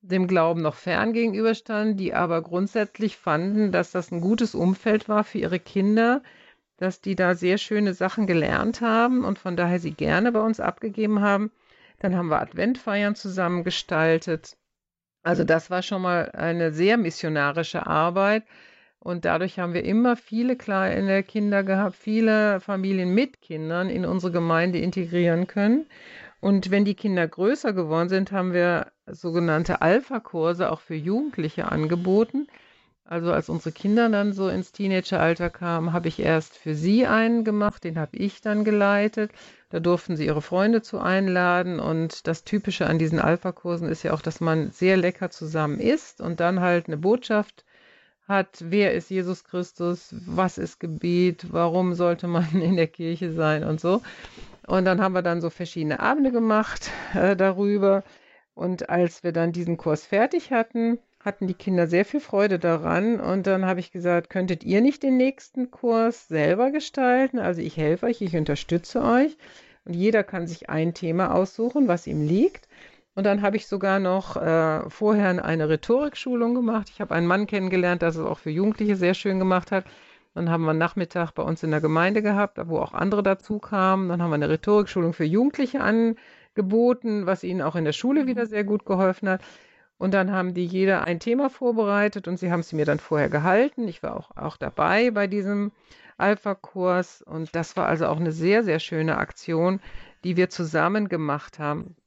dem 0.02 0.28
Glauben 0.28 0.62
noch 0.62 0.76
fern 0.76 1.12
gegenüberstanden, 1.13 1.98
die 1.98 2.13
aber 2.13 2.42
grundsätzlich 2.42 3.18
fanden, 3.18 3.72
dass 3.72 3.92
das 3.92 4.12
ein 4.12 4.22
gutes 4.22 4.56
Umfeld 4.56 5.10
war 5.10 5.24
für 5.24 5.39
ihre 5.39 5.60
Kinder, 5.60 6.22
dass 6.78 7.02
die 7.02 7.15
da 7.15 7.36
sehr 7.36 7.58
schöne 7.58 7.94
Sachen 7.94 8.26
gelernt 8.26 8.80
haben 8.80 9.26
und 9.26 9.38
von 9.39 9.58
daher 9.58 9.80
sie 9.80 9.92
gerne 9.92 10.32
bei 10.32 10.39
uns 10.39 10.62
abgegeben 10.62 11.22
haben. 11.22 11.52
Dann 12.00 12.15
haben 12.15 12.30
wir 12.30 12.39
Adventfeiern 12.39 13.15
zusammen 13.15 13.65
gestaltet. 13.65 14.56
Also 15.22 15.44
das 15.44 15.70
war 15.70 15.82
schon 15.82 16.02
mal 16.02 16.32
eine 16.32 16.72
sehr 16.72 16.96
missionarische 16.98 17.86
Arbeit. 17.86 18.44
Und 18.99 19.23
dadurch 19.25 19.59
haben 19.59 19.73
wir 19.73 19.85
immer 19.85 20.17
viele 20.17 20.57
kleine 20.57 21.23
Kinder 21.23 21.63
gehabt, 21.63 21.95
viele 21.95 22.59
Familien 22.59 23.13
mit 23.13 23.41
Kindern 23.41 23.89
in 23.89 24.05
unsere 24.05 24.31
Gemeinde 24.31 24.79
integrieren 24.79 25.47
können. 25.47 25.85
Und 26.41 26.69
wenn 26.71 26.85
die 26.85 26.95
Kinder 26.95 27.27
größer 27.27 27.73
geworden 27.73 28.09
sind, 28.09 28.31
haben 28.31 28.53
wir 28.53 28.91
sogenannte 29.07 29.81
Alpha-Kurse 29.81 30.71
auch 30.71 30.81
für 30.81 30.95
Jugendliche 30.95 31.71
angeboten. 31.71 32.47
Also 33.05 33.31
als 33.33 33.49
unsere 33.49 33.71
Kinder 33.71 34.07
dann 34.09 34.33
so 34.33 34.49
ins 34.49 34.71
Teenageralter 34.71 35.49
kamen, 35.49 35.93
habe 35.93 36.07
ich 36.07 36.19
erst 36.19 36.55
für 36.55 36.75
sie 36.75 37.07
einen 37.07 37.43
gemacht, 37.43 37.83
den 37.83 37.97
habe 37.97 38.15
ich 38.17 38.41
dann 38.41 38.63
geleitet. 38.63 39.31
Da 39.69 39.79
durften 39.79 40.15
sie 40.15 40.25
ihre 40.25 40.41
Freunde 40.41 40.81
zu 40.81 40.99
einladen. 40.99 41.79
Und 41.79 42.27
das 42.27 42.43
Typische 42.43 42.85
an 42.85 42.99
diesen 42.99 43.19
Alpha-Kursen 43.19 43.89
ist 43.89 44.03
ja 44.03 44.13
auch, 44.13 44.21
dass 44.21 44.41
man 44.41 44.71
sehr 44.71 44.95
lecker 44.95 45.31
zusammen 45.31 45.79
isst 45.79 46.21
und 46.21 46.39
dann 46.39 46.59
halt 46.59 46.88
eine 46.88 46.97
Botschaft 46.97 47.65
hat, 48.30 48.63
wer 48.63 48.94
ist 48.94 49.10
Jesus 49.10 49.44
Christus, 49.44 50.15
was 50.26 50.58
ist 50.58 50.80
Gebet, 50.80 51.48
warum 51.52 51.94
sollte 51.96 52.28
man 52.28 52.48
in 52.62 52.78
der 52.78 52.88
Kirche 52.88 53.34
sein 53.34 53.63
und 53.63 53.82
so. 53.82 54.02
Und 54.68 54.86
dann 54.86 55.02
haben 55.02 55.13
wir 55.13 55.24
dann 55.24 55.42
so 55.42 55.50
verschiedene 55.50 56.00
Abende 56.00 56.32
gemacht 56.32 56.92
äh, 57.15 57.36
darüber. 57.36 58.04
Und 58.54 58.89
als 58.89 59.24
wir 59.24 59.32
dann 59.32 59.52
diesen 59.52 59.78
Kurs 59.78 60.06
fertig 60.06 60.52
hatten, 60.52 61.00
hatten 61.20 61.48
die 61.48 61.54
Kinder 61.54 61.88
sehr 61.88 62.06
viel 62.06 62.20
Freude 62.20 62.60
daran. 62.60 63.20
Und 63.20 63.48
dann 63.48 63.65
habe 63.65 63.80
ich 63.80 63.92
gesagt, 63.92 64.30
könntet 64.30 64.63
ihr 64.63 64.82
nicht 64.82 65.02
den 65.02 65.18
nächsten 65.18 65.72
Kurs 65.72 66.28
selber 66.28 66.72
gestalten? 66.72 67.39
Also 67.39 67.62
ich 67.62 67.78
helfe 67.78 68.06
euch, 68.06 68.22
ich 68.22 68.36
unterstütze 68.36 69.02
euch. 69.02 69.38
Und 69.86 69.96
jeder 69.96 70.24
kann 70.24 70.46
sich 70.46 70.70
ein 70.70 70.94
Thema 70.94 71.34
aussuchen, 71.34 71.88
was 71.88 72.06
ihm 72.06 72.22
liegt. 72.22 72.68
Und 73.19 73.25
dann 73.25 73.41
habe 73.41 73.58
ich 73.58 73.67
sogar 73.67 73.99
noch 73.99 74.38
äh, 74.38 74.89
vorher 74.89 75.43
eine 75.43 75.67
Rhetorikschulung 75.67 76.55
gemacht. 76.55 76.88
Ich 76.89 77.01
habe 77.01 77.13
einen 77.13 77.27
Mann 77.27 77.47
kennengelernt, 77.47 78.01
der 78.01 78.08
es 78.08 78.17
auch 78.17 78.39
für 78.39 78.49
Jugendliche 78.49 78.95
sehr 78.95 79.13
schön 79.13 79.39
gemacht 79.39 79.73
hat. 79.73 79.84
Dann 80.36 80.49
haben 80.49 80.63
wir 80.63 80.69
einen 80.69 80.79
Nachmittag 80.79 81.34
bei 81.34 81.43
uns 81.43 81.62
in 81.62 81.71
der 81.71 81.82
Gemeinde 81.82 82.21
gehabt, 82.21 82.58
wo 82.69 82.79
auch 82.79 82.93
andere 82.93 83.21
dazu 83.21 83.60
kamen. 83.60 84.08
Dann 84.08 84.21
haben 84.21 84.29
wir 84.29 84.36
eine 84.36 84.47
Rhetorikschulung 84.47 85.12
für 85.12 85.25
Jugendliche 85.25 85.82
angeboten, 85.82 87.25
was 87.25 87.43
ihnen 87.43 87.62
auch 87.62 87.75
in 87.75 87.84
der 87.84 87.91
Schule 87.91 88.25
wieder 88.25 88.45
sehr 88.45 88.63
gut 88.63 88.86
geholfen 88.86 89.27
hat. 89.27 89.41
Und 89.97 90.13
dann 90.13 90.32
haben 90.32 90.53
die 90.53 90.65
jeder 90.65 91.03
ein 91.03 91.19
Thema 91.19 91.49
vorbereitet 91.49 92.29
und 92.29 92.39
sie 92.39 92.53
haben 92.53 92.63
sie 92.63 92.77
mir 92.77 92.86
dann 92.86 92.99
vorher 92.99 93.27
gehalten. 93.27 93.89
Ich 93.89 94.01
war 94.01 94.15
auch, 94.15 94.32
auch 94.38 94.55
dabei 94.55 95.12
bei 95.12 95.27
diesem 95.27 95.73
Alpha-Kurs 96.17 97.21
und 97.21 97.53
das 97.53 97.75
war 97.75 97.88
also 97.88 98.05
auch 98.05 98.17
eine 98.17 98.32
sehr, 98.32 98.63
sehr 98.63 98.79
schöne 98.79 99.17
Aktion, 99.17 99.82
die 100.23 100.38
wir 100.38 100.49
zusammen 100.49 101.10
gemacht 101.10 101.60
haben. 101.60 101.97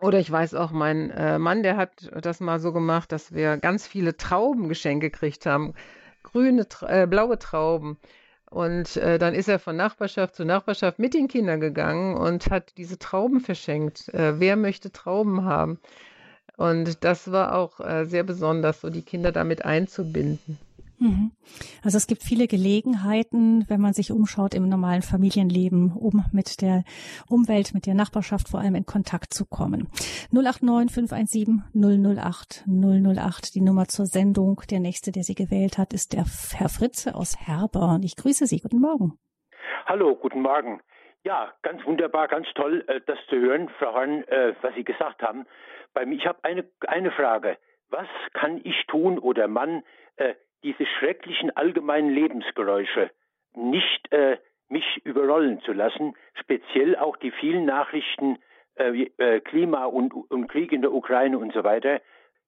Oder 0.00 0.20
ich 0.20 0.30
weiß 0.30 0.54
auch, 0.54 0.70
mein 0.70 1.10
äh, 1.10 1.38
Mann, 1.38 1.62
der 1.62 1.76
hat 1.76 2.10
das 2.20 2.40
mal 2.40 2.60
so 2.60 2.72
gemacht, 2.72 3.10
dass 3.10 3.34
wir 3.34 3.56
ganz 3.56 3.86
viele 3.86 4.16
Trauben 4.16 4.68
geschenkt 4.68 5.02
gekriegt 5.02 5.44
haben. 5.44 5.74
Grüne, 6.22 6.66
äh, 6.82 7.06
blaue 7.06 7.38
Trauben. 7.38 7.98
Und 8.50 8.96
äh, 8.96 9.18
dann 9.18 9.34
ist 9.34 9.48
er 9.48 9.58
von 9.58 9.76
Nachbarschaft 9.76 10.36
zu 10.36 10.44
Nachbarschaft 10.44 10.98
mit 10.98 11.14
den 11.14 11.28
Kindern 11.28 11.60
gegangen 11.60 12.16
und 12.16 12.48
hat 12.50 12.74
diese 12.76 12.98
Trauben 12.98 13.40
verschenkt. 13.40 14.08
Äh, 14.14 14.38
wer 14.40 14.56
möchte 14.56 14.92
Trauben 14.92 15.44
haben? 15.44 15.80
Und 16.56 17.04
das 17.04 17.30
war 17.30 17.54
auch 17.54 17.80
äh, 17.80 18.04
sehr 18.06 18.22
besonders, 18.22 18.80
so 18.80 18.90
die 18.90 19.02
Kinder 19.02 19.32
damit 19.32 19.64
einzubinden. 19.64 20.58
Mhm. 21.00 21.32
Also 21.84 21.96
es 21.96 22.06
gibt 22.06 22.22
viele 22.22 22.46
Gelegenheiten, 22.46 23.64
wenn 23.68 23.80
man 23.80 23.92
sich 23.92 24.10
umschaut 24.10 24.54
im 24.54 24.68
normalen 24.68 25.02
Familienleben, 25.02 25.92
um 25.92 26.24
mit 26.32 26.60
der 26.60 26.84
Umwelt, 27.28 27.74
mit 27.74 27.86
der 27.86 27.94
Nachbarschaft 27.94 28.48
vor 28.48 28.60
allem 28.60 28.74
in 28.74 28.86
Kontakt 28.86 29.32
zu 29.32 29.46
kommen. 29.46 29.88
089 30.32 30.92
517 30.92 31.64
008 31.74 32.64
008, 32.66 33.54
die 33.54 33.60
Nummer 33.60 33.86
zur 33.86 34.06
Sendung. 34.06 34.62
Der 34.70 34.80
nächste, 34.80 35.12
der 35.12 35.22
sie 35.22 35.34
gewählt 35.34 35.78
hat, 35.78 35.92
ist 35.92 36.12
der 36.12 36.24
Herr 36.56 36.68
Fritze 36.68 37.14
aus 37.14 37.36
Herborn. 37.38 38.02
Ich 38.02 38.16
grüße 38.16 38.46
Sie. 38.46 38.60
Guten 38.60 38.80
Morgen. 38.80 39.18
Hallo, 39.86 40.16
guten 40.16 40.42
Morgen. 40.42 40.80
Ja, 41.24 41.52
ganz 41.62 41.84
wunderbar, 41.84 42.28
ganz 42.28 42.46
toll, 42.54 42.84
äh, 42.86 43.00
das 43.06 43.18
zu 43.28 43.36
hören, 43.36 43.68
Frau 43.78 43.92
Horn, 43.92 44.22
äh, 44.28 44.54
was 44.62 44.74
Sie 44.74 44.84
gesagt 44.84 45.22
haben. 45.22 45.46
Bei 45.92 46.06
mir, 46.06 46.16
ich 46.16 46.26
habe 46.26 46.38
eine, 46.42 46.64
eine 46.86 47.10
Frage. 47.10 47.58
Was 47.90 48.06
kann 48.34 48.60
ich 48.64 48.86
tun 48.86 49.18
oder 49.18 49.48
Mann, 49.48 49.82
äh, 50.16 50.34
diese 50.62 50.86
schrecklichen 50.86 51.56
allgemeinen 51.56 52.10
Lebensgeräusche 52.10 53.10
nicht 53.54 54.12
äh, 54.12 54.38
mich 54.68 55.00
überrollen 55.04 55.60
zu 55.62 55.72
lassen, 55.72 56.14
speziell 56.34 56.96
auch 56.96 57.16
die 57.16 57.30
vielen 57.30 57.64
Nachrichten 57.64 58.38
äh, 58.76 59.10
äh, 59.18 59.40
Klima 59.40 59.86
und, 59.86 60.12
und 60.12 60.48
Krieg 60.48 60.72
in 60.72 60.82
der 60.82 60.92
Ukraine 60.92 61.38
und 61.38 61.52
so 61.52 61.64
weiter, 61.64 62.00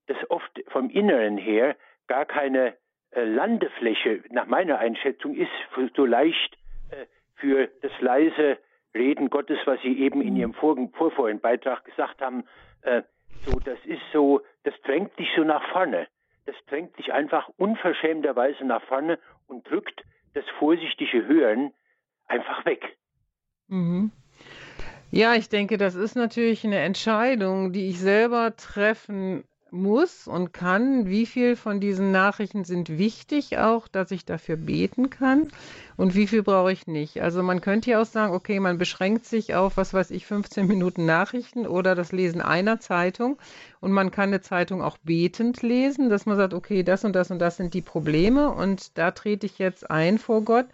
dass 0.06 0.18
oft 0.30 0.50
vom 0.68 0.90
Inneren 0.90 1.38
her 1.38 1.76
gar 2.08 2.26
keine 2.26 2.76
äh, 3.12 3.24
Landefläche 3.24 4.22
nach 4.30 4.46
meiner 4.46 4.78
Einschätzung 4.78 5.34
ist 5.34 5.50
so 5.96 6.04
leicht 6.04 6.56
äh, 6.90 7.06
für 7.36 7.68
das 7.82 7.92
leise 8.00 8.58
Reden 8.94 9.30
Gottes, 9.30 9.58
was 9.64 9.80
Sie 9.82 10.00
eben 10.00 10.20
in 10.20 10.36
Ihrem 10.36 10.54
vor, 10.54 10.76
vorvorigen 10.94 11.40
Beitrag 11.40 11.84
gesagt 11.84 12.20
haben. 12.20 12.44
Äh, 12.82 13.02
so, 13.46 13.58
das 13.60 13.78
ist 13.84 14.02
so, 14.12 14.42
das 14.64 14.74
drängt 14.82 15.14
sich 15.16 15.28
so 15.34 15.42
nach 15.42 15.62
vorne 15.70 16.06
das 16.46 16.56
drängt 16.66 16.96
sich 16.96 17.12
einfach 17.12 17.48
unverschämterweise 17.56 18.64
nach 18.64 18.82
vorne 18.82 19.18
und 19.46 19.68
drückt 19.68 20.04
das 20.34 20.44
vorsichtige 20.58 21.26
Hören 21.26 21.72
einfach 22.26 22.64
weg. 22.64 22.96
Mhm. 23.68 24.12
Ja, 25.10 25.34
ich 25.34 25.48
denke, 25.48 25.76
das 25.76 25.96
ist 25.96 26.14
natürlich 26.14 26.64
eine 26.64 26.78
Entscheidung, 26.78 27.72
die 27.72 27.88
ich 27.88 27.98
selber 27.98 28.54
treffen 28.56 29.44
muss 29.72 30.26
und 30.26 30.52
kann, 30.52 31.06
wie 31.08 31.26
viel 31.26 31.56
von 31.56 31.80
diesen 31.80 32.12
Nachrichten 32.12 32.64
sind 32.64 32.98
wichtig 32.98 33.58
auch, 33.58 33.88
dass 33.88 34.10
ich 34.10 34.24
dafür 34.24 34.56
beten 34.56 35.10
kann 35.10 35.48
und 35.96 36.14
wie 36.14 36.26
viel 36.26 36.42
brauche 36.42 36.72
ich 36.72 36.86
nicht. 36.86 37.22
Also 37.22 37.42
man 37.42 37.60
könnte 37.60 37.90
ja 37.90 38.02
auch 38.02 38.06
sagen, 38.06 38.34
okay, 38.34 38.60
man 38.60 38.78
beschränkt 38.78 39.26
sich 39.26 39.54
auf, 39.54 39.76
was 39.76 39.94
weiß 39.94 40.10
ich, 40.10 40.26
15 40.26 40.66
Minuten 40.66 41.06
Nachrichten 41.06 41.66
oder 41.66 41.94
das 41.94 42.12
Lesen 42.12 42.40
einer 42.40 42.80
Zeitung 42.80 43.38
und 43.80 43.92
man 43.92 44.10
kann 44.10 44.30
eine 44.30 44.40
Zeitung 44.40 44.82
auch 44.82 44.98
betend 44.98 45.62
lesen, 45.62 46.10
dass 46.10 46.26
man 46.26 46.36
sagt, 46.36 46.54
okay, 46.54 46.82
das 46.82 47.04
und 47.04 47.14
das 47.14 47.30
und 47.30 47.38
das 47.38 47.56
sind 47.56 47.74
die 47.74 47.82
Probleme 47.82 48.50
und 48.50 48.98
da 48.98 49.10
trete 49.10 49.46
ich 49.46 49.58
jetzt 49.58 49.90
ein 49.90 50.18
vor 50.18 50.42
Gott. 50.42 50.66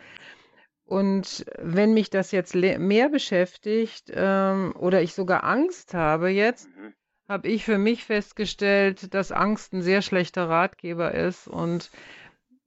Und 0.86 1.44
wenn 1.59 1.94
mich 1.94 2.11
das 2.11 2.30
jetzt 2.30 2.55
mehr 2.55 3.09
beschäftigt 3.09 4.12
ähm, 4.14 4.72
oder 4.78 5.03
ich 5.03 5.14
sogar 5.14 5.42
Angst 5.42 5.94
habe 5.94 6.28
jetzt, 6.28 6.68
mhm. 6.68 6.94
Habe 7.29 7.49
ich 7.49 7.64
für 7.64 7.79
mich 7.79 8.05
festgestellt, 8.05 9.14
dass 9.14 9.33
Angst 9.33 9.72
ein 9.72 9.83
sehr 9.83 10.03
schlechter 10.03 10.49
Ratgeber 10.49 11.12
ist. 11.12 11.49
Und 11.49 11.91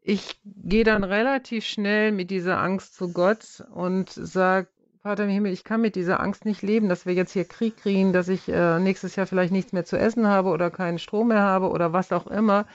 ich 0.01 0.39
gehe 0.45 0.83
dann 0.83 1.03
relativ 1.03 1.65
schnell 1.65 2.11
mit 2.11 2.31
dieser 2.31 2.59
Angst 2.59 2.95
zu 2.95 3.13
Gott 3.13 3.63
und 3.73 4.09
sage, 4.09 4.67
Vater 5.01 5.23
im 5.23 5.29
Himmel, 5.29 5.53
ich 5.53 5.63
kann 5.63 5.79
mit 5.79 5.95
dieser 5.95 6.19
Angst 6.19 6.43
nicht 6.43 6.61
leben, 6.61 6.89
dass 6.89 7.05
wir 7.05 7.13
jetzt 7.13 7.31
hier 7.31 7.45
Krieg 7.45 7.77
kriegen, 7.77 8.11
dass 8.11 8.27
ich 8.27 8.49
äh, 8.49 8.79
nächstes 8.79 9.15
Jahr 9.15 9.27
vielleicht 9.27 9.53
nichts 9.53 9.71
mehr 9.71 9.85
zu 9.85 9.97
essen 9.97 10.27
habe 10.27 10.49
oder 10.49 10.69
keinen 10.71 10.99
Strom 10.99 11.29
mehr 11.29 11.39
habe 11.39 11.69
oder 11.69 11.93
was 11.93 12.11
auch 12.11 12.27
immer. 12.27 12.67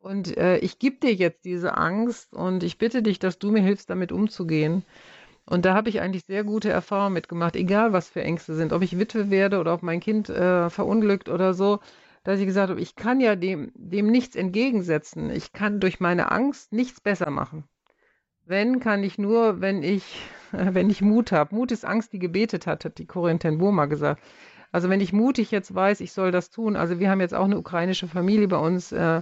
Und 0.00 0.36
äh, 0.38 0.56
ich 0.58 0.78
gebe 0.78 0.96
dir 0.96 1.12
jetzt 1.12 1.44
diese 1.44 1.76
Angst 1.76 2.32
und 2.32 2.62
ich 2.62 2.78
bitte 2.78 3.02
dich, 3.02 3.18
dass 3.18 3.38
du 3.38 3.50
mir 3.50 3.60
hilfst, 3.60 3.90
damit 3.90 4.10
umzugehen. 4.10 4.84
Und 5.50 5.64
da 5.64 5.74
habe 5.74 5.88
ich 5.88 6.00
eigentlich 6.00 6.24
sehr 6.26 6.44
gute 6.44 6.70
Erfahrungen 6.70 7.14
mitgemacht, 7.14 7.56
egal 7.56 7.92
was 7.92 8.08
für 8.08 8.22
Ängste 8.22 8.54
sind, 8.54 8.72
ob 8.72 8.82
ich 8.82 9.00
Witwe 9.00 9.30
werde 9.30 9.58
oder 9.58 9.74
ob 9.74 9.82
mein 9.82 9.98
Kind 9.98 10.28
äh, 10.30 10.70
verunglückt 10.70 11.28
oder 11.28 11.54
so, 11.54 11.80
dass 12.22 12.38
ich 12.38 12.46
gesagt 12.46 12.70
habe, 12.70 12.80
ich 12.80 12.94
kann 12.94 13.20
ja 13.20 13.34
dem, 13.34 13.72
dem 13.74 14.06
nichts 14.06 14.36
entgegensetzen. 14.36 15.28
Ich 15.28 15.52
kann 15.52 15.80
durch 15.80 15.98
meine 15.98 16.30
Angst 16.30 16.72
nichts 16.72 17.00
besser 17.00 17.30
machen. 17.30 17.64
Wenn, 18.46 18.78
kann 18.78 19.02
ich 19.02 19.18
nur, 19.18 19.60
wenn 19.60 19.82
ich, 19.82 20.20
wenn 20.52 20.88
ich 20.88 21.02
Mut 21.02 21.32
habe. 21.32 21.52
Mut 21.52 21.72
ist 21.72 21.84
Angst, 21.84 22.12
die 22.12 22.20
gebetet 22.20 22.68
hat, 22.68 22.84
hat 22.84 22.98
die 22.98 23.06
Corinne 23.06 23.40
ten 23.40 23.58
Bohmer 23.58 23.88
gesagt. 23.88 24.22
Also 24.70 24.88
wenn 24.88 25.00
ich 25.00 25.12
mutig 25.12 25.50
jetzt 25.50 25.74
weiß, 25.74 26.00
ich 26.00 26.12
soll 26.12 26.30
das 26.30 26.50
tun. 26.50 26.76
Also 26.76 27.00
wir 27.00 27.10
haben 27.10 27.20
jetzt 27.20 27.34
auch 27.34 27.46
eine 27.46 27.58
ukrainische 27.58 28.06
Familie 28.06 28.46
bei 28.46 28.58
uns 28.58 28.92
äh, 28.92 29.20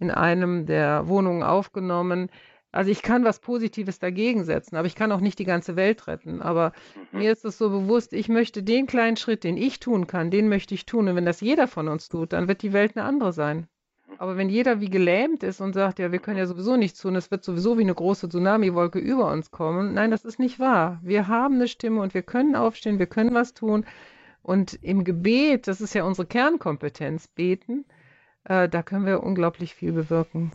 in 0.00 0.10
einem 0.10 0.66
der 0.66 1.06
Wohnungen 1.06 1.44
aufgenommen. 1.44 2.30
Also 2.70 2.90
ich 2.90 3.02
kann 3.02 3.24
was 3.24 3.40
Positives 3.40 3.98
dagegen 3.98 4.44
setzen, 4.44 4.76
aber 4.76 4.86
ich 4.86 4.94
kann 4.94 5.10
auch 5.12 5.20
nicht 5.20 5.38
die 5.38 5.44
ganze 5.44 5.74
Welt 5.76 6.06
retten. 6.06 6.42
Aber 6.42 6.72
mhm. 7.12 7.20
mir 7.20 7.32
ist 7.32 7.44
es 7.44 7.56
so 7.56 7.70
bewusst, 7.70 8.12
ich 8.12 8.28
möchte 8.28 8.62
den 8.62 8.86
kleinen 8.86 9.16
Schritt, 9.16 9.44
den 9.44 9.56
ich 9.56 9.80
tun 9.80 10.06
kann, 10.06 10.30
den 10.30 10.48
möchte 10.48 10.74
ich 10.74 10.84
tun. 10.84 11.08
Und 11.08 11.16
wenn 11.16 11.24
das 11.24 11.40
jeder 11.40 11.66
von 11.66 11.88
uns 11.88 12.08
tut, 12.08 12.32
dann 12.32 12.48
wird 12.48 12.62
die 12.62 12.72
Welt 12.72 12.96
eine 12.96 13.06
andere 13.06 13.32
sein. 13.32 13.68
Aber 14.18 14.36
wenn 14.36 14.48
jeder 14.48 14.80
wie 14.80 14.90
gelähmt 14.90 15.42
ist 15.42 15.60
und 15.60 15.74
sagt, 15.74 15.98
ja, 15.98 16.12
wir 16.12 16.18
können 16.18 16.38
ja 16.38 16.46
sowieso 16.46 16.76
nichts 16.76 17.00
tun, 17.00 17.14
es 17.14 17.30
wird 17.30 17.44
sowieso 17.44 17.78
wie 17.78 17.82
eine 17.82 17.94
große 17.94 18.28
Tsunami-Wolke 18.28 18.98
über 18.98 19.30
uns 19.30 19.50
kommen, 19.50 19.94
nein, 19.94 20.10
das 20.10 20.24
ist 20.24 20.38
nicht 20.38 20.58
wahr. 20.58 20.98
Wir 21.02 21.28
haben 21.28 21.54
eine 21.54 21.68
Stimme 21.68 22.00
und 22.00 22.14
wir 22.14 22.22
können 22.22 22.56
aufstehen, 22.56 22.98
wir 22.98 23.06
können 23.06 23.34
was 23.34 23.54
tun. 23.54 23.86
Und 24.42 24.74
im 24.82 25.04
Gebet, 25.04 25.68
das 25.68 25.80
ist 25.80 25.94
ja 25.94 26.04
unsere 26.04 26.26
Kernkompetenz, 26.26 27.28
beten, 27.28 27.84
äh, 28.44 28.68
da 28.68 28.82
können 28.82 29.06
wir 29.06 29.22
unglaublich 29.22 29.74
viel 29.74 29.92
bewirken. 29.92 30.52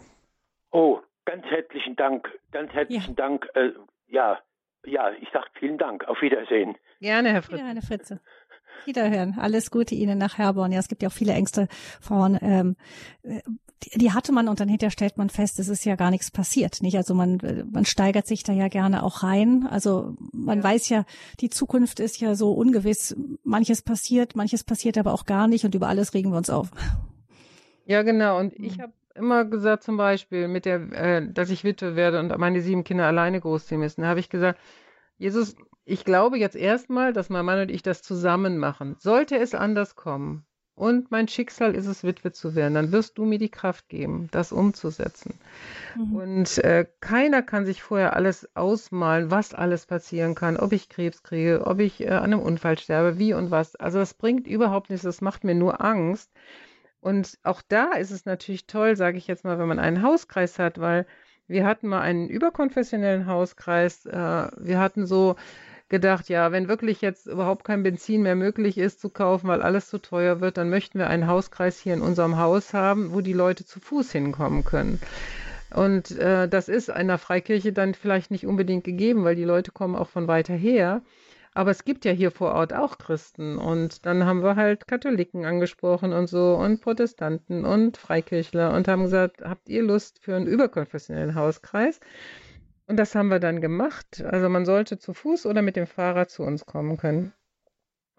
Oh, 0.72 1.00
ganz 1.26 1.46
herzlichen 1.46 1.96
Dank, 1.96 2.30
ganz 2.52 2.72
herzlichen 2.72 3.16
ja. 3.16 3.16
Dank. 3.16 3.48
Äh, 3.54 3.72
ja, 4.08 4.40
ja, 4.86 5.12
ich 5.12 5.30
sage 5.32 5.48
vielen 5.60 5.78
Dank. 5.78 6.08
Auf 6.08 6.22
Wiedersehen. 6.22 6.76
Gerne, 7.00 7.32
Herr 7.32 7.42
Fritz. 7.42 7.60
Gerne, 7.60 7.82
Fritze. 7.82 8.20
Wiederhören. 8.86 9.36
Alles 9.38 9.72
Gute 9.72 9.96
Ihnen 9.96 10.18
nach 10.18 10.38
Herborn. 10.38 10.72
Ja, 10.72 10.80
es 10.80 10.88
gibt 10.88 11.04
ja 11.04 11.10
auch 11.10 11.14
viele 11.14 11.34
Ängste 11.34 11.68
Frauen. 12.02 12.38
Ähm, 12.42 12.76
die, 13.24 13.98
die, 13.98 14.12
hatte 14.12 14.32
man 14.32 14.48
und 14.48 14.60
dann 14.60 14.68
hinterher 14.68 14.92
stellt 14.92 15.18
man 15.18 15.30
fest, 15.30 15.60
es 15.60 15.70
ist 15.70 15.86
ja 15.86 15.96
gar 15.96 16.12
nichts 16.12 16.32
passiert, 16.32 16.82
nicht? 16.82 16.98
Also 16.98 17.14
man, 17.14 17.40
man 17.72 17.86
steigert 17.86 18.28
sich 18.28 18.44
da 18.44 18.54
ja 18.54 18.68
gerne 18.68 19.04
auch 19.04 19.24
rein. 19.24 19.68
Also 19.70 20.16
man 20.32 20.60
ja. 20.60 20.64
weiß 20.64 20.90
ja, 20.90 21.06
die 21.40 21.50
Zukunft 21.50 22.00
ist 22.00 22.20
ja 22.20 22.36
so 22.36 22.52
ungewiss. 22.54 23.16
Manches 23.44 23.82
passiert, 23.82 24.36
manches 24.36 24.64
passiert 24.64 24.98
aber 24.98 25.14
auch 25.14 25.26
gar 25.26 25.48
nicht 25.48 25.66
und 25.66 25.76
über 25.76 25.88
alles 25.88 26.14
regen 26.14 26.32
wir 26.32 26.38
uns 26.38 26.50
auf. 26.50 26.70
Ja, 27.86 28.02
genau. 28.02 28.40
Und 28.40 28.54
ich 28.54 28.80
habe 28.80 28.94
immer 29.16 29.46
gesagt, 29.46 29.84
zum 29.84 29.98
Beispiel, 29.98 30.48
mit 30.48 30.66
der, 30.66 30.92
äh, 30.92 31.28
dass 31.32 31.50
ich 31.50 31.64
Witwe 31.64 31.96
werde 31.96 32.20
und 32.20 32.38
meine 32.38 32.62
sieben 32.62 32.84
Kinder 32.84 33.06
alleine 33.06 33.40
großziehen 33.40 33.80
müssen. 33.80 34.02
Da 34.02 34.08
habe 34.08 34.20
ich 34.20 34.30
gesagt, 34.30 34.60
Jesus, 35.18 35.56
ich 35.86 36.06
glaube 36.06 36.38
jetzt 36.38 36.56
erstmal, 36.56 37.14
dass 37.14 37.30
mein 37.30 37.46
Mann 37.46 37.60
und 37.60 37.72
ich 37.72 37.84
das 37.84 38.02
zusammen 38.02 38.58
machen. 38.58 38.96
Sollte 39.00 39.38
es 39.38 39.54
anders 39.54 39.96
kommen 39.96 40.46
und 40.76 41.12
mein 41.12 41.28
Schicksal 41.28 41.76
ist 41.76 41.86
es, 41.86 42.04
Witwe 42.04 42.32
zu 42.32 42.56
werden, 42.56 42.74
dann 42.74 42.92
wirst 42.92 43.18
du 43.18 43.26
mir 43.26 43.38
die 43.38 43.50
Kraft 43.50 43.90
geben, 43.90 44.28
das 44.32 44.52
umzusetzen. 44.52 45.40
Mhm. 45.96 46.16
Und 46.16 46.58
äh, 46.60 46.88
keiner 47.00 47.44
kann 47.44 47.66
sich 47.66 47.84
vorher 47.84 48.16
alles 48.16 48.50
ausmalen, 48.56 49.30
was 49.30 49.54
alles 49.54 49.86
passieren 49.86 50.34
kann, 50.34 50.58
ob 50.58 50.72
ich 50.74 50.90
Krebs 50.90 51.22
kriege, 51.22 51.68
ob 51.68 51.80
ich 51.80 52.02
äh, 52.02 52.10
an 52.10 52.34
einem 52.34 52.40
Unfall 52.40 52.80
sterbe, 52.80 53.20
wie 53.20 53.34
und 53.36 53.52
was. 53.52 53.76
Also 53.76 54.00
das 54.00 54.16
bringt 54.16 54.48
überhaupt 54.48 54.90
nichts, 54.90 55.04
das 55.04 55.22
macht 55.22 55.44
mir 55.44 55.56
nur 55.56 55.80
Angst. 55.82 56.32
Und 57.04 57.38
auch 57.44 57.62
da 57.68 57.92
ist 57.92 58.12
es 58.12 58.26
natürlich 58.26 58.66
toll, 58.66 58.96
sage 58.96 59.18
ich 59.18 59.28
jetzt 59.28 59.44
mal, 59.44 59.60
wenn 59.60 59.68
man 59.68 59.78
einen 59.78 60.04
Hauskreis 60.04 60.58
hat, 60.58 60.80
weil 60.80 61.06
wir 61.48 61.66
hatten 61.66 61.90
mal 61.90 62.00
einen 62.00 62.30
überkonfessionellen 62.30 63.28
Hauskreis. 63.28 64.06
Äh, 64.06 64.14
wir 64.58 64.80
hatten 64.80 65.06
so 65.06 65.36
gedacht, 65.90 66.30
ja, 66.30 66.54
wenn 66.54 66.70
wirklich 66.70 67.02
jetzt 67.02 67.28
überhaupt 67.28 67.66
kein 67.66 67.84
Benzin 67.84 68.22
mehr 68.22 68.36
möglich 68.36 68.78
ist 68.78 69.02
zu 69.02 69.10
kaufen, 69.10 69.50
weil 69.50 69.62
alles 69.62 69.90
zu 69.90 69.98
teuer 69.98 70.40
wird, 70.40 70.56
dann 70.56 70.70
möchten 70.70 70.98
wir 70.98 71.08
einen 71.08 71.28
Hauskreis 71.28 71.78
hier 71.78 71.94
in 71.94 72.02
unserem 72.02 72.38
Haus 72.38 72.74
haben, 72.74 73.14
wo 73.14 73.20
die 73.20 73.34
Leute 73.34 73.66
zu 73.66 73.82
Fuß 73.82 74.10
hinkommen 74.14 74.64
können. 74.64 75.02
Und 75.76 76.18
äh, 76.18 76.48
das 76.48 76.70
ist 76.70 76.90
einer 76.90 77.18
Freikirche 77.18 77.74
dann 77.74 77.96
vielleicht 77.96 78.32
nicht 78.32 78.48
unbedingt 78.48 78.86
gegeben, 78.86 79.26
weil 79.26 79.36
die 79.36 79.44
Leute 79.44 79.74
kommen 79.74 79.98
auch 79.98 80.08
von 80.08 80.30
weiter 80.30 80.54
her. 80.54 81.02
Aber 81.56 81.72
es 81.72 81.86
gibt 81.86 82.04
ja 82.06 82.12
hier 82.12 82.32
vor 82.32 82.54
Ort 82.54 82.74
auch 82.74 82.98
Christen. 82.98 83.58
Und 83.58 84.06
dann 84.06 84.26
haben 84.26 84.44
wir 84.44 84.56
halt 84.56 84.88
Katholiken 84.88 85.46
angesprochen 85.46 86.14
und 86.14 86.28
so 86.28 86.56
und 86.56 86.82
Protestanten 86.82 87.66
und 87.66 87.98
Freikirchler 87.98 88.74
und 88.74 88.88
haben 88.88 89.04
gesagt, 89.04 89.42
habt 89.42 89.70
ihr 89.70 89.84
Lust 89.84 90.20
für 90.20 90.36
einen 90.36 90.48
überkonfessionellen 90.48 91.36
Hauskreis? 91.36 92.00
Und 92.88 92.98
das 92.98 93.16
haben 93.16 93.30
wir 93.30 93.40
dann 93.40 93.62
gemacht. 93.62 94.24
Also 94.24 94.50
man 94.50 94.66
sollte 94.66 94.98
zu 94.98 95.14
Fuß 95.14 95.46
oder 95.46 95.62
mit 95.62 95.76
dem 95.76 95.88
Fahrrad 95.88 96.32
zu 96.32 96.44
uns 96.44 96.66
kommen 96.66 96.98
können. 96.98 97.34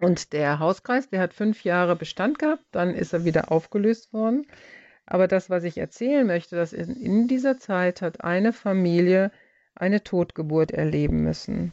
Und 0.01 0.33
der 0.33 0.59
Hauskreis, 0.59 1.09
der 1.11 1.21
hat 1.21 1.35
fünf 1.35 1.65
Jahre 1.65 1.97
Bestand 1.97 2.39
gehabt, 2.39 2.65
dann 2.73 2.95
ist 2.95 3.13
er 3.13 3.25
wieder 3.25 3.53
aufgelöst 3.53 4.13
worden. 4.13 4.47
Aber 5.07 5.29
das, 5.29 5.51
was 5.51 5.65
ich 5.65 5.79
erzählen 5.79 6.27
möchte, 6.27 6.57
dass 6.57 6.73
in, 6.73 6.97
in 6.97 7.29
dieser 7.29 7.59
Zeit 7.59 8.01
hat 8.01 8.25
eine 8.25 8.53
Familie 8.53 9.31
eine 9.75 10.03
Totgeburt 10.03 10.71
erleben 10.71 11.23
müssen. 11.23 11.73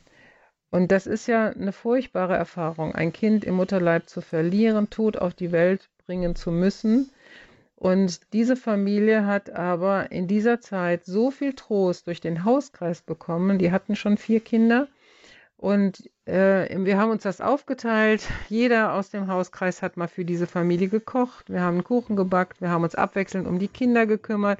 Und 0.71 0.91
das 0.91 1.05
ist 1.05 1.27
ja 1.27 1.49
eine 1.49 1.73
furchtbare 1.73 2.35
Erfahrung, 2.35 2.95
ein 2.95 3.11
Kind 3.11 3.43
im 3.43 3.55
Mutterleib 3.55 4.07
zu 4.07 4.21
verlieren, 4.21 4.89
tot 4.89 5.17
auf 5.17 5.33
die 5.33 5.51
Welt 5.51 5.89
bringen 6.05 6.35
zu 6.35 6.49
müssen. 6.51 7.11
Und 7.75 8.21
diese 8.31 8.55
Familie 8.55 9.25
hat 9.25 9.49
aber 9.49 10.11
in 10.11 10.27
dieser 10.27 10.61
Zeit 10.61 11.03
so 11.05 11.29
viel 11.29 11.53
Trost 11.53 12.07
durch 12.07 12.21
den 12.21 12.45
Hauskreis 12.45 13.01
bekommen. 13.01 13.59
Die 13.59 13.71
hatten 13.71 13.95
schon 13.95 14.17
vier 14.17 14.39
Kinder. 14.39 14.87
Und 15.57 16.09
äh, 16.25 16.69
wir 16.85 16.97
haben 16.97 17.11
uns 17.11 17.23
das 17.23 17.41
aufgeteilt. 17.41 18.27
Jeder 18.49 18.93
aus 18.93 19.09
dem 19.09 19.27
Hauskreis 19.27 19.81
hat 19.81 19.97
mal 19.97 20.07
für 20.07 20.25
diese 20.25 20.47
Familie 20.47 20.87
gekocht. 20.87 21.49
Wir 21.49 21.61
haben 21.61 21.83
Kuchen 21.83 22.15
gebackt. 22.15 22.61
Wir 22.61 22.69
haben 22.69 22.83
uns 22.83 22.95
abwechselnd 22.95 23.45
um 23.45 23.59
die 23.59 23.67
Kinder 23.67 24.05
gekümmert. 24.05 24.59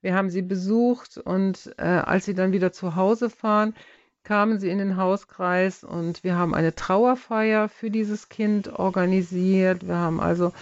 Wir 0.00 0.14
haben 0.14 0.30
sie 0.30 0.42
besucht. 0.42 1.18
Und 1.18 1.74
äh, 1.76 1.82
als 1.82 2.26
sie 2.26 2.34
dann 2.34 2.52
wieder 2.52 2.72
zu 2.72 2.94
Hause 2.94 3.30
fahren, 3.30 3.74
kamen 4.22 4.58
sie 4.58 4.70
in 4.70 4.78
den 4.78 4.96
Hauskreis 4.96 5.84
und 5.84 6.24
wir 6.24 6.36
haben 6.36 6.54
eine 6.54 6.74
Trauerfeier 6.74 7.68
für 7.68 7.90
dieses 7.90 8.28
Kind 8.28 8.78
organisiert. 8.78 9.86
Wir 9.86 9.96
haben 9.96 10.20
also 10.20 10.52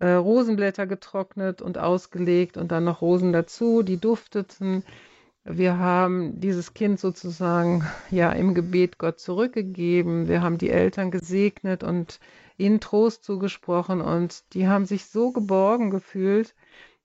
äh, 0.00 0.12
Rosenblätter 0.12 0.86
getrocknet 0.86 1.62
und 1.62 1.78
ausgelegt 1.78 2.56
und 2.56 2.72
dann 2.72 2.84
noch 2.84 3.00
Rosen 3.02 3.32
dazu, 3.32 3.82
die 3.82 3.98
dufteten. 3.98 4.82
Wir 5.44 5.78
haben 5.78 6.40
dieses 6.40 6.74
Kind 6.74 7.00
sozusagen 7.00 7.84
ja 8.10 8.32
im 8.32 8.54
Gebet 8.54 8.98
Gott 8.98 9.20
zurückgegeben. 9.20 10.28
Wir 10.28 10.42
haben 10.42 10.58
die 10.58 10.70
Eltern 10.70 11.10
gesegnet 11.10 11.82
und 11.82 12.20
ihnen 12.58 12.80
Trost 12.80 13.24
zugesprochen 13.24 14.00
und 14.00 14.54
die 14.54 14.68
haben 14.68 14.84
sich 14.84 15.06
so 15.06 15.32
geborgen 15.32 15.90
gefühlt. 15.90 16.54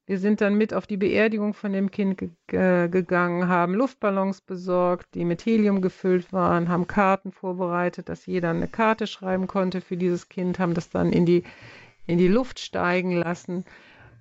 Wir 0.07 0.19
sind 0.19 0.39
dann 0.39 0.55
mit 0.55 0.71
auf 0.71 0.85
die 0.85 0.97
Beerdigung 0.97 1.55
von 1.55 1.73
dem 1.73 1.89
Kind 1.89 2.19
ge 2.19 2.29
äh, 2.51 2.87
gegangen, 2.89 3.47
haben 3.47 3.73
Luftballons 3.73 4.41
besorgt, 4.41 5.07
die 5.15 5.25
mit 5.25 5.43
Helium 5.45 5.81
gefüllt 5.81 6.31
waren, 6.31 6.69
haben 6.69 6.85
Karten 6.85 7.31
vorbereitet, 7.31 8.07
dass 8.07 8.27
jeder 8.27 8.51
eine 8.51 8.67
Karte 8.67 9.07
schreiben 9.07 9.47
konnte 9.47 9.81
für 9.81 9.97
dieses 9.97 10.29
Kind, 10.29 10.59
haben 10.59 10.75
das 10.75 10.91
dann 10.91 11.11
in 11.11 11.25
die, 11.25 11.43
in 12.05 12.19
die 12.19 12.27
Luft 12.27 12.59
steigen 12.59 13.13
lassen. 13.13 13.65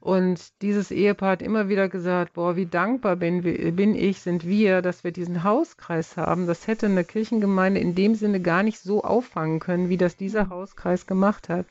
Und 0.00 0.62
dieses 0.62 0.90
Ehepaar 0.90 1.32
hat 1.32 1.42
immer 1.42 1.68
wieder 1.68 1.88
gesagt, 1.88 2.34
boah, 2.34 2.56
wie 2.56 2.66
dankbar 2.66 3.16
bin, 3.16 3.42
bin 3.42 3.94
ich, 3.94 4.20
sind 4.20 4.46
wir, 4.46 4.82
dass 4.82 5.02
wir 5.04 5.12
diesen 5.12 5.44
Hauskreis 5.44 6.16
haben. 6.16 6.46
Das 6.46 6.66
hätte 6.66 6.86
eine 6.86 7.04
Kirchengemeinde 7.04 7.80
in 7.80 7.94
dem 7.94 8.14
Sinne 8.14 8.40
gar 8.40 8.62
nicht 8.62 8.78
so 8.80 9.02
auffangen 9.02 9.60
können, 9.60 9.88
wie 9.88 9.96
das 9.96 10.16
dieser 10.16 10.50
Hauskreis 10.50 11.06
gemacht 11.06 11.48
hat. 11.48 11.66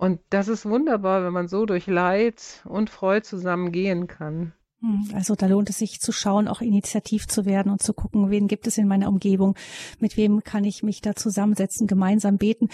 Und 0.00 0.18
das 0.30 0.48
ist 0.48 0.64
wunderbar, 0.64 1.22
wenn 1.24 1.34
man 1.34 1.46
so 1.46 1.66
durch 1.66 1.86
Leid 1.86 2.62
und 2.64 2.88
Freude 2.88 3.22
zusammen 3.22 3.70
gehen 3.70 4.06
kann. 4.06 4.54
Hm, 4.80 5.10
also 5.12 5.34
da 5.34 5.46
lohnt 5.46 5.68
es 5.68 5.76
sich 5.76 6.00
zu 6.00 6.10
schauen, 6.10 6.48
auch 6.48 6.62
initiativ 6.62 7.28
zu 7.28 7.44
werden 7.44 7.70
und 7.70 7.82
zu 7.82 7.92
gucken, 7.92 8.30
wen 8.30 8.48
gibt 8.48 8.66
es 8.66 8.78
in 8.78 8.88
meiner 8.88 9.08
Umgebung, 9.08 9.56
mit 9.98 10.16
wem 10.16 10.42
kann 10.42 10.64
ich 10.64 10.82
mich 10.82 11.02
da 11.02 11.14
zusammensetzen, 11.14 11.86
gemeinsam 11.86 12.38
beten. 12.38 12.70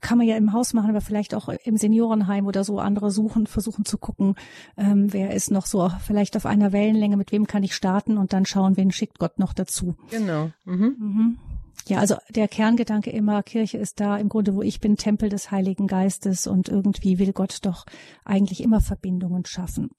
Kann 0.00 0.16
man 0.16 0.26
ja 0.26 0.38
im 0.38 0.54
Haus 0.54 0.72
machen, 0.72 0.88
aber 0.88 1.02
vielleicht 1.02 1.34
auch 1.34 1.50
im 1.50 1.76
Seniorenheim 1.76 2.46
oder 2.46 2.64
so 2.64 2.78
andere 2.78 3.10
suchen, 3.10 3.46
versuchen 3.46 3.84
zu 3.84 3.98
gucken, 3.98 4.36
ähm, 4.78 5.12
wer 5.12 5.34
ist 5.34 5.50
noch 5.50 5.66
so 5.66 5.90
vielleicht 6.02 6.38
auf 6.38 6.46
einer 6.46 6.72
Wellenlänge, 6.72 7.18
mit 7.18 7.32
wem 7.32 7.46
kann 7.46 7.64
ich 7.64 7.74
starten 7.74 8.16
und 8.16 8.32
dann 8.32 8.46
schauen, 8.46 8.78
wen 8.78 8.92
schickt 8.92 9.18
Gott 9.18 9.38
noch 9.38 9.52
dazu. 9.52 9.94
Genau. 10.08 10.52
Mhm. 10.64 10.96
Mhm. 10.98 11.38
Ja, 11.86 11.98
also 11.98 12.16
der 12.30 12.48
Kerngedanke 12.48 13.10
immer, 13.10 13.42
Kirche 13.42 13.78
ist 13.78 14.00
da 14.00 14.16
im 14.16 14.28
Grunde, 14.28 14.54
wo 14.54 14.62
ich 14.62 14.80
bin, 14.80 14.96
Tempel 14.96 15.28
des 15.28 15.50
Heiligen 15.50 15.86
Geistes 15.86 16.46
und 16.46 16.68
irgendwie 16.68 17.18
will 17.18 17.32
Gott 17.32 17.58
doch 17.64 17.84
eigentlich 18.24 18.62
immer 18.62 18.80
Verbindungen 18.80 19.44
schaffen. 19.44 19.90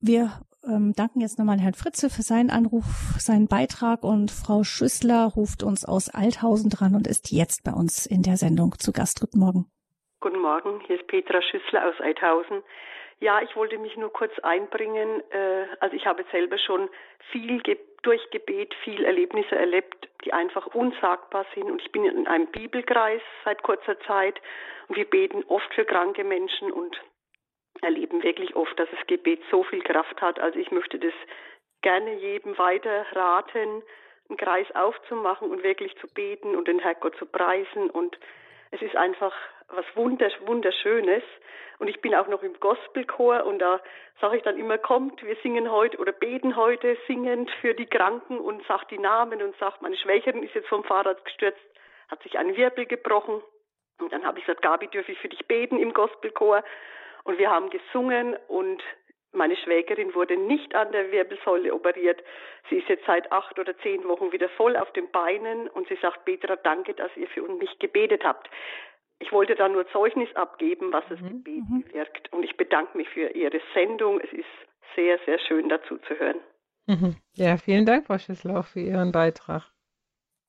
Wir 0.00 0.40
ähm, 0.64 0.92
danken 0.96 1.20
jetzt 1.20 1.38
nochmal 1.38 1.58
Herrn 1.58 1.74
Fritze 1.74 2.10
für 2.10 2.22
seinen 2.22 2.50
Anruf, 2.50 2.84
seinen 3.18 3.48
Beitrag 3.48 4.04
und 4.04 4.30
Frau 4.30 4.64
Schüssler 4.64 5.26
ruft 5.26 5.62
uns 5.62 5.84
aus 5.84 6.08
Althausen 6.08 6.70
dran 6.70 6.94
und 6.94 7.06
ist 7.06 7.30
jetzt 7.30 7.64
bei 7.64 7.72
uns 7.72 8.06
in 8.06 8.22
der 8.22 8.36
Sendung 8.36 8.74
zu 8.78 8.92
Gast. 8.92 9.20
Guten 9.20 9.38
Morgen. 9.38 9.66
Guten 10.20 10.40
Morgen, 10.40 10.80
hier 10.86 11.00
ist 11.00 11.06
Petra 11.06 11.40
Schüssler 11.42 11.88
aus 11.88 11.94
Althausen. 12.00 12.62
Ja, 13.20 13.42
ich 13.42 13.56
wollte 13.56 13.78
mich 13.78 13.96
nur 13.96 14.12
kurz 14.12 14.38
einbringen. 14.40 15.22
Äh, 15.30 15.66
also 15.80 15.96
ich 15.96 16.06
habe 16.06 16.24
selber 16.30 16.58
schon 16.58 16.88
viel 17.32 17.60
durch 18.02 18.30
Gebet, 18.30 18.74
viel 18.84 19.04
Erlebnisse 19.04 19.56
erlebt, 19.56 20.08
die 20.24 20.32
einfach 20.32 20.66
unsagbar 20.68 21.44
sind. 21.54 21.70
Und 21.70 21.82
ich 21.82 21.90
bin 21.90 22.04
in 22.04 22.28
einem 22.28 22.46
Bibelkreis 22.46 23.20
seit 23.44 23.62
kurzer 23.62 23.98
Zeit 24.00 24.40
und 24.86 24.96
wir 24.96 25.04
beten 25.04 25.44
oft 25.48 25.72
für 25.74 25.84
kranke 25.84 26.22
Menschen 26.22 26.70
und 26.70 26.96
erleben 27.82 28.22
wirklich 28.22 28.54
oft, 28.56 28.78
dass 28.78 28.88
das 28.90 29.06
Gebet 29.06 29.40
so 29.50 29.64
viel 29.64 29.82
Kraft 29.82 30.20
hat. 30.20 30.38
Also 30.38 30.58
ich 30.58 30.70
möchte 30.70 30.98
das 30.98 31.12
gerne 31.82 32.14
jedem 32.14 32.56
weiter 32.58 33.06
raten, 33.12 33.82
einen 34.28 34.36
Kreis 34.36 34.66
aufzumachen 34.74 35.50
und 35.50 35.62
wirklich 35.62 35.96
zu 35.96 36.06
beten 36.08 36.54
und 36.54 36.68
den 36.68 36.78
Herrgott 36.78 37.16
zu 37.16 37.26
preisen. 37.26 37.90
Und 37.90 38.18
es 38.70 38.82
ist 38.82 38.96
einfach 38.96 39.34
was 39.68 39.84
Wunderschönes. 39.94 41.22
Und 41.78 41.88
ich 41.88 42.00
bin 42.00 42.14
auch 42.14 42.26
noch 42.26 42.42
im 42.42 42.58
Gospelchor 42.58 43.44
und 43.44 43.60
da 43.60 43.80
sage 44.20 44.38
ich 44.38 44.42
dann 44.42 44.58
immer, 44.58 44.78
kommt, 44.78 45.22
wir 45.24 45.36
singen 45.42 45.70
heute 45.70 45.98
oder 45.98 46.10
beten 46.10 46.56
heute 46.56 46.96
singend 47.06 47.50
für 47.60 47.74
die 47.74 47.86
Kranken 47.86 48.40
und 48.40 48.66
sagt 48.66 48.90
die 48.90 48.98
Namen 48.98 49.40
und 49.42 49.56
sagt, 49.58 49.80
meine 49.80 49.96
Schwächerin 49.96 50.42
ist 50.42 50.54
jetzt 50.54 50.68
vom 50.68 50.82
Fahrrad 50.82 51.24
gestürzt, 51.24 51.60
hat 52.08 52.22
sich 52.22 52.36
einen 52.36 52.56
Wirbel 52.56 52.86
gebrochen. 52.86 53.40
Und 54.00 54.12
dann 54.12 54.24
habe 54.24 54.38
ich 54.38 54.46
gesagt, 54.46 54.62
Gabi, 54.62 54.88
dürfe 54.88 55.12
ich 55.12 55.18
für 55.18 55.28
dich 55.28 55.46
beten 55.46 55.78
im 55.78 55.92
Gospelchor? 55.92 56.64
Und 57.24 57.38
wir 57.38 57.50
haben 57.50 57.70
gesungen 57.70 58.36
und 58.48 58.82
meine 59.32 59.56
Schwägerin 59.56 60.14
wurde 60.14 60.36
nicht 60.36 60.74
an 60.74 60.90
der 60.90 61.12
Wirbelsäule 61.12 61.74
operiert. 61.74 62.22
Sie 62.70 62.76
ist 62.76 62.88
jetzt 62.88 63.04
seit 63.06 63.30
acht 63.30 63.58
oder 63.58 63.76
zehn 63.78 64.06
Wochen 64.08 64.32
wieder 64.32 64.48
voll 64.50 64.76
auf 64.76 64.90
den 64.92 65.10
Beinen 65.10 65.68
und 65.68 65.86
sie 65.88 65.98
sagt, 66.00 66.24
Petra, 66.24 66.56
danke, 66.56 66.94
dass 66.94 67.14
ihr 67.16 67.28
für 67.28 67.42
mich 67.42 67.78
gebetet 67.78 68.24
habt. 68.24 68.48
Ich 69.20 69.32
wollte 69.32 69.54
da 69.54 69.68
nur 69.68 69.86
Zeugnis 69.88 70.28
abgeben, 70.36 70.92
was 70.92 71.04
das 71.08 71.20
mhm. 71.20 71.28
Gebet 71.28 71.64
mhm. 71.68 71.84
wirkt. 71.92 72.32
Und 72.32 72.44
ich 72.44 72.56
bedanke 72.56 72.96
mich 72.96 73.08
für 73.08 73.28
Ihre 73.30 73.60
Sendung. 73.74 74.20
Es 74.20 74.32
ist 74.32 74.46
sehr, 74.94 75.18
sehr 75.26 75.38
schön 75.40 75.68
dazu 75.68 75.98
zu 75.98 76.14
hören. 76.18 76.40
Mhm. 76.86 77.16
Ja, 77.34 77.56
vielen 77.56 77.84
Dank, 77.84 78.06
Frau 78.06 78.18
Schüssler, 78.18 78.60
auch 78.60 78.66
für 78.66 78.80
Ihren 78.80 79.12
Beitrag. 79.12 79.70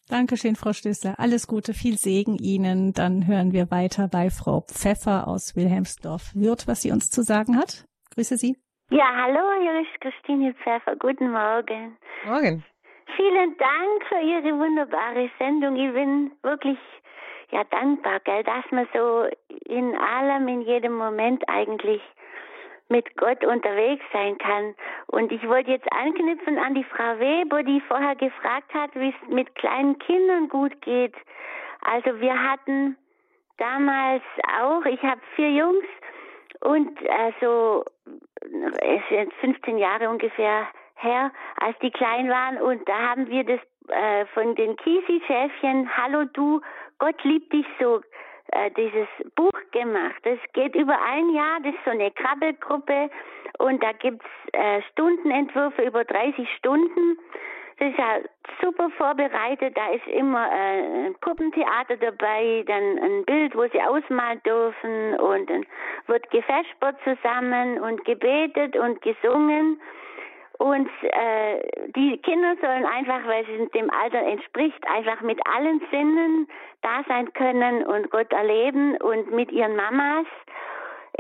Dankeschön, 0.10 0.56
Frau 0.56 0.74
Stößler. 0.74 1.20
Alles 1.20 1.46
Gute, 1.48 1.74
viel 1.74 1.98
Segen 1.98 2.38
Ihnen. 2.38 2.94
Dann 2.94 3.28
hören 3.28 3.54
wir 3.54 3.70
weiter 3.70 4.08
bei 4.12 4.30
Frau 4.32 4.62
Pfeffer 4.62 5.28
aus 5.28 5.56
Wilhelmsdorf. 5.56 6.34
Wird, 6.34 6.68
was 6.68 6.82
sie 6.82 6.92
uns 6.92 7.12
zu 7.12 7.22
sagen 7.22 7.58
hat. 7.58 7.86
Grüße 8.16 8.38
Sie. 8.38 8.58
Ja, 8.90 9.06
hallo, 9.14 9.62
hier 9.62 9.82
ist 9.82 10.02
Christine 10.02 10.56
Pfeffer. 10.56 10.96
Guten 10.96 11.32
Morgen. 11.32 11.96
Morgen. 12.26 12.66
Vielen 13.16 13.56
Dank 13.58 14.06
für 14.08 14.20
Ihre 14.20 14.58
wunderbare 14.58 15.30
Sendung. 15.38 15.76
Ich 15.76 15.94
bin 15.94 16.32
wirklich 16.42 16.80
ja 17.52 17.64
dankbar, 17.66 18.20
gell, 18.22 18.44
dass 18.44 18.70
man 18.72 18.88
so 18.94 19.28
in 19.66 19.96
allem, 19.96 20.48
in 20.48 20.62
jedem 20.62 20.94
Moment 20.94 21.44
eigentlich 21.48 22.02
mit 22.90 23.16
Gott 23.18 23.44
unterwegs 23.46 24.04
sein 24.12 24.38
kann. 24.40 24.76
Und 25.08 25.32
ich 25.32 25.48
wollte 25.48 25.72
jetzt 25.72 25.92
anknüpfen 25.92 26.58
an 26.58 26.74
die 26.74 26.84
Frau 26.84 27.20
Weber, 27.20 27.64
die 27.64 27.82
vorher 27.82 28.16
gefragt 28.16 28.74
hat, 28.74 28.94
wie 28.96 29.10
es 29.10 29.30
mit 29.30 29.54
kleinen 29.56 29.98
Kindern 30.00 30.50
gut 30.50 30.82
geht. 30.82 31.14
Also 31.82 32.20
wir 32.20 32.34
hatten 32.34 32.98
damals 33.58 34.24
auch, 34.60 34.84
ich 34.86 35.02
habe 35.04 35.22
vier 35.36 35.52
Jungs 35.52 35.86
und 36.62 36.90
also 37.10 37.86
es 38.82 39.02
sind 39.10 39.34
15 39.36 39.78
Jahre 39.78 40.10
ungefähr 40.10 40.68
her, 40.96 41.32
als 41.58 41.78
die 41.80 41.92
klein 41.92 42.30
waren 42.30 42.58
und 42.58 42.88
da 42.88 43.10
haben 43.10 43.28
wir 43.30 43.44
das 43.44 43.60
äh, 43.90 44.26
von 44.34 44.56
den 44.56 44.76
Kisi-Schäfchen 44.76 45.90
Hallo 45.96 46.26
du, 46.34 46.62
Gott 47.00 47.24
liebt 47.24 47.52
dich 47.52 47.66
so 47.80 48.02
äh, 48.52 48.72
dieses 48.72 49.08
Buch 49.36 49.60
gemacht. 49.72 50.22
Das 50.24 50.38
geht 50.54 50.76
über 50.76 50.98
ein 51.02 51.30
Jahr, 51.32 51.60
das 51.62 51.74
ist 51.74 51.86
so 51.86 51.92
eine 51.92 52.12
Krabbelgruppe 52.12 53.10
und 53.60 53.82
da 53.84 53.92
gibt's 53.94 54.26
äh, 54.54 54.82
Stundenentwürfe 54.92 55.82
über 55.84 56.04
30 56.04 56.48
Stunden. 56.58 57.18
Das 57.78 57.92
ist 57.92 57.98
ja 57.98 58.20
super 58.62 58.90
vorbereitet. 58.98 59.78
Da 59.78 59.92
ist 59.92 60.06
immer 60.08 60.52
äh, 60.52 61.08
ein 61.08 61.16
Puppentheater 61.22 61.96
dabei, 61.96 62.64
dann 62.68 63.00
ein 63.00 63.26
Bild, 63.26 63.56
wo 63.56 63.68
sie 63.68 63.82
ausmalen 63.82 64.42
dürfen 64.44 65.16
und 65.20 65.50
dann 65.50 65.66
wird 66.08 66.30
gefespert 66.30 66.98
zusammen 67.04 67.80
und 67.80 68.04
gebetet 68.04 68.76
und 68.76 69.02
gesungen. 69.02 69.80
Und 70.60 70.90
äh, 71.04 71.92
die 71.96 72.18
Kinder 72.18 72.56
sollen 72.62 72.86
einfach, 72.86 73.26
weil 73.26 73.46
es 73.46 73.72
dem 73.72 73.90
Alter 73.90 74.20
entspricht, 74.20 74.86
einfach 74.90 75.22
mit 75.22 75.40
allen 75.48 75.82
Sinnen 75.90 76.50
da 76.82 77.02
sein 77.08 77.32
können 77.34 77.86
und 77.86 78.12
Gott 78.12 78.32
erleben 78.34 78.98
und 78.98 79.32
mit 79.32 79.52
ihren 79.54 79.78
Mamas. 79.78 80.26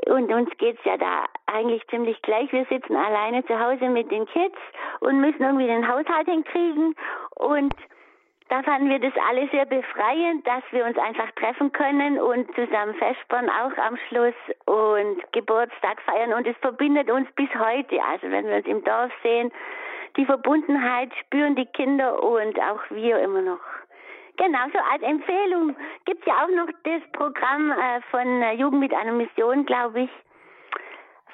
Und 0.07 0.31
uns 0.31 0.49
geht's 0.57 0.83
ja 0.83 0.97
da 0.97 1.23
eigentlich 1.45 1.87
ziemlich 1.87 2.21
gleich. 2.21 2.51
Wir 2.51 2.65
sitzen 2.65 2.97
alleine 2.97 3.45
zu 3.45 3.57
Hause 3.57 3.87
mit 3.87 4.11
den 4.11 4.25
Kids 4.25 4.57
und 4.99 5.21
müssen 5.21 5.41
irgendwie 5.41 5.67
den 5.67 5.87
Haushalt 5.87 6.27
hinkriegen 6.27 6.95
und 7.35 7.73
da 8.49 8.63
fanden 8.63 8.89
wir 8.89 8.99
das 8.99 9.13
alle 9.29 9.47
sehr 9.49 9.65
befreiend, 9.65 10.45
dass 10.45 10.63
wir 10.71 10.83
uns 10.83 10.97
einfach 10.97 11.29
treffen 11.31 11.71
können 11.71 12.19
und 12.19 12.53
zusammen 12.55 12.95
festbauen, 12.95 13.47
auch 13.49 13.77
am 13.77 13.95
Schluss 14.07 14.33
und 14.65 15.31
Geburtstag 15.31 16.01
feiern. 16.01 16.33
Und 16.33 16.47
es 16.47 16.57
verbindet 16.57 17.11
uns 17.11 17.29
bis 17.35 17.49
heute. 17.53 18.03
Also 18.03 18.31
wenn 18.31 18.47
wir 18.47 18.57
uns 18.57 18.65
im 18.65 18.83
Dorf 18.83 19.11
sehen, 19.21 19.51
die 20.17 20.25
Verbundenheit 20.25 21.11
spüren 21.21 21.55
die 21.55 21.67
Kinder 21.67 22.23
und 22.23 22.59
auch 22.59 22.81
wir 22.89 23.19
immer 23.19 23.41
noch. 23.41 23.61
Genau, 24.37 24.65
so 24.73 24.79
als 24.91 25.03
Empfehlung 25.03 25.75
gibt 26.05 26.21
es 26.21 26.25
ja 26.25 26.43
auch 26.43 26.49
noch 26.49 26.73
das 26.83 27.01
Programm 27.11 27.71
äh, 27.71 28.01
von 28.09 28.41
äh, 28.41 28.53
Jugend 28.53 28.79
mit 28.79 28.93
einer 28.93 29.11
Mission, 29.11 29.65
glaube 29.65 30.01
ich. 30.01 30.09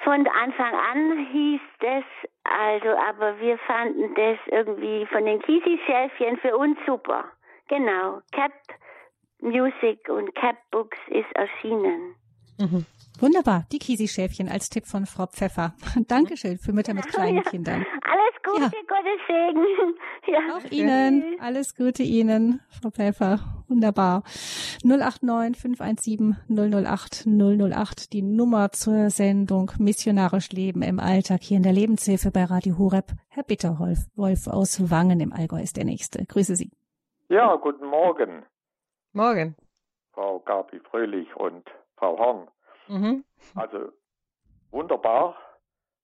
Von 0.04 0.26
Anfang 0.28 0.74
an 0.74 1.26
hieß 1.32 1.60
das, 1.80 2.04
also, 2.44 2.88
aber 2.88 3.38
wir 3.40 3.58
fanden 3.58 4.14
das 4.14 4.38
irgendwie 4.46 5.06
von 5.06 5.24
den 5.24 5.40
Kisi-Schäfchen 5.42 6.36
für 6.38 6.56
uns 6.56 6.78
super. 6.86 7.24
Genau, 7.68 8.20
Cap 8.32 8.52
Music 9.40 10.08
und 10.08 10.34
Cap 10.34 10.56
Books 10.70 10.98
ist 11.08 11.30
erschienen. 11.34 12.14
Mhm. 12.58 12.86
Wunderbar, 13.18 13.64
die 13.72 13.78
Kisi-Schäfchen 13.78 14.48
als 14.48 14.68
Tipp 14.68 14.86
von 14.86 15.06
Frau 15.06 15.26
Pfeffer. 15.26 15.74
Dankeschön 16.08 16.58
für 16.58 16.72
Mütter 16.72 16.92
mit 16.92 17.06
kleinen 17.06 17.36
ja. 17.42 17.42
Kindern. 17.42 17.86
Alles 18.02 18.42
Gute, 18.44 18.62
ja. 18.62 18.82
Gottes 18.88 19.20
Segen. 19.26 19.64
Ja. 20.28 20.56
Auch 20.56 20.72
Ihnen, 20.72 21.36
alles 21.38 21.76
Gute 21.76 22.02
Ihnen, 22.02 22.60
Frau 22.68 22.90
Pfeffer. 22.90 23.38
Wunderbar. 23.68 24.24
089 24.82 25.56
517 25.56 26.36
008 26.48 27.26
008, 27.28 28.12
die 28.12 28.22
Nummer 28.22 28.72
zur 28.72 29.10
Sendung 29.10 29.70
Missionarisch 29.78 30.50
Leben 30.50 30.82
im 30.82 30.98
Alltag 30.98 31.42
hier 31.44 31.58
in 31.58 31.62
der 31.62 31.72
Lebenshilfe 31.72 32.32
bei 32.32 32.42
Radio 32.42 32.76
Horeb. 32.76 33.12
Herr 33.28 33.44
Bitterholf 33.44 34.00
Wolf 34.16 34.48
aus 34.48 34.90
Wangen 34.90 35.20
im 35.20 35.32
Allgäu 35.32 35.62
ist 35.62 35.76
der 35.76 35.84
Nächste. 35.84 36.26
Grüße 36.26 36.56
Sie. 36.56 36.72
Ja, 37.28 37.54
guten 37.54 37.86
Morgen. 37.86 38.44
Morgen. 39.12 39.54
Frau 40.12 40.40
Gabi 40.40 40.80
Fröhlich 40.90 41.28
und 41.36 41.70
Frau 41.96 42.18
Horn. 42.18 42.48
Mhm. 42.88 43.24
Also 43.54 43.92
wunderbar, 44.70 45.36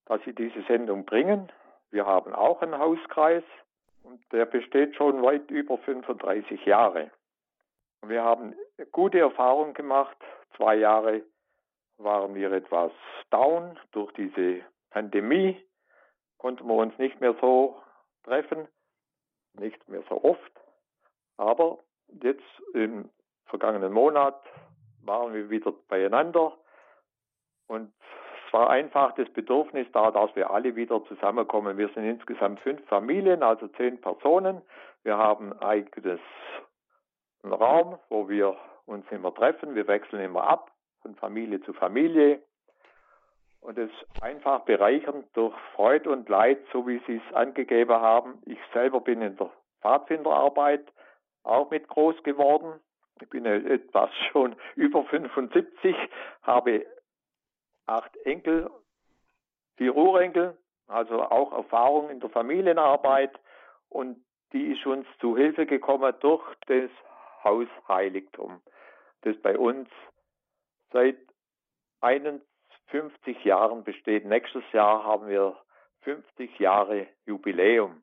dass 0.06 0.22
Sie 0.24 0.34
diese 0.34 0.62
Sendung 0.62 1.04
bringen. 1.04 1.50
Wir 1.90 2.06
haben 2.06 2.32
auch 2.34 2.62
einen 2.62 2.78
Hauskreis 2.78 3.44
und 4.02 4.20
der 4.32 4.46
besteht 4.46 4.96
schon 4.96 5.22
weit 5.22 5.50
über 5.50 5.78
35 5.78 6.64
Jahre. 6.64 7.10
Wir 8.04 8.24
haben 8.24 8.54
gute 8.90 9.20
Erfahrungen 9.20 9.74
gemacht. 9.74 10.16
Zwei 10.56 10.76
Jahre 10.76 11.22
waren 11.98 12.34
wir 12.34 12.50
etwas 12.52 12.92
down 13.30 13.78
durch 13.92 14.12
diese 14.14 14.62
Pandemie, 14.90 15.56
konnten 16.38 16.66
wir 16.66 16.74
uns 16.74 16.96
nicht 16.98 17.20
mehr 17.20 17.34
so 17.40 17.80
treffen, 18.24 18.66
nicht 19.54 19.88
mehr 19.88 20.02
so 20.08 20.22
oft. 20.24 20.52
Aber 21.36 21.78
jetzt 22.22 22.42
im 22.74 23.08
vergangenen 23.46 23.92
Monat 23.92 24.42
waren 25.04 25.34
wir 25.34 25.50
wieder 25.50 25.72
beieinander 25.88 26.52
und 27.66 27.92
war 28.52 28.70
einfach 28.70 29.14
das 29.14 29.28
Bedürfnis 29.30 29.86
da, 29.92 30.10
dass 30.10 30.34
wir 30.36 30.50
alle 30.50 30.76
wieder 30.76 31.02
zusammenkommen. 31.06 31.78
Wir 31.78 31.88
sind 31.88 32.04
insgesamt 32.04 32.60
fünf 32.60 32.86
Familien, 32.86 33.42
also 33.42 33.66
zehn 33.68 34.00
Personen. 34.00 34.60
Wir 35.02 35.16
haben 35.16 35.52
ein 35.52 35.58
eigenes 35.60 36.20
Raum, 37.44 37.98
wo 38.08 38.28
wir 38.28 38.56
uns 38.86 39.06
immer 39.10 39.34
treffen. 39.34 39.74
Wir 39.74 39.88
wechseln 39.88 40.22
immer 40.22 40.44
ab 40.44 40.70
von 41.00 41.14
Familie 41.16 41.60
zu 41.62 41.72
Familie. 41.72 42.42
Und 43.60 43.78
es 43.78 43.90
einfach 44.20 44.60
bereichernd 44.62 45.26
durch 45.34 45.54
Freude 45.74 46.10
und 46.10 46.28
Leid, 46.28 46.58
so 46.72 46.86
wie 46.86 47.00
Sie 47.06 47.22
es 47.24 47.34
angegeben 47.34 47.94
haben. 47.94 48.42
Ich 48.44 48.58
selber 48.72 49.00
bin 49.00 49.22
in 49.22 49.36
der 49.36 49.50
Pfadfinderarbeit 49.80 50.84
auch 51.44 51.70
mit 51.70 51.88
groß 51.88 52.22
geworden. 52.24 52.80
Ich 53.22 53.30
bin 53.30 53.46
etwas 53.46 54.10
schon 54.32 54.56
über 54.74 55.04
75, 55.04 55.96
habe 56.42 56.84
acht 57.86 58.16
Enkel, 58.24 58.70
vier 59.76 59.96
Urenkel, 59.96 60.58
also 60.88 61.22
auch 61.22 61.52
Erfahrung 61.52 62.10
in 62.10 62.20
der 62.20 62.30
Familienarbeit 62.30 63.32
und 63.88 64.22
die 64.52 64.72
ist 64.72 64.84
uns 64.86 65.06
zu 65.20 65.36
Hilfe 65.36 65.66
gekommen 65.66 66.12
durch 66.20 66.42
das 66.66 66.90
Hausheiligtum, 67.44 68.60
das 69.22 69.36
bei 69.40 69.56
uns 69.56 69.88
seit 70.92 71.16
51 72.00 73.44
Jahren 73.44 73.84
besteht. 73.84 74.24
Nächstes 74.26 74.64
Jahr 74.72 75.04
haben 75.04 75.28
wir 75.28 75.56
50 76.00 76.58
Jahre 76.58 77.06
Jubiläum. 77.24 78.02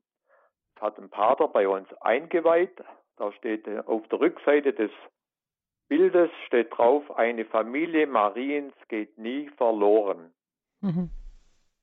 Das 0.75 0.83
hat 0.83 0.97
ein 0.97 1.09
Pater 1.09 1.49
bei 1.49 1.67
uns 1.67 1.91
eingeweiht. 2.01 2.81
Da 3.19 3.33
steht 3.33 3.67
auf 3.85 4.07
der 4.07 4.21
Rückseite 4.21 4.71
des 4.71 4.91
Bildes 5.89 6.29
steht 6.47 6.71
drauf, 6.77 7.11
eine 7.17 7.43
Familie 7.45 8.07
Mariens 8.07 8.73
geht 8.87 9.17
nie 9.17 9.49
verloren. 9.57 10.33
Mhm. 10.79 11.09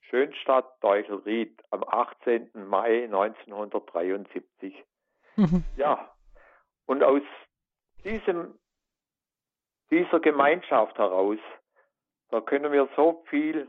Schönstadt 0.01 0.83
Deuchelried 0.83 1.63
am 1.71 1.85
18. 1.85 2.51
Mai 2.55 3.05
1973. 3.05 4.75
Mhm. 5.37 5.65
Ja, 5.77 6.11
und 6.87 7.03
aus 7.03 7.23
diesem, 8.03 8.59
dieser 9.91 10.21
Gemeinschaft 10.21 10.97
heraus, 10.97 11.39
da 12.31 12.41
können 12.41 12.73
wir 12.73 12.89
so 12.97 13.25
viel 13.29 13.69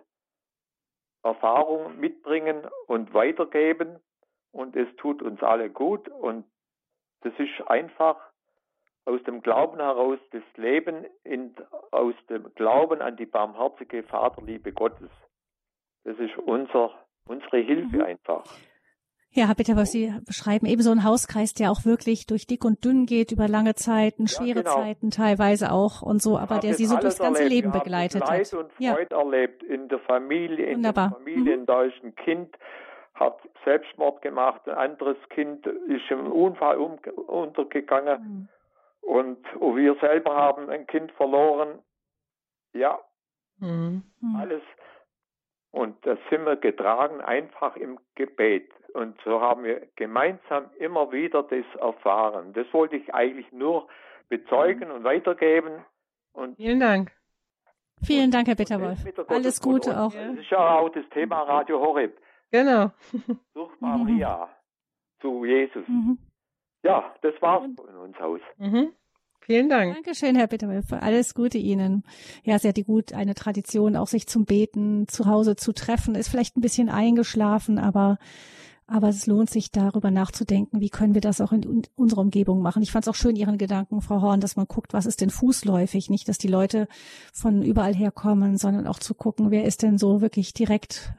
Erfahrung 1.22 1.99
mitbringen 1.99 2.65
und 2.86 3.13
weitergeben 3.13 3.99
und 4.51 4.76
es 4.78 4.88
tut 4.95 5.22
uns 5.22 5.43
alle 5.43 5.70
gut 5.70 6.07
und 6.07 6.45
das 7.22 7.34
ist 7.38 7.68
einfach 7.68 8.18
aus 9.05 9.24
dem 9.24 9.41
Glauben 9.41 9.80
heraus 9.80 10.20
das 10.32 10.43
Leben 10.55 11.05
in, 11.24 11.55
aus 11.91 12.13
dem 12.30 12.53
Glauben 12.55 13.01
an 13.01 13.15
die 13.15 13.26
barmherzige 13.26 14.03
Vaterliebe 14.03 14.74
Gottes. 14.74 15.09
Das 16.03 16.18
ist 16.20 16.38
unser, 16.38 16.91
unsere 17.26 17.57
Hilfe 17.57 17.97
mhm. 17.97 18.01
einfach. 18.01 18.43
Ja, 19.32 19.53
bitte, 19.55 19.76
was 19.76 19.91
Sie 19.91 20.11
beschreiben, 20.26 20.65
eben 20.65 20.82
so 20.82 20.91
ein 20.91 21.03
Hauskreis, 21.03 21.53
der 21.53 21.70
auch 21.70 21.86
wirklich 21.86 22.26
durch 22.26 22.47
dick 22.47 22.65
und 22.65 22.84
dünn 22.84 23.05
geht, 23.05 23.32
über 23.32 23.47
lange 23.47 23.76
Zeiten, 23.76 24.28
schwere 24.28 24.47
ja, 24.47 24.61
genau. 24.63 24.76
Zeiten 24.76 25.11
teilweise 25.11 25.72
auch 25.72 26.01
und 26.01 26.22
so, 26.22 26.38
aber 26.38 26.59
der 26.59 26.74
Sie 26.74 26.86
so 26.86 26.97
durchs 26.97 27.20
ganze 27.20 27.43
erlebt. 27.43 27.65
Leben 27.65 27.72
begleitet 27.72 28.22
Leid 28.22 28.30
hat. 28.30 28.38
Leid 28.38 28.53
und 28.53 28.72
Freude 28.74 29.07
ja. 29.11 29.22
erlebt 29.22 29.63
in 29.63 29.89
der 29.89 29.99
Familie, 29.99 30.65
in 30.65 30.78
Wunderbar. 30.78 31.09
der 31.09 31.18
Familie, 31.18 31.57
mhm. 31.57 31.65
da 31.65 31.84
ist 31.84 32.03
ein 32.03 32.15
Kind, 32.15 32.57
hat 33.20 33.39
Selbstmord 33.63 34.22
gemacht, 34.22 34.68
ein 34.68 34.76
anderes 34.76 35.18
Kind 35.30 35.65
ist 35.65 36.09
im 36.09 36.32
Unfall 36.32 36.78
um, 36.78 36.97
untergegangen. 37.28 38.22
Mhm. 38.22 38.47
Und 39.01 39.45
wir 39.59 39.95
selber 39.95 40.36
haben 40.36 40.70
ein 40.70 40.86
Kind 40.88 41.11
verloren. 41.13 41.80
Ja, 42.74 42.99
mhm. 43.59 44.03
alles. 44.38 44.61
Und 45.72 46.05
das 46.05 46.18
sind 46.30 46.45
wir 46.45 46.55
getragen 46.55 47.22
einfach 47.22 47.76
im 47.76 47.99
Gebet. 48.15 48.72
Und 48.93 49.20
so 49.24 49.41
haben 49.41 49.63
wir 49.63 49.88
gemeinsam 49.95 50.65
immer 50.80 51.11
wieder 51.11 51.43
das 51.43 51.65
erfahren. 51.80 52.53
Das 52.53 52.65
wollte 52.74 52.95
ich 52.95 53.13
eigentlich 53.13 53.51
nur 53.51 53.88
bezeugen 54.30 54.91
und 54.91 55.03
weitergeben. 55.03 55.86
Und 56.34 56.55
Vielen 56.57 56.80
Dank. 56.80 57.11
Vielen 58.03 58.32
Dank, 58.32 58.47
Herr 58.47 58.55
Bitterwolf. 58.55 58.99
Alles 59.28 59.61
Gute 59.61 59.99
auch. 59.99 60.13
Das 60.13 60.38
ist 60.38 60.49
ja 60.49 60.80
auch 60.80 60.89
das 60.89 61.07
Thema 61.09 61.43
Radio 61.43 61.80
Horeb. 61.80 62.18
Genau. 62.52 62.91
Durch 63.54 63.72
Maria 63.80 64.45
mhm. 64.45 65.22
zu 65.22 65.45
Jesus. 65.45 65.88
Mhm. 65.88 66.18
Ja, 66.84 67.14
das 67.22 67.34
war's 67.41 67.70
von 67.76 67.95
uns 67.95 68.18
aus. 68.18 68.39
Mhm. 68.58 68.93
Vielen 69.41 69.70
Dank. 69.70 69.93
Dankeschön, 69.93 70.36
Herr 70.36 70.48
Bitterwolf. 70.48 70.91
Alles 70.91 71.34
Gute 71.34 71.58
Ihnen. 71.58 72.04
Ja, 72.43 72.60
sehr 72.60 72.74
die 72.74 72.84
gut 72.84 73.14
eine 73.14 73.34
Tradition, 73.34 73.95
auch 73.95 74.08
sich 74.08 74.28
zum 74.28 74.45
Beten 74.45 75.08
zu 75.08 75.26
Hause 75.26 75.56
zu 75.56 75.72
treffen. 75.72 76.16
Ist 76.16 76.28
vielleicht 76.28 76.58
ein 76.58 76.62
bisschen 76.62 76.89
eingeschlafen, 76.89 77.80
aber 77.80 78.18
aber 78.89 79.10
es 79.10 79.28
lohnt 79.28 79.50
sich 79.50 79.72
darüber 79.72 80.12
nachzudenken, 80.12 80.80
wie 80.80 80.89
können 80.89 81.14
wir 81.14 81.20
das 81.20 81.41
auch 81.41 81.52
in 81.52 81.84
unserer 81.95 82.22
Umgebung 82.22 82.62
machen. 82.62 82.82
Ich 82.82 82.93
fand 82.93 83.06
es 83.06 83.10
auch 83.10 83.16
schön, 83.16 83.36
Ihren 83.36 83.58
Gedanken, 83.58 84.02
Frau 84.02 84.22
Horn, 84.22 84.39
dass 84.39 84.56
man 84.56 84.66
guckt, 84.66 84.93
was 84.93 85.06
ist 85.06 85.20
denn 85.20 85.30
fußläufig, 85.30 86.10
nicht, 86.10 86.30
dass 86.30 86.38
die 86.38 86.48
Leute 86.48 86.88
von 87.34 87.64
überall 87.64 87.93
herkommen, 87.93 88.58
sondern 88.58 88.88
auch 88.88 89.00
zu 89.00 89.14
gucken, 89.14 89.52
wer 89.52 89.66
ist 89.66 89.84
denn 89.84 89.98
so 89.98 90.22
wirklich 90.22 90.54
direkt 90.54 91.12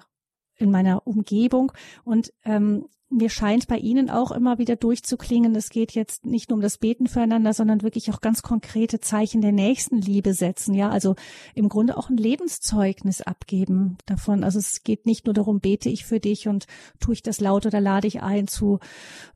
in 0.59 0.71
meiner 0.71 1.07
Umgebung. 1.07 1.73
Und 2.05 2.33
ähm, 2.45 2.85
mir 3.11 3.31
scheint 3.31 3.69
bei 3.69 3.79
Ihnen 3.79 4.11
auch 4.11 4.31
immer 4.31 4.59
wieder 4.59 4.77
durchzuklingen, 4.77 5.55
es 5.55 5.71
geht 5.71 5.93
jetzt 5.93 6.27
nicht 6.27 6.51
nur 6.51 6.57
um 6.57 6.63
das 6.63 6.77
Beten 6.77 7.07
füreinander, 7.07 7.55
sondern 7.55 7.83
wirklich 7.83 8.11
auch 8.11 8.21
ganz 8.21 8.43
konkrete 8.43 9.01
Zeichen 9.01 9.41
der 9.41 9.53
Nächstenliebe 9.53 10.35
setzen. 10.35 10.75
Ja, 10.75 10.91
also 10.91 11.15
im 11.55 11.71
Grunde 11.71 11.97
auch 11.97 12.11
ein 12.11 12.19
Lebenszeugnis 12.19 13.23
abgeben 13.23 13.97
davon. 14.05 14.45
Also 14.45 14.59
es 14.59 14.83
geht 14.83 15.07
nicht 15.07 15.25
nur 15.25 15.33
darum, 15.33 15.61
bete 15.61 15.89
ich 15.89 16.05
für 16.05 16.21
dich 16.21 16.49
und 16.49 16.67
tue 17.01 17.15
ich 17.15 17.23
das 17.23 17.41
laut 17.41 17.65
oder 17.65 17.81
lade 17.81 18.07
ich 18.07 18.23
ein 18.23 18.47
zu 18.47 18.79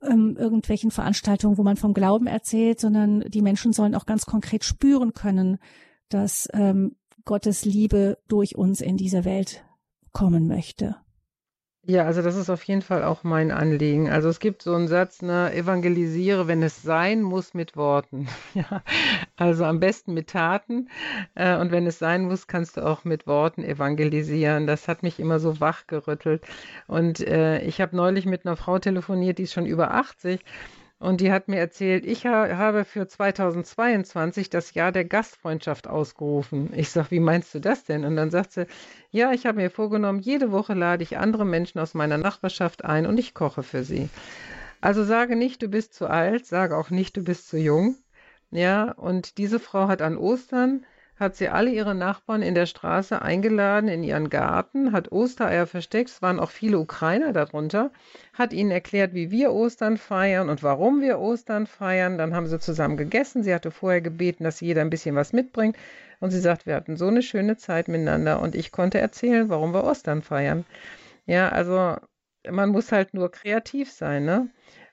ähm, 0.02 0.36
irgendwelchen 0.38 0.90
Veranstaltungen, 0.90 1.56
wo 1.56 1.62
man 1.62 1.76
vom 1.76 1.94
Glauben 1.94 2.26
erzählt, 2.26 2.78
sondern 2.78 3.20
die 3.20 3.42
Menschen 3.42 3.72
sollen 3.72 3.94
auch 3.94 4.06
ganz 4.06 4.26
konkret 4.26 4.64
spüren 4.64 5.14
können, 5.14 5.56
dass 6.10 6.46
ähm, 6.52 6.96
Gottes 7.24 7.64
Liebe 7.64 8.18
durch 8.28 8.56
uns 8.56 8.82
in 8.82 8.98
diese 8.98 9.24
Welt 9.24 9.64
kommen 10.12 10.46
möchte. 10.46 10.96
Ja, 11.84 12.04
also 12.04 12.22
das 12.22 12.36
ist 12.36 12.48
auf 12.48 12.62
jeden 12.64 12.80
Fall 12.82 13.02
auch 13.02 13.24
mein 13.24 13.50
Anliegen. 13.50 14.08
Also 14.08 14.28
es 14.28 14.38
gibt 14.38 14.62
so 14.62 14.72
einen 14.72 14.86
Satz, 14.86 15.20
ne, 15.20 15.52
evangelisiere, 15.52 16.46
wenn 16.46 16.62
es 16.62 16.80
sein 16.80 17.22
muss, 17.22 17.54
mit 17.54 17.76
Worten. 17.76 18.28
Ja, 18.54 18.82
also 19.36 19.64
am 19.64 19.80
besten 19.80 20.14
mit 20.14 20.28
Taten. 20.30 20.88
Äh, 21.34 21.56
und 21.58 21.72
wenn 21.72 21.86
es 21.86 21.98
sein 21.98 22.26
muss, 22.26 22.46
kannst 22.46 22.76
du 22.76 22.82
auch 22.86 23.04
mit 23.04 23.26
Worten 23.26 23.64
evangelisieren. 23.64 24.66
Das 24.68 24.86
hat 24.86 25.02
mich 25.02 25.18
immer 25.18 25.40
so 25.40 25.58
wachgerüttelt. 25.60 26.44
Und 26.86 27.20
äh, 27.26 27.60
ich 27.62 27.80
habe 27.80 27.96
neulich 27.96 28.26
mit 28.26 28.46
einer 28.46 28.56
Frau 28.56 28.78
telefoniert, 28.78 29.38
die 29.38 29.44
ist 29.44 29.52
schon 29.52 29.66
über 29.66 29.92
80 29.92 30.44
und 31.02 31.20
die 31.20 31.32
hat 31.32 31.48
mir 31.48 31.58
erzählt, 31.58 32.06
ich 32.06 32.26
habe 32.26 32.84
für 32.84 33.08
2022 33.08 34.50
das 34.50 34.72
Jahr 34.74 34.92
der 34.92 35.04
Gastfreundschaft 35.04 35.88
ausgerufen. 35.88 36.72
Ich 36.76 36.90
sage, 36.90 37.10
wie 37.10 37.18
meinst 37.18 37.52
du 37.54 37.60
das 37.60 37.84
denn? 37.84 38.04
Und 38.04 38.14
dann 38.14 38.30
sagt 38.30 38.52
sie, 38.52 38.66
ja, 39.10 39.32
ich 39.32 39.44
habe 39.44 39.58
mir 39.58 39.70
vorgenommen, 39.70 40.20
jede 40.20 40.52
Woche 40.52 40.74
lade 40.74 41.02
ich 41.02 41.18
andere 41.18 41.44
Menschen 41.44 41.80
aus 41.80 41.94
meiner 41.94 42.18
Nachbarschaft 42.18 42.84
ein 42.84 43.06
und 43.06 43.18
ich 43.18 43.34
koche 43.34 43.64
für 43.64 43.82
sie. 43.82 44.10
Also 44.80 45.02
sage 45.02 45.34
nicht, 45.34 45.60
du 45.62 45.68
bist 45.68 45.92
zu 45.92 46.06
alt, 46.06 46.46
sage 46.46 46.76
auch 46.76 46.90
nicht, 46.90 47.16
du 47.16 47.24
bist 47.24 47.48
zu 47.48 47.58
jung. 47.58 47.96
Ja, 48.52 48.92
und 48.92 49.38
diese 49.38 49.58
Frau 49.58 49.88
hat 49.88 50.02
an 50.02 50.16
Ostern 50.16 50.84
hat 51.22 51.36
sie 51.36 51.48
alle 51.48 51.70
ihre 51.70 51.94
Nachbarn 51.94 52.42
in 52.42 52.54
der 52.54 52.66
Straße 52.66 53.22
eingeladen 53.22 53.88
in 53.88 54.02
ihren 54.02 54.28
Garten, 54.28 54.92
hat 54.92 55.12
Ostereier 55.12 55.66
versteckt, 55.66 56.10
es 56.10 56.20
waren 56.20 56.40
auch 56.40 56.50
viele 56.50 56.78
Ukrainer 56.78 57.32
darunter, 57.32 57.90
hat 58.34 58.52
ihnen 58.52 58.70
erklärt, 58.70 59.14
wie 59.14 59.30
wir 59.30 59.52
Ostern 59.52 59.96
feiern 59.96 60.48
und 60.50 60.62
warum 60.62 61.00
wir 61.00 61.18
Ostern 61.18 61.66
feiern. 61.66 62.18
Dann 62.18 62.34
haben 62.34 62.46
sie 62.46 62.58
zusammen 62.58 62.96
gegessen. 62.96 63.42
Sie 63.42 63.54
hatte 63.54 63.70
vorher 63.70 64.00
gebeten, 64.00 64.44
dass 64.44 64.60
jeder 64.60 64.80
ein 64.80 64.90
bisschen 64.90 65.14
was 65.14 65.32
mitbringt. 65.32 65.76
Und 66.20 66.30
sie 66.30 66.40
sagt, 66.40 66.66
wir 66.66 66.74
hatten 66.74 66.96
so 66.96 67.06
eine 67.08 67.22
schöne 67.22 67.56
Zeit 67.56 67.88
miteinander 67.88 68.40
und 68.40 68.54
ich 68.54 68.72
konnte 68.72 68.98
erzählen, 68.98 69.48
warum 69.48 69.72
wir 69.72 69.84
Ostern 69.84 70.22
feiern. 70.22 70.64
Ja, 71.26 71.48
also 71.48 71.96
man 72.50 72.70
muss 72.70 72.92
halt 72.92 73.14
nur 73.14 73.30
kreativ 73.30 73.90
sein, 73.90 74.24
ne? 74.24 74.48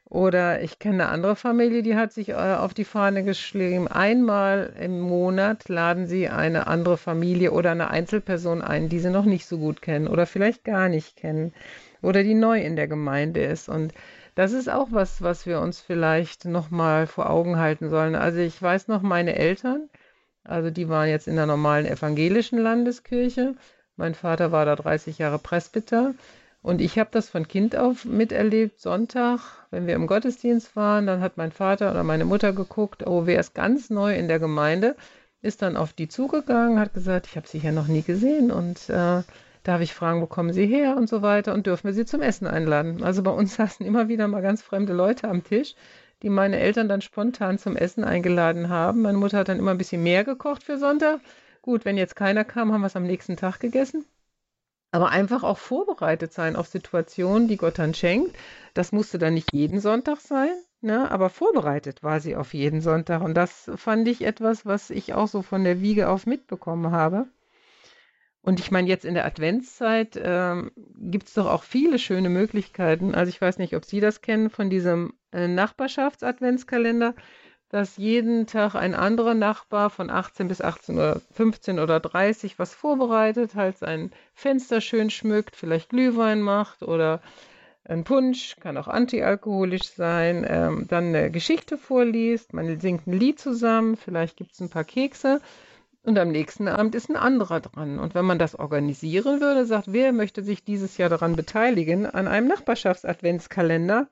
Oder 0.09 0.61
ich 0.63 0.79
kenne 0.79 1.03
eine 1.03 1.09
andere 1.09 1.35
Familie, 1.35 1.83
die 1.83 1.95
hat 1.95 2.11
sich 2.11 2.29
äh, 2.29 2.33
auf 2.33 2.73
die 2.73 2.83
Fahne 2.83 3.23
geschrieben, 3.23 3.87
einmal 3.87 4.73
im 4.79 4.99
Monat 4.99 5.69
laden 5.69 6.07
sie 6.07 6.29
eine 6.29 6.65
andere 6.65 6.97
Familie 6.97 7.51
oder 7.51 7.71
eine 7.71 7.91
Einzelperson 7.91 8.63
ein, 8.63 8.89
die 8.89 8.99
sie 8.99 9.11
noch 9.11 9.25
nicht 9.25 9.45
so 9.45 9.59
gut 9.59 9.83
kennen 9.83 10.07
oder 10.07 10.25
vielleicht 10.25 10.63
gar 10.63 10.89
nicht 10.89 11.15
kennen 11.15 11.53
oder 12.01 12.23
die 12.23 12.33
neu 12.33 12.59
in 12.59 12.75
der 12.75 12.87
Gemeinde 12.87 13.43
ist. 13.43 13.69
Und 13.69 13.93
das 14.33 14.51
ist 14.51 14.67
auch 14.69 14.87
was, 14.91 15.21
was 15.21 15.45
wir 15.45 15.59
uns 15.59 15.79
vielleicht 15.79 16.45
nochmal 16.45 17.05
vor 17.05 17.29
Augen 17.29 17.57
halten 17.57 17.89
sollen. 17.89 18.15
Also 18.15 18.39
ich 18.39 18.59
weiß 18.59 18.87
noch, 18.87 19.03
meine 19.03 19.35
Eltern, 19.35 19.89
also 20.43 20.71
die 20.71 20.89
waren 20.89 21.09
jetzt 21.09 21.27
in 21.27 21.35
der 21.35 21.45
normalen 21.45 21.85
evangelischen 21.85 22.57
Landeskirche. 22.57 23.55
Mein 23.95 24.15
Vater 24.15 24.51
war 24.51 24.65
da 24.65 24.75
30 24.75 25.19
Jahre 25.19 25.37
Presbyter. 25.37 26.15
Und 26.61 26.81
ich 26.81 26.99
habe 26.99 27.09
das 27.11 27.29
von 27.29 27.47
Kind 27.47 27.75
auf 27.75 28.05
miterlebt. 28.05 28.79
Sonntag, 28.79 29.39
wenn 29.71 29.87
wir 29.87 29.95
im 29.95 30.07
Gottesdienst 30.07 30.75
waren, 30.75 31.07
dann 31.07 31.21
hat 31.21 31.37
mein 31.37 31.51
Vater 31.51 31.91
oder 31.91 32.03
meine 32.03 32.25
Mutter 32.25 32.53
geguckt, 32.53 33.07
oh, 33.07 33.25
wer 33.25 33.39
ist 33.39 33.53
ganz 33.53 33.89
neu 33.89 34.15
in 34.15 34.27
der 34.27 34.39
Gemeinde? 34.39 34.95
ist 35.41 35.61
dann 35.61 35.77
auf 35.77 35.93
die 35.93 36.07
zugegangen, 36.07 36.79
hat 36.79 36.93
gesagt, 36.93 37.27
ich 37.27 37.35
habe 37.37 37.47
sie 37.47 37.59
hier 37.59 37.71
noch 37.71 37.87
nie 37.87 38.01
gesehen 38.01 38.51
und 38.51 38.89
äh, 38.89 39.23
darf 39.63 39.81
ich 39.81 39.93
fragen, 39.93 40.21
wo 40.21 40.25
kommen 40.25 40.53
sie 40.53 40.65
her 40.65 40.97
und 40.97 41.07
so 41.07 41.21
weiter 41.21 41.53
und 41.53 41.65
dürfen 41.65 41.85
wir 41.85 41.93
sie 41.93 42.05
zum 42.05 42.21
Essen 42.21 42.47
einladen. 42.47 43.03
Also 43.03 43.23
bei 43.23 43.31
uns 43.31 43.55
saßen 43.57 43.85
immer 43.85 44.07
wieder 44.09 44.27
mal 44.27 44.41
ganz 44.41 44.61
fremde 44.61 44.93
Leute 44.93 45.29
am 45.29 45.43
Tisch, 45.43 45.75
die 46.21 46.29
meine 46.29 46.59
Eltern 46.59 46.89
dann 46.89 47.01
spontan 47.01 47.57
zum 47.57 47.77
Essen 47.77 48.03
eingeladen 48.03 48.69
haben. 48.69 49.01
Meine 49.01 49.17
Mutter 49.17 49.37
hat 49.37 49.49
dann 49.49 49.59
immer 49.59 49.71
ein 49.71 49.77
bisschen 49.77 50.03
mehr 50.03 50.23
gekocht 50.23 50.63
für 50.63 50.77
Sonntag. 50.77 51.21
Gut, 51.61 51.85
wenn 51.85 51.97
jetzt 51.97 52.15
keiner 52.15 52.43
kam, 52.43 52.73
haben 52.73 52.81
wir 52.81 52.87
es 52.87 52.95
am 52.95 53.03
nächsten 53.03 53.37
Tag 53.37 53.59
gegessen. 53.59 54.05
Aber 54.91 55.09
einfach 55.09 55.43
auch 55.43 55.57
vorbereitet 55.57 56.33
sein 56.33 56.55
auf 56.55 56.67
Situationen, 56.67 57.47
die 57.47 57.57
Gott 57.57 57.77
dann 57.77 57.93
schenkt. 57.93 58.35
Das 58.73 58.91
musste 58.91 59.19
dann 59.19 59.35
nicht 59.35 59.51
jeden 59.51 59.79
Sonntag 59.79 60.19
sein, 60.19 60.51
ne? 60.81 61.11
aber 61.11 61.29
vorbereitet 61.29 62.01
war 62.01 62.19
sie 62.19 62.35
auf 62.35 62.53
jeden 62.53 62.81
Sonntag. 62.81 63.21
Und 63.21 63.35
das 63.35 63.69
fand 63.75 64.07
ich 64.07 64.23
etwas, 64.23 64.65
was 64.65 64.89
ich 64.89 65.13
auch 65.13 65.27
so 65.27 65.41
von 65.43 65.63
der 65.63 65.81
Wiege 65.81 66.09
auf 66.09 66.25
mitbekommen 66.25 66.91
habe. 66.91 67.27
Und 68.41 68.59
ich 68.59 68.71
meine, 68.71 68.87
jetzt 68.87 69.05
in 69.05 69.13
der 69.13 69.25
Adventszeit 69.25 70.19
ähm, 70.21 70.71
gibt 70.95 71.27
es 71.27 71.33
doch 71.33 71.45
auch 71.45 71.63
viele 71.63 71.99
schöne 71.99 72.29
Möglichkeiten. 72.29 73.13
Also 73.13 73.29
ich 73.29 73.39
weiß 73.39 73.57
nicht, 73.57 73.75
ob 73.75 73.85
Sie 73.85 73.99
das 73.99 74.21
kennen 74.21 74.49
von 74.49 74.69
diesem 74.69 75.13
äh, 75.31 75.47
Nachbarschafts-Adventskalender, 75.47 77.15
dass 77.69 77.97
jeden 77.97 78.47
Tag 78.47 78.75
ein 78.75 78.95
anderer 78.95 79.35
Nachbar 79.35 79.89
von 79.89 80.09
18 80.09 80.47
bis 80.47 80.61
18 80.61 80.95
oder 80.95 81.21
15 81.33 81.79
oder 81.79 81.99
30 81.99 82.59
was 82.59 82.73
vorbereitet, 82.73 83.55
halt 83.55 83.77
sein 83.77 84.11
Fenster 84.33 84.81
schön 84.81 85.09
schmückt, 85.09 85.55
vielleicht 85.55 85.89
Glühwein 85.89 86.41
macht 86.41 86.81
oder 86.81 87.21
ein 87.85 88.03
Punsch, 88.03 88.55
kann 88.59 88.77
auch 88.77 88.87
antialkoholisch 88.87 89.89
sein, 89.89 90.45
ähm, 90.47 90.85
dann 90.87 91.05
eine 91.05 91.31
Geschichte 91.31 91.77
vorliest, 91.77 92.53
man 92.53 92.79
singt 92.79 93.07
ein 93.07 93.13
Lied 93.13 93.39
zusammen, 93.39 93.95
vielleicht 93.97 94.37
gibt 94.37 94.53
es 94.53 94.59
ein 94.59 94.69
paar 94.69 94.83
Kekse 94.83 95.41
und 96.03 96.17
am 96.17 96.29
nächsten 96.29 96.67
Abend 96.67 96.95
ist 96.95 97.09
ein 97.09 97.15
anderer 97.15 97.59
dran. 97.59 97.99
Und 97.99 98.15
wenn 98.15 98.25
man 98.25 98.39
das 98.39 98.55
organisieren 98.55 99.41
würde, 99.41 99.65
sagt, 99.65 99.91
wer 99.91 100.11
möchte 100.13 100.43
sich 100.43 100.63
dieses 100.63 100.97
Jahr 100.97 101.09
daran 101.09 101.35
beteiligen, 101.35 102.05
an 102.05 102.27
einem 102.27 102.47
Nachbarschafts-Adventskalender? 102.47 104.07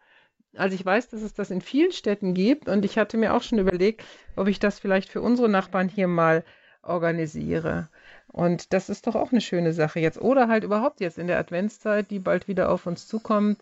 Also 0.57 0.75
ich 0.75 0.85
weiß, 0.85 1.09
dass 1.09 1.21
es 1.21 1.33
das 1.33 1.51
in 1.51 1.61
vielen 1.61 1.91
Städten 1.91 2.33
gibt 2.33 2.67
und 2.67 2.85
ich 2.85 2.97
hatte 2.97 3.17
mir 3.17 3.33
auch 3.33 3.43
schon 3.43 3.59
überlegt, 3.59 4.03
ob 4.35 4.47
ich 4.47 4.59
das 4.59 4.79
vielleicht 4.79 5.09
für 5.09 5.21
unsere 5.21 5.49
Nachbarn 5.49 5.89
hier 5.89 6.07
mal 6.07 6.43
organisiere. 6.83 7.89
Und 8.31 8.73
das 8.73 8.89
ist 8.89 9.07
doch 9.07 9.15
auch 9.15 9.31
eine 9.31 9.41
schöne 9.41 9.73
Sache 9.73 9.99
jetzt. 9.99 10.21
Oder 10.21 10.47
halt 10.47 10.63
überhaupt 10.63 10.99
jetzt 11.01 11.17
in 11.17 11.27
der 11.27 11.39
Adventszeit, 11.39 12.11
die 12.11 12.19
bald 12.19 12.47
wieder 12.47 12.69
auf 12.69 12.85
uns 12.85 13.07
zukommt, 13.07 13.61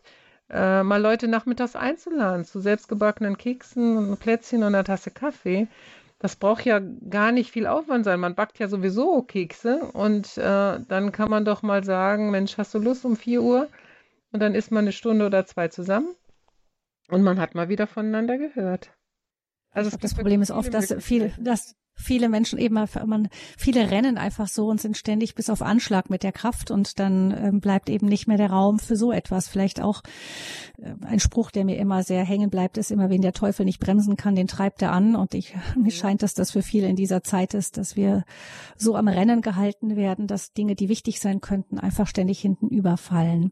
äh, 0.49 0.83
mal 0.83 1.01
Leute 1.01 1.27
nachmittags 1.27 1.75
einzuladen 1.75 2.45
zu 2.45 2.59
selbstgebackenen 2.59 3.37
Keksen, 3.37 4.17
Plätzchen 4.17 4.59
und 4.59 4.75
einer 4.75 4.83
Tasse 4.83 5.11
Kaffee 5.11 5.67
das 6.19 6.35
braucht 6.37 6.65
ja 6.65 6.81
gar 7.09 7.31
nicht 7.31 7.51
viel 7.51 7.67
Aufwand 7.67 8.05
sein. 8.05 8.19
Man 8.19 8.35
backt 8.35 8.57
ja 8.57 8.67
sowieso 8.67 9.21
Kekse 9.21 9.81
und 9.93 10.37
äh, 10.37 10.79
dann 10.87 11.11
kann 11.11 11.29
man 11.29 11.45
doch 11.45 11.61
mal 11.61 11.83
sagen, 11.83 12.31
Mensch, 12.31 12.57
hast 12.57 12.73
du 12.73 12.79
Lust 12.79 13.05
um 13.05 13.15
4 13.15 13.41
Uhr? 13.41 13.67
Und 14.31 14.39
dann 14.39 14.55
ist 14.55 14.71
man 14.71 14.85
eine 14.85 14.91
Stunde 14.91 15.25
oder 15.25 15.45
zwei 15.45 15.67
zusammen 15.67 16.07
und 17.09 17.23
man 17.23 17.39
hat 17.39 17.55
mal 17.55 17.69
wieder 17.69 17.87
voneinander 17.87 18.37
gehört. 18.37 18.91
Also 19.71 19.95
das 19.97 20.15
Problem 20.15 20.41
ist 20.41 20.51
oft, 20.51 20.73
dass 20.73 20.93
viel, 21.03 21.33
dass 21.37 21.75
viele 21.95 22.29
Menschen 22.29 22.59
eben, 22.59 22.75
man, 23.05 23.29
viele 23.57 23.89
rennen 23.89 24.17
einfach 24.17 24.47
so 24.47 24.67
und 24.67 24.81
sind 24.81 24.97
ständig 24.97 25.33
bis 25.35 25.49
auf 25.49 25.61
Anschlag 25.61 26.09
mit 26.09 26.23
der 26.23 26.31
Kraft 26.31 26.69
und 26.69 26.99
dann 26.99 27.31
ähm, 27.31 27.59
bleibt 27.61 27.89
eben 27.89 28.07
nicht 28.07 28.27
mehr 28.27 28.37
der 28.37 28.51
Raum 28.51 28.79
für 28.79 28.95
so 28.95 29.11
etwas. 29.11 29.47
Vielleicht 29.47 29.81
auch 29.81 30.01
äh, 30.77 30.93
ein 31.05 31.19
Spruch, 31.19 31.51
der 31.51 31.65
mir 31.65 31.77
immer 31.77 32.03
sehr 32.03 32.23
hängen 32.23 32.49
bleibt, 32.49 32.77
ist 32.77 32.91
immer, 32.91 33.09
wen 33.09 33.21
der 33.21 33.33
Teufel 33.33 33.65
nicht 33.65 33.79
bremsen 33.79 34.17
kann, 34.17 34.35
den 34.35 34.47
treibt 34.47 34.81
er 34.81 34.91
an. 34.91 35.15
Und 35.15 35.33
ich, 35.33 35.55
mir 35.75 35.91
scheint, 35.91 36.21
dass 36.21 36.33
das 36.33 36.51
für 36.51 36.61
viele 36.61 36.87
in 36.87 36.95
dieser 36.95 37.23
Zeit 37.23 37.53
ist, 37.53 37.77
dass 37.77 37.95
wir 37.95 38.25
so 38.77 38.95
am 38.95 39.07
Rennen 39.07 39.41
gehalten 39.41 39.95
werden, 39.95 40.27
dass 40.27 40.53
Dinge, 40.53 40.75
die 40.75 40.89
wichtig 40.89 41.19
sein 41.19 41.39
könnten, 41.41 41.79
einfach 41.79 42.07
ständig 42.07 42.39
hinten 42.39 42.67
überfallen. 42.67 43.51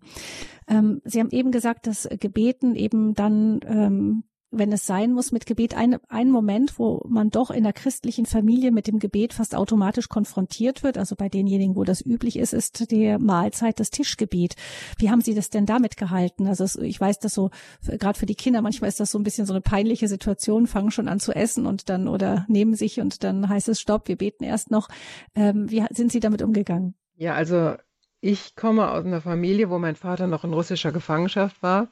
Ähm, 0.67 1.01
Sie 1.05 1.19
haben 1.19 1.31
eben 1.31 1.51
gesagt, 1.51 1.87
dass 1.87 2.07
Gebeten 2.19 2.75
eben 2.75 3.13
dann 3.13 3.59
ähm, 3.65 4.23
wenn 4.53 4.71
es 4.71 4.85
sein 4.85 5.11
muss, 5.11 5.31
mit 5.31 5.45
Gebet 5.45 5.75
ein, 5.75 5.97
ein 6.09 6.29
Moment, 6.29 6.77
wo 6.79 7.01
man 7.07 7.29
doch 7.29 7.51
in 7.51 7.63
der 7.63 7.73
christlichen 7.73 8.25
Familie 8.25 8.71
mit 8.71 8.87
dem 8.87 8.99
Gebet 8.99 9.33
fast 9.33 9.55
automatisch 9.55 10.09
konfrontiert 10.09 10.83
wird. 10.83 10.97
Also 10.97 11.15
bei 11.15 11.29
denjenigen, 11.29 11.75
wo 11.75 11.83
das 11.83 12.05
üblich 12.05 12.37
ist, 12.37 12.53
ist 12.53 12.91
die 12.91 13.17
Mahlzeit 13.17 13.79
das 13.79 13.89
Tischgebet. 13.89 14.55
Wie 14.97 15.09
haben 15.09 15.21
Sie 15.21 15.33
das 15.33 15.49
denn 15.49 15.65
damit 15.65 15.97
gehalten? 15.97 16.47
Also 16.47 16.63
es, 16.63 16.75
ich 16.75 16.99
weiß, 16.99 17.19
dass 17.19 17.33
so 17.33 17.49
gerade 17.81 18.17
für 18.17 18.25
die 18.25 18.35
Kinder 18.35 18.61
manchmal 18.61 18.87
ist 18.87 18.99
das 18.99 19.11
so 19.11 19.19
ein 19.19 19.23
bisschen 19.23 19.45
so 19.45 19.53
eine 19.53 19.61
peinliche 19.61 20.07
Situation, 20.07 20.67
fangen 20.67 20.91
schon 20.91 21.07
an 21.07 21.19
zu 21.19 21.33
essen 21.33 21.65
und 21.65 21.89
dann 21.89 22.07
oder 22.07 22.45
nehmen 22.47 22.75
sich 22.75 22.99
und 22.99 23.23
dann 23.23 23.49
heißt 23.49 23.69
es 23.69 23.81
Stopp, 23.81 24.07
wir 24.07 24.17
beten 24.17 24.43
erst 24.43 24.71
noch. 24.71 24.87
Ähm, 25.35 25.69
wie 25.69 25.83
sind 25.91 26.11
Sie 26.11 26.19
damit 26.19 26.41
umgegangen? 26.41 26.95
Ja, 27.15 27.33
also 27.33 27.75
ich 28.21 28.55
komme 28.55 28.89
aus 28.89 29.05
einer 29.05 29.21
Familie, 29.21 29.69
wo 29.69 29.79
mein 29.79 29.95
Vater 29.95 30.27
noch 30.27 30.43
in 30.45 30.53
russischer 30.53 30.91
Gefangenschaft 30.91 31.61
war. 31.61 31.89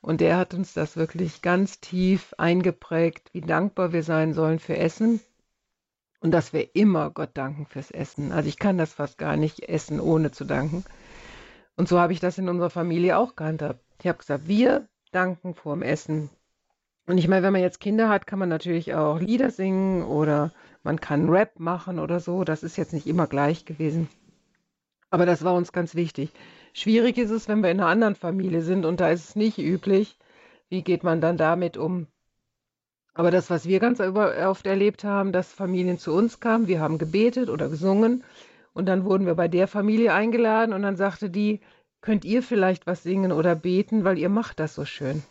Und 0.00 0.22
er 0.22 0.36
hat 0.36 0.54
uns 0.54 0.74
das 0.74 0.96
wirklich 0.96 1.42
ganz 1.42 1.80
tief 1.80 2.34
eingeprägt, 2.38 3.30
wie 3.32 3.40
dankbar 3.40 3.92
wir 3.92 4.02
sein 4.02 4.32
sollen 4.32 4.58
für 4.58 4.76
Essen 4.76 5.20
und 6.20 6.30
dass 6.30 6.52
wir 6.52 6.74
immer 6.74 7.10
Gott 7.10 7.30
danken 7.34 7.66
fürs 7.66 7.90
Essen. 7.90 8.32
Also 8.32 8.48
ich 8.48 8.58
kann 8.58 8.78
das 8.78 8.92
fast 8.92 9.18
gar 9.18 9.36
nicht 9.36 9.68
essen, 9.68 10.00
ohne 10.00 10.30
zu 10.30 10.44
danken. 10.44 10.84
Und 11.76 11.88
so 11.88 11.98
habe 11.98 12.12
ich 12.12 12.20
das 12.20 12.38
in 12.38 12.48
unserer 12.48 12.70
Familie 12.70 13.18
auch 13.18 13.36
gehandhabt. 13.36 13.80
Ich 14.00 14.06
habe 14.06 14.18
gesagt, 14.18 14.48
wir 14.48 14.88
danken 15.12 15.54
vorm 15.54 15.82
Essen. 15.82 16.30
Und 17.06 17.18
ich 17.18 17.28
meine, 17.28 17.42
wenn 17.42 17.52
man 17.52 17.62
jetzt 17.62 17.80
Kinder 17.80 18.08
hat, 18.08 18.26
kann 18.26 18.38
man 18.38 18.48
natürlich 18.48 18.94
auch 18.94 19.18
Lieder 19.18 19.50
singen 19.50 20.02
oder 20.02 20.52
man 20.82 21.00
kann 21.00 21.28
Rap 21.28 21.58
machen 21.58 21.98
oder 21.98 22.20
so. 22.20 22.44
Das 22.44 22.62
ist 22.62 22.76
jetzt 22.76 22.92
nicht 22.92 23.06
immer 23.06 23.26
gleich 23.26 23.64
gewesen. 23.64 24.08
Aber 25.10 25.24
das 25.24 25.42
war 25.42 25.54
uns 25.54 25.72
ganz 25.72 25.94
wichtig. 25.94 26.32
Schwierig 26.78 27.18
ist 27.18 27.32
es, 27.32 27.48
wenn 27.48 27.60
wir 27.60 27.72
in 27.72 27.80
einer 27.80 27.88
anderen 27.88 28.14
Familie 28.14 28.62
sind 28.62 28.84
und 28.84 29.00
da 29.00 29.10
ist 29.10 29.30
es 29.30 29.34
nicht 29.34 29.58
üblich. 29.58 30.16
Wie 30.68 30.82
geht 30.82 31.02
man 31.02 31.20
dann 31.20 31.36
damit 31.36 31.76
um? 31.76 32.06
Aber 33.14 33.32
das, 33.32 33.50
was 33.50 33.66
wir 33.66 33.80
ganz 33.80 33.98
oft 33.98 34.64
erlebt 34.64 35.02
haben, 35.02 35.32
dass 35.32 35.52
Familien 35.52 35.98
zu 35.98 36.12
uns 36.12 36.38
kamen, 36.38 36.68
wir 36.68 36.78
haben 36.78 36.98
gebetet 36.98 37.50
oder 37.50 37.68
gesungen 37.68 38.22
und 38.74 38.86
dann 38.86 39.04
wurden 39.04 39.26
wir 39.26 39.34
bei 39.34 39.48
der 39.48 39.66
Familie 39.66 40.14
eingeladen 40.14 40.72
und 40.72 40.82
dann 40.82 40.94
sagte 40.94 41.30
die, 41.30 41.58
könnt 42.00 42.24
ihr 42.24 42.44
vielleicht 42.44 42.86
was 42.86 43.02
singen 43.02 43.32
oder 43.32 43.56
beten, 43.56 44.04
weil 44.04 44.16
ihr 44.16 44.28
macht 44.28 44.60
das 44.60 44.76
so 44.76 44.84
schön. 44.84 45.24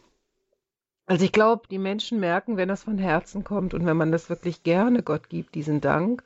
Also 1.05 1.23
ich 1.23 1.31
glaube, 1.31 1.69
die 1.71 1.79
Menschen 1.79 2.19
merken, 2.19 2.57
wenn 2.57 2.67
das 2.67 2.83
von 2.83 2.97
Herzen 2.97 3.45
kommt 3.45 3.73
und 3.73 3.85
wenn 3.85 3.95
man 3.95 4.11
das 4.11 4.29
wirklich 4.29 4.63
gerne 4.63 5.01
Gott 5.01 5.29
gibt, 5.29 5.55
diesen 5.55 5.79
Dank. 5.79 6.23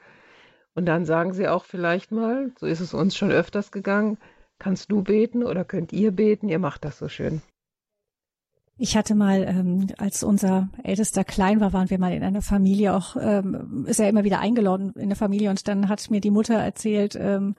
Und 0.74 0.88
dann 0.88 1.05
sagen 1.05 1.34
sie 1.34 1.47
auch 1.47 1.65
vielleicht 1.65 2.11
mal, 2.11 2.51
so 2.59 2.65
ist 2.65 2.80
es 2.80 2.95
uns 2.95 3.15
schon 3.15 3.32
öfters 3.32 3.72
gegangen, 3.72 4.17
Kannst 4.62 4.91
du 4.91 5.01
beten 5.01 5.41
oder 5.41 5.66
könnt 5.66 5.91
ihr 5.91 6.12
beten? 6.12 6.47
Ihr 6.47 6.59
macht 6.59 6.86
das 6.86 6.99
so 6.99 7.07
schön. 7.07 7.41
Ich 8.78 8.95
hatte 8.95 9.16
mal, 9.16 9.43
ähm, 9.47 9.88
als 9.97 10.22
unser 10.22 10.70
Ältester 10.84 11.24
klein 11.24 11.59
war, 11.59 11.74
waren 11.74 11.89
wir 11.89 11.97
mal 11.97 12.14
in 12.14 12.22
einer 12.22 12.43
Familie 12.43 12.93
auch, 12.93 13.16
ähm, 13.20 13.86
ist 13.88 13.99
er 13.99 14.07
immer 14.07 14.24
wieder 14.24 14.39
eingeladen 14.39 14.93
in 14.93 15.09
der 15.09 15.16
Familie 15.16 15.49
und 15.49 15.68
dann 15.68 15.89
hat 15.89 16.12
mir 16.12 16.22
die 16.22 16.30
Mutter 16.30 16.53
erzählt, 16.53 17.16
ähm, 17.20 17.55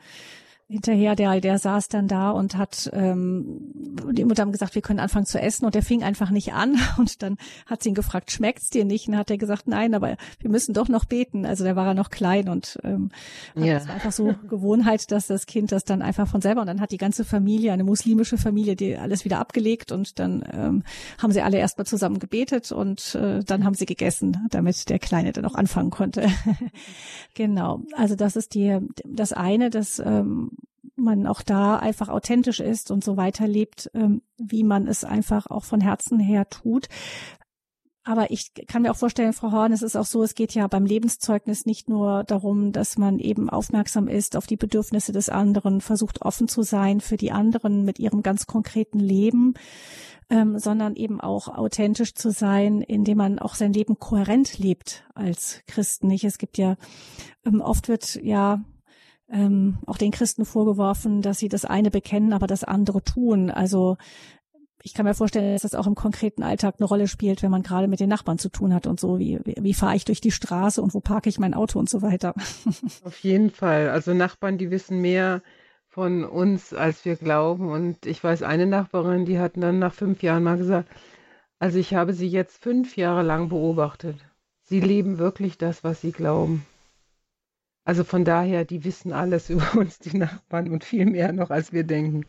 hinterher, 0.73 1.15
der, 1.15 1.41
der 1.41 1.59
saß 1.59 1.89
dann 1.89 2.09
da 2.09 2.31
und 2.31 2.57
hat, 2.57 2.91
ähm, 2.95 3.73
die 4.13 4.25
Mutter 4.25 4.41
haben 4.41 4.53
gesagt, 4.53 4.75
wir 4.75 4.81
können 4.81 5.01
anfangen 5.01 5.27
zu 5.27 5.39
essen 5.39 5.67
und 5.67 5.75
der 5.75 5.83
fing 5.83 6.03
einfach 6.03 6.31
nicht 6.31 6.55
an 6.55 6.79
und 6.99 7.23
dann 7.23 7.37
hat 7.67 7.83
sie 7.83 7.91
ihn 7.91 7.95
gefragt, 7.95 8.33
schmeckt's 8.33 8.71
dir 8.71 8.87
nicht? 8.87 9.07
Und 9.07 9.13
dann 9.13 9.21
hat 9.21 9.31
er 9.31 9.37
gesagt, 9.37 9.69
nein, 9.69 9.95
aber 9.95 10.17
wir 10.41 10.51
müssen 10.51 10.73
doch 10.73 10.89
noch 10.89 11.05
beten. 11.05 11.45
Also 11.45 11.63
der 11.63 11.77
war 11.77 11.87
ja 11.87 11.95
noch 11.95 12.09
klein 12.09 12.49
und 12.49 12.79
ähm, 12.85 13.11
ja. 13.55 13.75
das 13.75 13.87
war 13.87 13.95
einfach 13.97 14.13
so 14.13 14.35
Gewohnheit, 14.49 15.11
dass 15.13 15.27
das 15.27 15.45
Kind 15.45 15.73
das 15.73 15.85
dann 15.85 16.01
einfach 16.01 16.27
von 16.27 16.41
selber 16.41 16.63
und 16.63 16.67
dann 16.67 16.81
hat 16.81 16.91
die 16.91 16.99
ganze 16.99 17.25
Familie, 17.25 17.73
eine 17.73 17.85
muslimische 17.85 18.39
Familie, 18.39 18.75
die 18.75 18.97
alles 18.97 19.27
wieder 19.27 19.39
abgelegt 19.39 19.93
und 19.93 20.19
dann 20.19 20.43
ähm, 20.53 20.85
haben 21.19 21.33
sie 21.33 21.43
alle 21.43 21.59
erstmal 21.59 21.87
zusammen 21.87 22.19
gebetet 22.19 22.73
und 22.73 23.15
äh, 23.15 23.45
dann 23.45 23.65
haben 23.65 23.75
sie 23.75 23.87
gegessen, 23.87 24.39
damit 24.51 24.89
der 24.89 24.99
Kleine 24.99 25.33
dann 25.33 25.45
auch 25.45 25.55
anfangen 25.55 25.91
konnte. 25.91 26.29
genau. 27.35 27.83
Also 27.95 28.17
das 28.17 28.37
ist 28.37 28.55
die, 28.55 28.79
das 29.05 29.35
eine, 29.35 29.69
das 29.69 29.99
ähm, 29.99 30.53
man 30.97 31.27
auch 31.27 31.43
da 31.43 31.77
einfach 31.77 32.09
authentisch 32.09 32.61
ist 32.61 32.91
und 32.91 33.05
so 33.05 33.17
weiterlebt, 33.17 33.91
ähm, 33.95 34.23
wie 34.37 34.65
man 34.65 34.87
es 34.87 35.05
einfach 35.05 35.47
auch 35.47 35.65
von 35.65 35.81
Herzen 35.81 36.19
her 36.19 36.49
tut. 36.49 36.89
Aber 38.05 38.33
ich 38.33 38.53
kann 38.67 38.83
mir 38.83 38.91
auch 38.91 38.97
vorstellen, 38.97 39.33
Frau 39.33 39.53
Horn, 39.53 39.73
es 39.73 39.83
ist 39.83 39.95
auch 39.95 40.07
so, 40.07 40.25
es 40.25 40.35
geht 40.35 40.55
ja 40.55 40.67
beim 40.67 40.85
Lebenszeugnis 40.85 41.67
nicht 41.67 41.89
nur 41.89 42.25
darum, 42.25 42.73
dass 42.73 42.99
man 42.99 43.21
eben 43.21 43.49
aufmerksam 43.49 44.09
ist 44.09 44.37
auf 44.37 44.49
die 44.49 44.57
Bedürfnisse 44.57 45.13
des 45.13 45.29
anderen, 45.29 45.81
versucht 45.81 46.23
offen 46.23 46.49
zu 46.49 46.63
sein 46.63 47.01
für 47.01 47.17
die 47.17 47.31
anderen 47.31 47.85
mit 47.85 48.01
ihrem 48.01 48.25
ganz 48.25 48.49
konkreten 48.49 48.99
Leben, 48.99 49.55
ähm, 50.31 50.59
sondern 50.59 50.97
eben 50.97 51.21
auch 51.21 51.47
authentisch 51.47 52.15
zu 52.15 52.33
sein, 52.33 52.83
indem 52.83 53.19
man 53.19 53.39
auch 53.39 53.55
sein 53.55 53.73
Leben 53.73 53.97
kohärent 54.01 54.59
lebt 54.59 55.05
als 55.15 55.61
Christen. 55.69 56.09
Nicht? 56.09 56.25
Es 56.25 56.39
gibt 56.39 56.59
ja, 56.59 56.77
ähm, 57.47 57.61
oft 57.61 57.87
wird 57.87 58.17
ja 58.17 58.65
ähm, 59.33 59.79
auch 59.87 59.97
den 59.97 60.11
Christen 60.11 60.45
vorgeworfen, 60.45 61.23
dass 61.23 61.39
sie 61.39 61.49
das 61.49 61.65
eine 61.65 61.91
bekennen, 61.91 62.33
aber 62.33 62.47
das 62.47 62.65
andere 62.65 63.03
tun. 63.03 63.51
Also 63.51 63.97
ich 64.83 64.95
kann 64.95 65.07
mir 65.07 65.15
vorstellen, 65.15 65.53
dass 65.53 65.63
das 65.63 65.75
auch 65.75 65.87
im 65.87 65.95
konkreten 65.95 66.43
Alltag 66.43 66.77
eine 66.79 66.87
Rolle 66.87 67.09
spielt, 67.09 67.43
wenn 67.43 67.51
man 67.51 67.63
gerade 67.63 67.89
mit 67.89 68.01
den 68.01 68.09
Nachbarn 68.09 68.39
zu 68.39 68.49
tun 68.49 68.75
hat 68.75 68.87
und 68.87 69.01
so. 69.01 69.19
Wie, 69.19 69.41
wie, 69.45 69.55
wie 69.59 69.75
fahre 69.75 69.97
ich 69.97 70.05
durch 70.05 70.21
die 70.21 70.33
Straße 70.33 70.83
und 70.83 70.93
wo 70.93 71.01
parke 71.01 71.29
ich 71.29 71.39
mein 71.39 71.55
Auto 71.55 71.79
und 71.79 71.89
so 71.89 72.03
weiter. 72.03 72.35
Auf 73.05 73.19
jeden 73.21 73.51
Fall. 73.51 73.91
Also 73.91 74.13
Nachbarn, 74.13 74.59
die 74.59 74.71
wissen 74.71 75.01
mehr 75.01 75.43
von 75.87 76.25
uns, 76.25 76.75
als 76.75 77.05
wir 77.05 77.17
glauben. 77.17 77.71
Und 77.71 78.07
ich 78.07 78.23
weiß, 78.23 78.43
eine 78.43 78.67
Nachbarin, 78.67 79.25
die 79.25 79.39
hat 79.39 79.53
dann 79.57 79.79
nach 79.79 79.95
fünf 79.95 80.23
Jahren 80.23 80.43
mal 80.43 80.59
gesagt, 80.59 80.89
also 81.59 81.79
ich 81.79 81.95
habe 81.95 82.13
sie 82.13 82.29
jetzt 82.29 82.63
fünf 82.63 82.97
Jahre 82.97 83.23
lang 83.23 83.49
beobachtet. 83.49 84.17
Sie 84.63 84.81
leben 84.81 85.19
wirklich 85.19 85.59
das, 85.59 85.85
was 85.85 86.01
sie 86.01 86.13
glauben. 86.13 86.67
Also 87.85 88.05
von 88.05 88.25
daher, 88.25 88.65
die 88.65 88.85
wissen 88.85 89.13
alles 89.13 89.51
über 89.51 89.75
uns, 89.75 89.99
die 89.99 90.17
Nachbarn, 90.17 90.71
und 90.71 90.85
viel 90.85 91.07
mehr 91.07 91.33
noch, 91.33 91.51
als 91.51 91.73
wir 91.73 91.85
denken. 91.85 92.25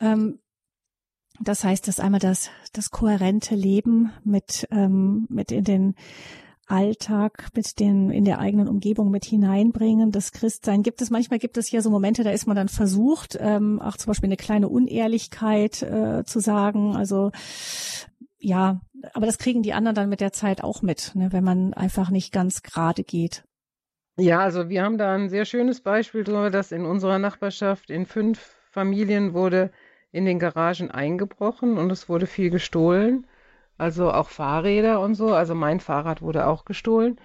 Ähm, 0.00 0.38
das 1.40 1.64
heißt, 1.64 1.88
dass 1.88 2.00
einmal 2.00 2.20
das, 2.20 2.50
das 2.72 2.90
kohärente 2.90 3.54
Leben 3.54 4.12
mit, 4.24 4.68
ähm, 4.70 5.26
mit 5.28 5.50
in 5.50 5.64
den 5.64 5.94
Alltag, 6.66 7.48
mit 7.54 7.80
den, 7.80 8.10
in 8.10 8.24
der 8.24 8.38
eigenen 8.38 8.68
Umgebung 8.68 9.10
mit 9.10 9.24
hineinbringen, 9.24 10.10
das 10.10 10.32
Christsein. 10.32 10.82
Gibt 10.82 11.02
es, 11.02 11.10
manchmal 11.10 11.38
gibt 11.38 11.56
es 11.56 11.70
ja 11.70 11.82
so 11.82 11.90
Momente, 11.90 12.22
da 12.22 12.30
ist 12.30 12.46
man 12.46 12.56
dann 12.56 12.68
versucht, 12.68 13.36
ähm, 13.40 13.80
auch 13.80 13.96
zum 13.96 14.10
Beispiel 14.10 14.28
eine 14.28 14.36
kleine 14.36 14.68
Unehrlichkeit 14.68 15.82
äh, 15.82 16.24
zu 16.24 16.40
sagen. 16.40 16.96
Also, 16.96 17.30
ja, 18.42 18.80
aber 19.14 19.26
das 19.26 19.38
kriegen 19.38 19.62
die 19.62 19.72
anderen 19.72 19.94
dann 19.94 20.08
mit 20.08 20.20
der 20.20 20.32
Zeit 20.32 20.62
auch 20.62 20.82
mit, 20.82 21.14
ne, 21.14 21.32
wenn 21.32 21.44
man 21.44 21.74
einfach 21.74 22.10
nicht 22.10 22.32
ganz 22.32 22.62
gerade 22.62 23.04
geht. 23.04 23.44
Ja, 24.16 24.40
also 24.40 24.68
wir 24.68 24.82
haben 24.82 24.98
da 24.98 25.14
ein 25.14 25.30
sehr 25.30 25.44
schönes 25.44 25.80
Beispiel 25.80 26.24
darüber, 26.24 26.50
dass 26.50 26.72
in 26.72 26.84
unserer 26.84 27.18
Nachbarschaft 27.18 27.88
in 27.88 28.04
fünf 28.04 28.40
Familien 28.70 29.32
wurde 29.32 29.70
in 30.10 30.26
den 30.26 30.38
Garagen 30.38 30.90
eingebrochen 30.90 31.78
und 31.78 31.90
es 31.90 32.08
wurde 32.08 32.26
viel 32.26 32.50
gestohlen. 32.50 33.26
Also 33.78 34.12
auch 34.12 34.28
Fahrräder 34.28 35.00
und 35.00 35.14
so. 35.14 35.32
Also 35.32 35.54
mein 35.54 35.80
Fahrrad 35.80 36.20
wurde 36.20 36.46
auch 36.46 36.64
gestohlen. 36.64 37.18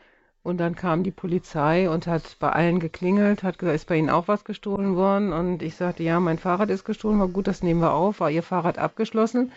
Und 0.43 0.59
dann 0.59 0.76
kam 0.76 1.03
die 1.03 1.11
Polizei 1.11 1.89
und 1.89 2.07
hat 2.07 2.38
bei 2.39 2.49
allen 2.49 2.80
geklingelt, 2.80 3.43
hat 3.43 3.59
gesagt, 3.59 3.76
ist 3.76 3.89
bei 3.89 3.97
Ihnen 3.97 4.09
auch 4.09 4.30
was 4.30 4.45
gestohlen 4.45 4.95
worden? 4.95 5.34
Und 5.34 5.61
ich 5.61 5.76
sagte, 5.76 6.03
ja, 6.03 6.22
mein 6.22 6.38
Fahrrad 6.38 6.70
ist 6.70 6.86
gestohlen, 6.86 7.20
war 7.20 7.28
gut, 7.28 7.47
das 7.47 7.63
nehmen 7.63 7.82
wir 7.82 7.91
auf. 7.91 8.22
War 8.22 8.32
Ihr 8.32 8.43
Fahrrad 8.43 8.78
abgeschlossen? 8.78 9.51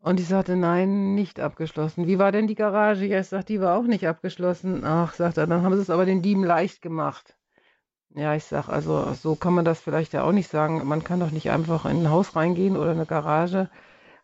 Und 0.00 0.20
ich 0.20 0.28
sagte, 0.28 0.56
nein, 0.56 1.14
nicht 1.14 1.40
abgeschlossen. 1.40 2.06
Wie 2.06 2.18
war 2.18 2.32
denn 2.32 2.46
die 2.46 2.54
Garage? 2.54 3.04
Ja, 3.04 3.20
ich 3.20 3.28
sagte, 3.28 3.52
die 3.52 3.60
war 3.60 3.76
auch 3.76 3.84
nicht 3.84 4.06
abgeschlossen. 4.06 4.84
Ach, 4.84 5.14
sagt 5.14 5.38
er, 5.38 5.46
dann 5.46 5.62
haben 5.62 5.74
sie 5.74 5.82
es 5.82 5.90
aber 5.90 6.06
den 6.06 6.22
Dieben 6.22 6.44
leicht 6.44 6.82
gemacht. 6.82 7.36
Ja, 8.14 8.34
ich 8.34 8.44
sag, 8.44 8.68
also 8.68 9.12
so 9.14 9.34
kann 9.34 9.54
man 9.54 9.64
das 9.64 9.80
vielleicht 9.80 10.12
ja 10.12 10.22
auch 10.22 10.32
nicht 10.32 10.48
sagen. 10.48 10.86
Man 10.86 11.04
kann 11.04 11.20
doch 11.20 11.30
nicht 11.30 11.50
einfach 11.50 11.84
in 11.84 12.02
ein 12.02 12.10
Haus 12.10 12.36
reingehen 12.36 12.76
oder 12.76 12.92
eine 12.92 13.06
Garage 13.06 13.70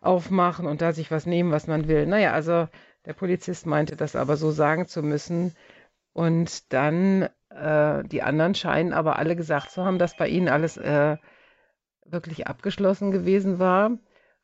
aufmachen 0.00 0.66
und 0.66 0.80
da 0.80 0.92
sich 0.92 1.10
was 1.10 1.26
nehmen, 1.26 1.50
was 1.52 1.66
man 1.66 1.88
will. 1.88 2.06
Naja, 2.06 2.32
also 2.32 2.68
der 3.04 3.12
Polizist 3.14 3.66
meinte 3.66 3.96
das 3.96 4.16
aber 4.16 4.36
so 4.36 4.50
sagen 4.50 4.86
zu 4.86 5.02
müssen. 5.02 5.54
Und 6.12 6.72
dann, 6.72 7.28
äh, 7.50 8.04
die 8.04 8.22
anderen 8.22 8.54
scheinen 8.54 8.92
aber 8.92 9.18
alle 9.18 9.36
gesagt 9.36 9.70
zu 9.70 9.84
haben, 9.84 9.98
dass 9.98 10.16
bei 10.16 10.28
ihnen 10.28 10.48
alles 10.48 10.76
äh, 10.76 11.16
wirklich 12.04 12.46
abgeschlossen 12.46 13.10
gewesen 13.10 13.58
war. 13.58 13.90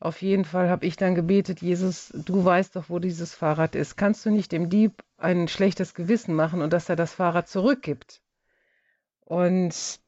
Auf 0.01 0.23
jeden 0.23 0.47
Fall 0.47 0.71
habe 0.71 0.87
ich 0.87 0.97
dann 0.97 1.15
gebetet, 1.15 1.61
Jesus, 1.61 2.11
du 2.15 2.43
weißt 2.43 2.75
doch, 2.75 2.89
wo 2.89 2.99
dieses 2.99 3.35
Fahrrad 3.35 3.75
ist. 3.75 3.99
Kannst 3.99 4.25
du 4.25 4.31
nicht 4.31 4.51
dem 4.51 4.71
Dieb 4.71 5.05
ein 5.19 5.47
schlechtes 5.47 5.93
Gewissen 5.95 6.35
machen 6.35 6.63
und 6.63 6.73
dass 6.73 6.89
er 6.89 6.97
das 6.97 7.13
Fahrrad 7.13 7.49
zurückgibt? 7.49 8.23
Und 9.27 10.01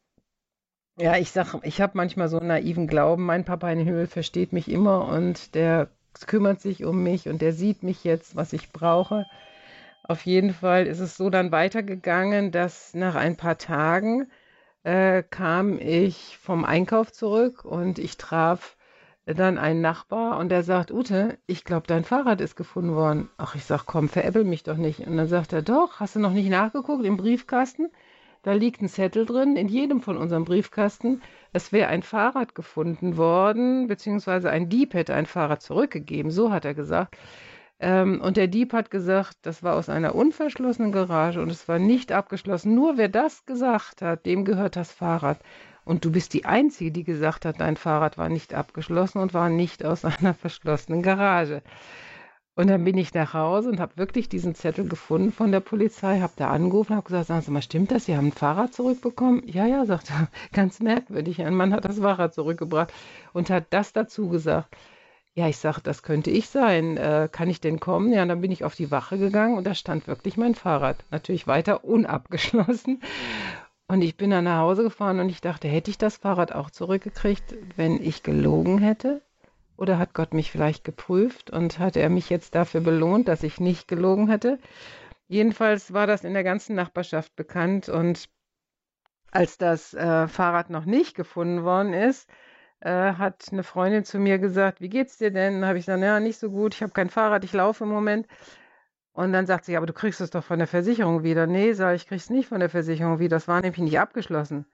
ja, 0.97 1.17
ich 1.19 1.31
sag, 1.31 1.57
ich 1.63 1.83
habe 1.83 1.93
manchmal 1.97 2.29
so 2.29 2.39
einen 2.39 2.49
naiven 2.49 2.87
Glauben, 2.87 3.25
mein 3.27 3.45
Papa 3.45 3.71
in 3.71 3.81
Himmel 3.81 4.07
versteht 4.07 4.53
mich 4.55 4.71
immer 4.71 5.09
und 5.09 5.55
der 5.55 5.91
kümmert 6.27 6.61
sich 6.63 6.85
um 6.85 7.03
mich 7.03 7.29
und 7.29 7.43
der 7.43 7.53
sieht 7.53 7.83
mich 7.83 8.03
jetzt, 8.03 8.35
was 8.35 8.55
ich 8.55 8.73
brauche. 8.73 9.27
Auf 10.05 10.25
jeden 10.25 10.55
Fall 10.55 10.87
ist 10.87 11.01
es 11.01 11.17
so 11.19 11.29
dann 11.29 11.53
weitergegangen, 11.53 12.51
dass 12.51 12.95
nach 12.95 13.15
ein 13.15 13.37
paar 13.37 13.59
Tagen 13.59 14.31
äh, 14.85 15.23
kam 15.23 15.79
ich 15.79 16.39
vom 16.39 16.65
Einkauf 16.65 17.13
zurück 17.13 17.65
und 17.65 17.99
ich 17.99 18.17
traf 18.17 18.77
dann 19.27 19.59
ein 19.59 19.81
Nachbar 19.81 20.39
und 20.39 20.49
der 20.49 20.63
sagt, 20.63 20.91
Ute, 20.91 21.39
ich 21.47 21.65
glaube, 21.65 21.87
dein 21.87 22.05
Fahrrad 22.05 22.41
ist 22.41 22.57
gefunden 22.57 22.95
worden. 22.95 23.29
Ach, 23.37 23.55
ich 23.55 23.65
sag, 23.65 23.87
komm, 23.87 24.09
veräppel 24.09 24.45
mich 24.45 24.65
doch 24.65 24.77
nicht. 24.77 25.07
Und 25.07 25.17
dann 25.17 25.29
sagt 25.29 25.53
er, 25.53 25.63
doch, 25.63 26.01
hast 26.01 26.17
du 26.17 26.21
noch 26.21 26.33
nicht 26.33 26.51
nachgeguckt 26.51 27.05
im 27.05 27.17
Briefkasten? 27.17 27.91
Da 28.43 28.53
liegt 28.55 28.83
ein 28.83 28.89
Zettel 28.89 29.25
drin, 29.25 29.57
in 29.57 29.69
jedem 29.69 30.01
von 30.01 30.17
unserem 30.17 30.45
Briefkasten. 30.45 31.23
Es 31.53 31.71
wäre 31.71 31.89
ein 31.89 32.03
Fahrrad 32.03 32.57
gefunden 32.57 33.17
worden, 33.17 33.87
beziehungsweise 33.87 34.51
ein 34.51 34.69
Dieb 34.69 34.95
hätte 34.95 35.15
ein 35.15 35.27
Fahrrad 35.27 35.63
zurückgegeben. 35.63 36.33
So 36.33 36.51
hat 36.51 36.65
er 36.65 36.75
gesagt. 36.75 37.17
Ähm, 37.79 38.21
und 38.21 38.37
der 38.37 38.49
Dieb 38.49 38.73
hat 38.73 38.91
gesagt, 38.91 39.39
das 39.43 39.63
war 39.63 39.77
aus 39.77 39.89
einer 39.89 40.17
unverschlossenen 40.17 40.91
Garage 40.91 41.41
und 41.41 41.51
es 41.51 41.69
war 41.69 41.79
nicht 41.79 42.11
abgeschlossen. 42.11 42.75
Nur 42.75 42.97
wer 42.97 43.09
das 43.09 43.47
gesagt 43.47 44.03
hat, 44.03 44.27
dem 44.27 44.45
gehört 44.45 44.75
das 44.75 44.91
Fahrrad. 44.91 45.39
Und 45.85 46.05
du 46.05 46.13
bist 46.13 46.33
die 46.33 46.45
Einzige, 46.45 46.93
die 46.93 47.05
gesagt 47.05 47.45
hat, 47.45 47.61
dein 47.61 47.77
Fahrrad 47.77 48.19
war 48.19 48.29
nicht 48.29 48.55
abgeschlossen 48.55 49.19
und 49.19 49.35
war 49.35 49.49
nicht 49.49 49.85
aus 49.85 50.05
einer 50.05 50.35
verschlossenen 50.35 51.03
Garage. 51.03 51.63
Und 52.55 52.69
dann 52.69 52.85
bin 52.85 52.99
ich 52.99 53.15
nach 53.15 53.33
Hause 53.33 53.71
und 53.71 53.81
habe 53.81 53.97
wirklich 53.97 54.29
diesen 54.29 54.55
Zettel 54.55 54.87
gefunden 54.87 55.33
von 55.33 55.53
der 55.53 55.61
Polizei, 55.61 56.21
habe 56.21 56.35
da 56.37 56.51
angerufen, 56.51 56.95
habe 56.95 57.07
gesagt, 57.07 57.29
sagen 57.29 57.41
Sie 57.41 57.51
mal, 57.51 57.63
stimmt 57.63 57.91
das? 57.91 58.05
Sie 58.05 58.15
haben 58.15 58.29
ein 58.29 58.33
Fahrrad 58.33 58.75
zurückbekommen? 58.75 59.43
Ja, 59.47 59.67
ja, 59.67 59.87
sagt 59.87 60.11
er, 60.11 60.29
ganz 60.53 60.81
merkwürdig. 60.81 61.41
Ein 61.43 61.55
Mann 61.55 61.73
hat 61.73 61.87
das 61.87 61.99
Fahrrad 61.99 62.35
zurückgebracht 62.35 62.93
und 63.33 63.49
hat 63.49 63.67
das 63.71 63.95
dazu 63.95 64.29
gesagt. 64.29 64.77
Ja, 65.35 65.49
ich 65.49 65.57
sage, 65.57 65.81
das 65.83 66.03
könnte 66.03 66.31
ich 66.31 66.51
sein. 66.51 66.99
Äh, 66.99 67.31
kann 67.33 67.49
ich 67.49 67.63
denn 67.63 67.81
kommen? 67.81 68.13
Ja, 68.13 68.27
dann 68.27 68.43
bin 68.43 68.51
ich 68.53 68.65
auf 68.65 68.75
die 68.75 68.91
Wache 68.91 69.17
gegangen 69.17 69.57
und 69.57 69.67
da 69.67 69.75
stand 69.75 70.07
wirklich 70.07 70.37
mein 70.37 70.55
Fahrrad. 70.55 71.07
Natürlich 71.11 71.47
weiter 71.47 71.85
unabgeschlossen. 71.85 73.01
Und 73.93 74.01
ich 74.01 74.17
bin 74.17 74.31
dann 74.31 74.45
nach 74.45 74.61
Hause 74.61 74.85
gefahren 74.85 75.21
und 75.21 75.29
ich 75.29 75.43
dachte, 75.43 75.69
hätte 75.69 75.91
ich 75.91 75.99
das 75.99 76.17
Fahrrad 76.17 76.55
auch 76.55 76.71
zurückgekriegt, 76.71 77.55
wenn 77.77 78.03
ich 78.03 78.23
gelogen 78.23 78.79
hätte? 78.79 79.21
Oder 79.77 79.99
hat 79.99 80.15
Gott 80.15 80.33
mich 80.33 80.51
vielleicht 80.51 80.83
geprüft 80.83 81.51
und 81.51 81.79
hat 81.79 81.99
er 81.99 82.09
mich 82.09 82.31
jetzt 82.31 82.55
dafür 82.55 82.81
belohnt, 82.81 83.29
dass 83.29 83.43
ich 83.43 83.61
nicht 83.61 83.89
gelogen 83.89 84.31
hätte? 84.31 84.59
Jedenfalls 85.29 85.93
war 85.93 86.07
das 86.07 86.25
in 86.25 86.33
der 86.33 86.43
ganzen 86.43 86.75
Nachbarschaft 86.75 87.37
bekannt 87.37 87.91
und 87.91 88.31
als 89.31 89.59
das 89.59 89.93
äh, 89.93 90.27
Fahrrad 90.27 90.71
noch 90.71 90.87
nicht 90.87 91.15
gefunden 91.15 91.63
worden 91.63 91.93
ist, 91.93 92.31
äh, 92.81 92.89
hat 92.89 93.45
eine 93.53 93.63
Freundin 93.63 94.05
zu 94.05 94.19
mir 94.19 94.39
gesagt, 94.39 94.81
wie 94.81 94.89
geht's 94.89 95.19
dir 95.19 95.31
denn? 95.31 95.67
Habe 95.67 95.77
ich 95.77 95.85
gesagt, 95.85 96.03
ja, 96.03 96.19
nicht 96.19 96.39
so 96.39 96.49
gut, 96.49 96.75
ich 96.75 96.83
habe 96.83 96.93
kein 96.93 97.11
Fahrrad, 97.11 97.45
ich 97.45 97.53
laufe 97.53 97.85
im 97.85 97.91
Moment. 97.91 98.27
Und 99.13 99.33
dann 99.33 99.47
sagt 99.47 99.67
sie, 99.67 99.77
aber 99.77 99.87
du 99.87 99.93
kriegst 99.93 100.21
es 100.21 100.31
doch 100.31 100.45
von 100.45 100.59
der 100.59 100.69
Versicherung 100.69 101.23
wieder. 101.23 101.47
Nee, 101.47 101.75
sag 101.75 101.95
ich, 101.97 102.07
krieg's 102.07 102.31
nicht 102.31 102.49
von 102.49 102.61
der 102.61 102.71
Versicherung 102.71 103.19
wieder. 103.19 103.37
Das 103.37 103.49
war 103.49 103.61
nämlich 103.61 103.79
nicht 103.79 104.01
abgeschlossen. 104.01 104.65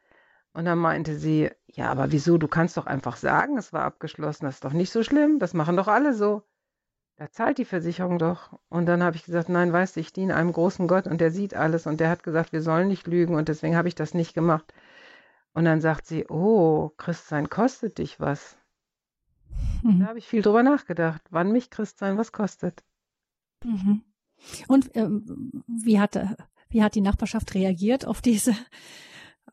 Und 0.53 0.65
dann 0.65 0.79
meinte 0.79 1.17
sie, 1.17 1.51
ja, 1.67 1.91
aber 1.91 2.13
wieso? 2.13 2.39
Du 2.39 2.49
kannst 2.49 2.77
doch 2.77 2.87
einfach 2.87 3.17
sagen, 3.17 3.59
es 3.59 3.73
war 3.73 3.83
abgeschlossen. 3.83 4.45
Das 4.45 4.57
ist 4.57 4.65
doch 4.65 4.73
nicht 4.73 4.93
so 4.93 5.03
schlimm. 5.03 5.39
Das 5.39 5.55
machen 5.55 5.77
doch 5.77 5.89
alle 5.89 6.15
so. 6.15 6.43
Da 7.17 7.31
zahlt 7.33 7.59
die 7.59 7.65
Versicherung 7.65 8.19
doch. 8.19 8.59
Und 8.69 8.87
dann 8.87 9.03
habe 9.03 9.17
ich 9.17 9.25
gesagt, 9.25 9.49
nein, 9.49 9.73
weißt 9.73 9.97
du, 9.97 10.01
ich 10.01 10.13
diene 10.13 10.37
einem 10.37 10.53
großen 10.53 10.87
Gott 10.87 11.09
und 11.09 11.21
der 11.21 11.33
sieht 11.33 11.55
alles. 11.55 11.87
Und 11.87 11.99
der 11.99 12.11
hat 12.11 12.23
gesagt, 12.23 12.53
wir 12.53 12.63
sollen 12.63 12.87
nicht 12.87 13.09
lügen 13.09 13.35
und 13.35 13.49
deswegen 13.49 13.77
habe 13.77 13.89
ich 13.89 13.97
das 13.97 14.15
nicht 14.15 14.35
gemacht. 14.35 14.73
Und 15.53 15.65
dann 15.65 15.81
sagt 15.81 16.07
sie, 16.07 16.27
oh, 16.29 16.91
Christsein 16.97 17.51
kostet 17.51 17.99
dich 17.99 18.21
was. 18.21 18.57
Mhm. 19.83 20.01
Da 20.01 20.07
habe 20.07 20.19
ich 20.19 20.29
viel 20.29 20.43
drüber 20.43 20.63
nachgedacht, 20.63 21.23
wann 21.31 21.51
mich 21.51 21.71
Christsein 21.71 22.17
was 22.17 22.31
kostet. 22.31 22.85
Mhm. 23.65 24.03
Und 24.67 24.91
ähm, 24.95 25.65
wie, 25.67 25.99
hat, 26.01 26.19
wie 26.69 26.83
hat 26.83 26.95
die 26.95 27.01
Nachbarschaft 27.01 27.55
reagiert 27.55 28.07
auf 28.07 28.21
diese? 28.21 28.55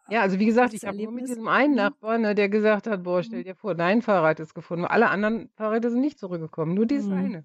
Ja, 0.09 0.21
also 0.21 0.39
wie 0.39 0.45
gesagt, 0.45 0.73
ich 0.73 0.85
habe 0.85 0.97
nur 0.97 1.11
mit 1.11 1.27
diesem 1.27 1.47
einen 1.47 1.71
mhm. 1.71 1.77
Nachbarn, 1.77 2.21
ne, 2.21 2.35
der 2.35 2.49
gesagt 2.49 2.87
hat, 2.87 3.03
boah, 3.03 3.23
stell 3.23 3.39
mhm. 3.39 3.45
dir 3.45 3.55
vor, 3.55 3.75
dein 3.75 4.01
Fahrrad 4.01 4.39
ist 4.39 4.53
gefunden. 4.53 4.85
Alle 4.85 5.09
anderen 5.09 5.49
Fahrräder 5.55 5.89
sind 5.89 6.01
nicht 6.01 6.19
zurückgekommen, 6.19 6.75
nur 6.75 6.85
dieses 6.85 7.07
mhm. 7.07 7.13
eine. 7.13 7.43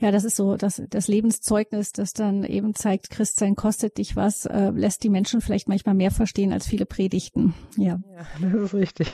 Ja, 0.00 0.10
das 0.10 0.24
ist 0.24 0.36
so, 0.36 0.56
das, 0.56 0.82
das 0.90 1.08
Lebenszeugnis, 1.08 1.92
das 1.92 2.12
dann 2.12 2.44
eben 2.44 2.74
zeigt, 2.74 3.08
Christsein 3.08 3.56
kostet 3.56 3.96
dich 3.98 4.16
was, 4.16 4.44
äh, 4.44 4.70
lässt 4.70 5.02
die 5.02 5.08
Menschen 5.08 5.40
vielleicht 5.40 5.68
manchmal 5.68 5.94
mehr 5.94 6.10
verstehen 6.10 6.52
als 6.52 6.66
viele 6.66 6.84
Predigten. 6.84 7.54
Ja. 7.76 8.00
Ja, 8.14 8.26
das 8.40 8.52
ist 8.52 8.74
richtig. 8.74 9.12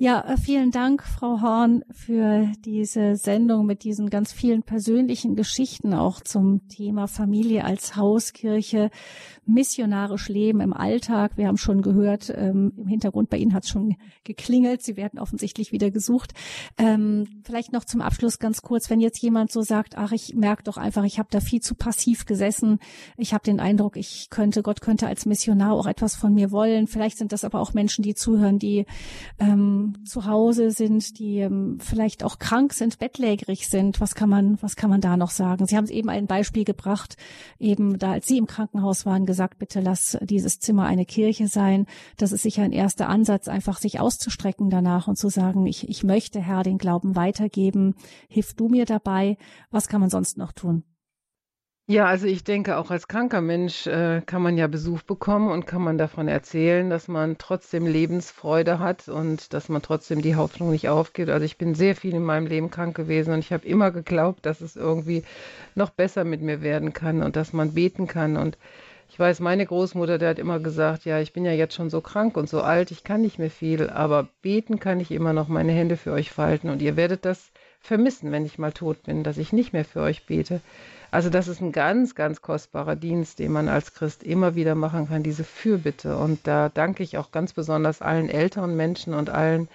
Ja, 0.00 0.20
äh, 0.20 0.36
vielen 0.36 0.70
Dank, 0.70 1.02
Frau 1.02 1.40
Horn, 1.42 1.82
für 1.90 2.52
diese 2.64 3.16
Sendung 3.16 3.66
mit 3.66 3.82
diesen 3.82 4.10
ganz 4.10 4.32
vielen 4.32 4.62
persönlichen 4.62 5.34
Geschichten 5.34 5.92
auch 5.92 6.20
zum 6.20 6.68
Thema 6.68 7.08
Familie 7.08 7.64
als 7.64 7.96
Hauskirche, 7.96 8.90
missionarisch 9.44 10.28
Leben 10.28 10.60
im 10.60 10.72
Alltag. 10.72 11.32
Wir 11.36 11.48
haben 11.48 11.56
schon 11.56 11.82
gehört, 11.82 12.32
ähm, 12.36 12.72
im 12.76 12.86
Hintergrund 12.86 13.28
bei 13.28 13.38
Ihnen 13.38 13.54
hat 13.54 13.64
es 13.64 13.70
schon 13.70 13.96
geklingelt. 14.22 14.82
Sie 14.82 14.96
werden 14.96 15.18
offensichtlich 15.18 15.72
wieder 15.72 15.90
gesucht. 15.90 16.32
Ähm, 16.76 17.42
vielleicht 17.42 17.72
noch 17.72 17.84
zum 17.84 18.00
Abschluss 18.00 18.38
ganz 18.38 18.62
kurz, 18.62 18.90
wenn 18.90 19.00
jetzt 19.00 19.20
jemand 19.20 19.50
so 19.50 19.62
sagt, 19.62 19.96
ach, 19.96 20.12
ich 20.12 20.34
merke 20.34 20.62
doch 20.62 20.76
einfach, 20.76 21.02
ich 21.04 21.18
habe 21.18 21.28
da 21.32 21.40
viel 21.40 21.60
zu 21.60 21.74
passiv 21.74 22.24
gesessen. 22.24 22.78
Ich 23.16 23.34
habe 23.34 23.42
den 23.42 23.58
Eindruck, 23.58 23.96
ich 23.96 24.28
könnte, 24.30 24.62
Gott 24.62 24.80
könnte 24.80 25.08
als 25.08 25.26
Missionar 25.26 25.72
auch 25.72 25.86
etwas 25.86 26.14
von 26.14 26.34
mir 26.34 26.52
wollen. 26.52 26.86
Vielleicht 26.86 27.18
sind 27.18 27.32
das 27.32 27.42
aber 27.42 27.58
auch 27.58 27.74
Menschen, 27.74 28.02
die 28.02 28.14
zuhören, 28.14 28.60
die 28.60 28.86
ähm, 29.38 29.94
zu 30.04 30.26
Hause 30.26 30.70
sind, 30.70 31.18
die 31.18 31.38
ähm, 31.38 31.78
vielleicht 31.80 32.24
auch 32.24 32.38
krank 32.38 32.72
sind, 32.72 32.98
bettlägerig 32.98 33.68
sind. 33.68 34.00
Was 34.00 34.14
kann 34.14 34.28
man, 34.28 34.58
was 34.62 34.76
kann 34.76 34.90
man 34.90 35.00
da 35.00 35.16
noch 35.16 35.30
sagen? 35.30 35.66
Sie 35.66 35.76
haben 35.76 35.84
es 35.84 35.90
eben 35.90 36.08
ein 36.08 36.26
Beispiel 36.26 36.64
gebracht, 36.64 37.16
eben 37.58 37.98
da, 37.98 38.12
als 38.12 38.26
Sie 38.26 38.38
im 38.38 38.46
Krankenhaus 38.46 39.06
waren, 39.06 39.26
gesagt, 39.26 39.58
bitte 39.58 39.80
lass 39.80 40.18
dieses 40.22 40.58
Zimmer 40.60 40.86
eine 40.86 41.06
Kirche 41.06 41.48
sein. 41.48 41.86
Das 42.16 42.32
ist 42.32 42.42
sicher 42.42 42.62
ein 42.62 42.72
erster 42.72 43.08
Ansatz, 43.08 43.48
einfach 43.48 43.78
sich 43.78 44.00
auszustrecken 44.00 44.70
danach 44.70 45.08
und 45.08 45.16
zu 45.16 45.28
sagen, 45.28 45.66
ich, 45.66 45.88
ich 45.88 46.04
möchte, 46.04 46.40
Herr, 46.40 46.62
den 46.62 46.78
Glauben 46.78 47.16
weitergeben. 47.16 47.94
Hilf 48.28 48.54
du 48.54 48.68
mir 48.68 48.84
dabei. 48.84 49.36
Was 49.70 49.88
kann 49.88 50.00
man 50.00 50.10
sonst 50.10 50.36
noch 50.38 50.52
tun? 50.52 50.84
Ja, 51.90 52.04
also 52.04 52.26
ich 52.26 52.44
denke, 52.44 52.76
auch 52.76 52.90
als 52.90 53.08
kranker 53.08 53.40
Mensch 53.40 53.86
äh, 53.86 54.20
kann 54.26 54.42
man 54.42 54.58
ja 54.58 54.66
Besuch 54.66 55.00
bekommen 55.00 55.50
und 55.50 55.66
kann 55.66 55.80
man 55.80 55.96
davon 55.96 56.28
erzählen, 56.28 56.90
dass 56.90 57.08
man 57.08 57.38
trotzdem 57.38 57.86
Lebensfreude 57.86 58.78
hat 58.78 59.08
und 59.08 59.54
dass 59.54 59.70
man 59.70 59.80
trotzdem 59.80 60.20
die 60.20 60.36
Hoffnung 60.36 60.70
nicht 60.70 60.90
aufgibt. 60.90 61.30
Also 61.30 61.46
ich 61.46 61.56
bin 61.56 61.74
sehr 61.74 61.96
viel 61.96 62.14
in 62.14 62.24
meinem 62.24 62.46
Leben 62.46 62.70
krank 62.70 62.94
gewesen 62.94 63.32
und 63.32 63.38
ich 63.38 63.54
habe 63.54 63.66
immer 63.66 63.90
geglaubt, 63.90 64.44
dass 64.44 64.60
es 64.60 64.76
irgendwie 64.76 65.22
noch 65.74 65.88
besser 65.88 66.24
mit 66.24 66.42
mir 66.42 66.60
werden 66.60 66.92
kann 66.92 67.22
und 67.22 67.36
dass 67.36 67.54
man 67.54 67.72
beten 67.72 68.06
kann. 68.06 68.36
Und 68.36 68.58
ich 69.08 69.18
weiß, 69.18 69.40
meine 69.40 69.64
Großmutter, 69.64 70.18
der 70.18 70.28
hat 70.28 70.38
immer 70.38 70.58
gesagt, 70.60 71.06
ja, 71.06 71.20
ich 71.20 71.32
bin 71.32 71.46
ja 71.46 71.52
jetzt 71.52 71.74
schon 71.74 71.88
so 71.88 72.02
krank 72.02 72.36
und 72.36 72.50
so 72.50 72.60
alt, 72.60 72.90
ich 72.90 73.02
kann 73.02 73.22
nicht 73.22 73.38
mehr 73.38 73.50
viel, 73.50 73.88
aber 73.88 74.28
beten 74.42 74.78
kann 74.78 75.00
ich 75.00 75.10
immer 75.10 75.32
noch 75.32 75.48
meine 75.48 75.72
Hände 75.72 75.96
für 75.96 76.12
euch 76.12 76.32
falten 76.32 76.68
und 76.68 76.82
ihr 76.82 76.96
werdet 76.98 77.24
das 77.24 77.50
vermissen, 77.80 78.30
wenn 78.30 78.44
ich 78.44 78.58
mal 78.58 78.72
tot 78.72 79.04
bin, 79.04 79.24
dass 79.24 79.38
ich 79.38 79.54
nicht 79.54 79.72
mehr 79.72 79.86
für 79.86 80.02
euch 80.02 80.26
bete. 80.26 80.60
Also 81.10 81.30
das 81.30 81.48
ist 81.48 81.62
ein 81.62 81.72
ganz, 81.72 82.14
ganz 82.14 82.42
kostbarer 82.42 82.94
Dienst, 82.94 83.38
den 83.38 83.52
man 83.52 83.68
als 83.68 83.94
Christ 83.94 84.22
immer 84.22 84.54
wieder 84.54 84.74
machen 84.74 85.08
kann, 85.08 85.22
diese 85.22 85.44
Fürbitte. 85.44 86.18
Und 86.18 86.46
da 86.46 86.68
danke 86.68 87.02
ich 87.02 87.16
auch 87.16 87.30
ganz 87.30 87.54
besonders 87.54 88.02
allen 88.02 88.28
älteren 88.28 88.76
Menschen 88.76 89.14
und 89.14 89.30
allen 89.30 89.68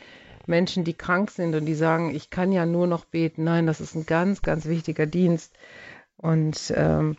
Menschen, 0.46 0.84
die 0.84 0.94
krank 0.94 1.32
sind 1.32 1.56
und 1.56 1.66
die 1.66 1.74
sagen, 1.74 2.14
ich 2.14 2.30
kann 2.30 2.52
ja 2.52 2.66
nur 2.66 2.86
noch 2.86 3.06
beten. 3.06 3.46
Nein, 3.46 3.66
das 3.66 3.82
ist 3.82 3.96
ein 3.96 4.06
ganz, 4.06 4.42
ganz 4.44 4.66
wichtiger 4.66 5.08
Dienst. 5.08 5.54
Und 6.18 6.72
ähm, 6.76 7.18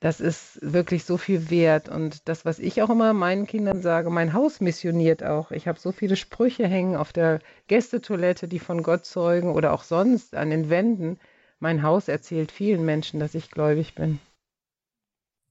das 0.00 0.20
ist 0.20 0.58
wirklich 0.60 1.04
so 1.04 1.16
viel 1.16 1.48
wert. 1.48 1.88
Und 1.88 2.28
das, 2.28 2.44
was 2.44 2.58
ich 2.58 2.82
auch 2.82 2.90
immer 2.90 3.12
meinen 3.12 3.46
Kindern 3.46 3.80
sage, 3.80 4.10
mein 4.10 4.32
Haus 4.32 4.60
missioniert 4.60 5.22
auch. 5.22 5.52
Ich 5.52 5.68
habe 5.68 5.78
so 5.78 5.92
viele 5.92 6.16
Sprüche 6.16 6.66
hängen 6.66 6.96
auf 6.96 7.12
der 7.12 7.38
Gästetoilette, 7.68 8.48
die 8.48 8.58
von 8.58 8.82
Gott 8.82 9.06
zeugen 9.06 9.52
oder 9.52 9.72
auch 9.72 9.84
sonst 9.84 10.34
an 10.34 10.50
den 10.50 10.68
Wänden 10.68 11.20
mein 11.58 11.82
Haus 11.82 12.08
erzählt 12.08 12.52
vielen 12.52 12.84
Menschen, 12.84 13.20
dass 13.20 13.34
ich 13.34 13.50
gläubig 13.50 13.94
bin. 13.94 14.18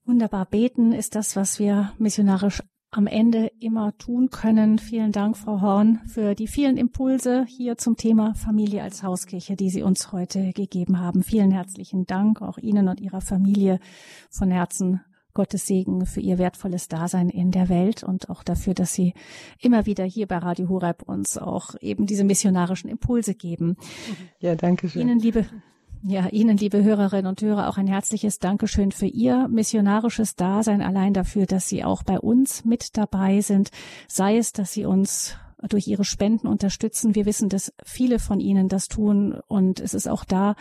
Wunderbar. 0.04 0.46
Beten 0.46 0.92
ist 0.92 1.16
das, 1.16 1.34
was 1.34 1.58
wir 1.58 1.92
missionarisch 1.98 2.62
am 2.92 3.06
Ende 3.06 3.50
immer 3.58 3.96
tun 3.98 4.30
können. 4.30 4.78
Vielen 4.78 5.12
Dank, 5.12 5.36
Frau 5.36 5.60
Horn, 5.60 6.00
für 6.06 6.34
die 6.34 6.46
vielen 6.46 6.76
Impulse 6.76 7.44
hier 7.46 7.76
zum 7.76 7.96
Thema 7.96 8.34
Familie 8.34 8.82
als 8.82 9.02
Hauskirche, 9.02 9.56
die 9.56 9.68
Sie 9.68 9.82
uns 9.82 10.12
heute 10.12 10.52
gegeben 10.52 11.00
haben. 11.00 11.22
Vielen 11.22 11.50
herzlichen 11.50 12.06
Dank 12.06 12.40
auch 12.40 12.58
Ihnen 12.58 12.88
und 12.88 13.00
Ihrer 13.00 13.20
Familie 13.20 13.80
von 14.30 14.50
Herzen. 14.50 15.00
Gottes 15.34 15.66
Segen 15.66 16.06
für 16.06 16.20
Ihr 16.20 16.38
wertvolles 16.38 16.88
Dasein 16.88 17.28
in 17.28 17.50
der 17.50 17.68
Welt 17.68 18.02
und 18.02 18.30
auch 18.30 18.42
dafür, 18.42 18.72
dass 18.72 18.94
Sie 18.94 19.12
immer 19.60 19.84
wieder 19.84 20.04
hier 20.04 20.26
bei 20.26 20.38
Radio 20.38 20.70
Horeb 20.70 21.02
uns 21.02 21.36
auch 21.36 21.74
eben 21.82 22.06
diese 22.06 22.24
missionarischen 22.24 22.88
Impulse 22.88 23.34
geben. 23.34 23.76
Ja, 24.38 24.54
danke 24.54 24.88
schön. 24.88 25.02
Ihnen, 25.02 25.18
liebe 25.18 25.44
ja, 26.08 26.28
Ihnen, 26.28 26.56
liebe 26.56 26.84
Hörerinnen 26.84 27.26
und 27.26 27.42
Hörer, 27.42 27.68
auch 27.68 27.78
ein 27.78 27.88
herzliches 27.88 28.38
Dankeschön 28.38 28.92
für 28.92 29.06
Ihr 29.06 29.48
missionarisches 29.48 30.36
Dasein, 30.36 30.80
allein 30.80 31.12
dafür, 31.12 31.46
dass 31.46 31.68
Sie 31.68 31.82
auch 31.82 32.04
bei 32.04 32.20
uns 32.20 32.64
mit 32.64 32.96
dabei 32.96 33.40
sind, 33.40 33.70
sei 34.06 34.36
es, 34.36 34.52
dass 34.52 34.72
Sie 34.72 34.84
uns 34.84 35.36
durch 35.68 35.88
ihre 35.88 36.04
Spenden 36.04 36.46
unterstützen. 36.46 37.14
Wir 37.14 37.26
wissen, 37.26 37.48
dass 37.48 37.72
viele 37.82 38.18
von 38.18 38.40
ihnen 38.40 38.68
das 38.68 38.88
tun. 38.88 39.40
Und 39.48 39.80
es 39.80 39.94
ist 39.94 40.06
auch 40.06 40.24
da 40.24 40.54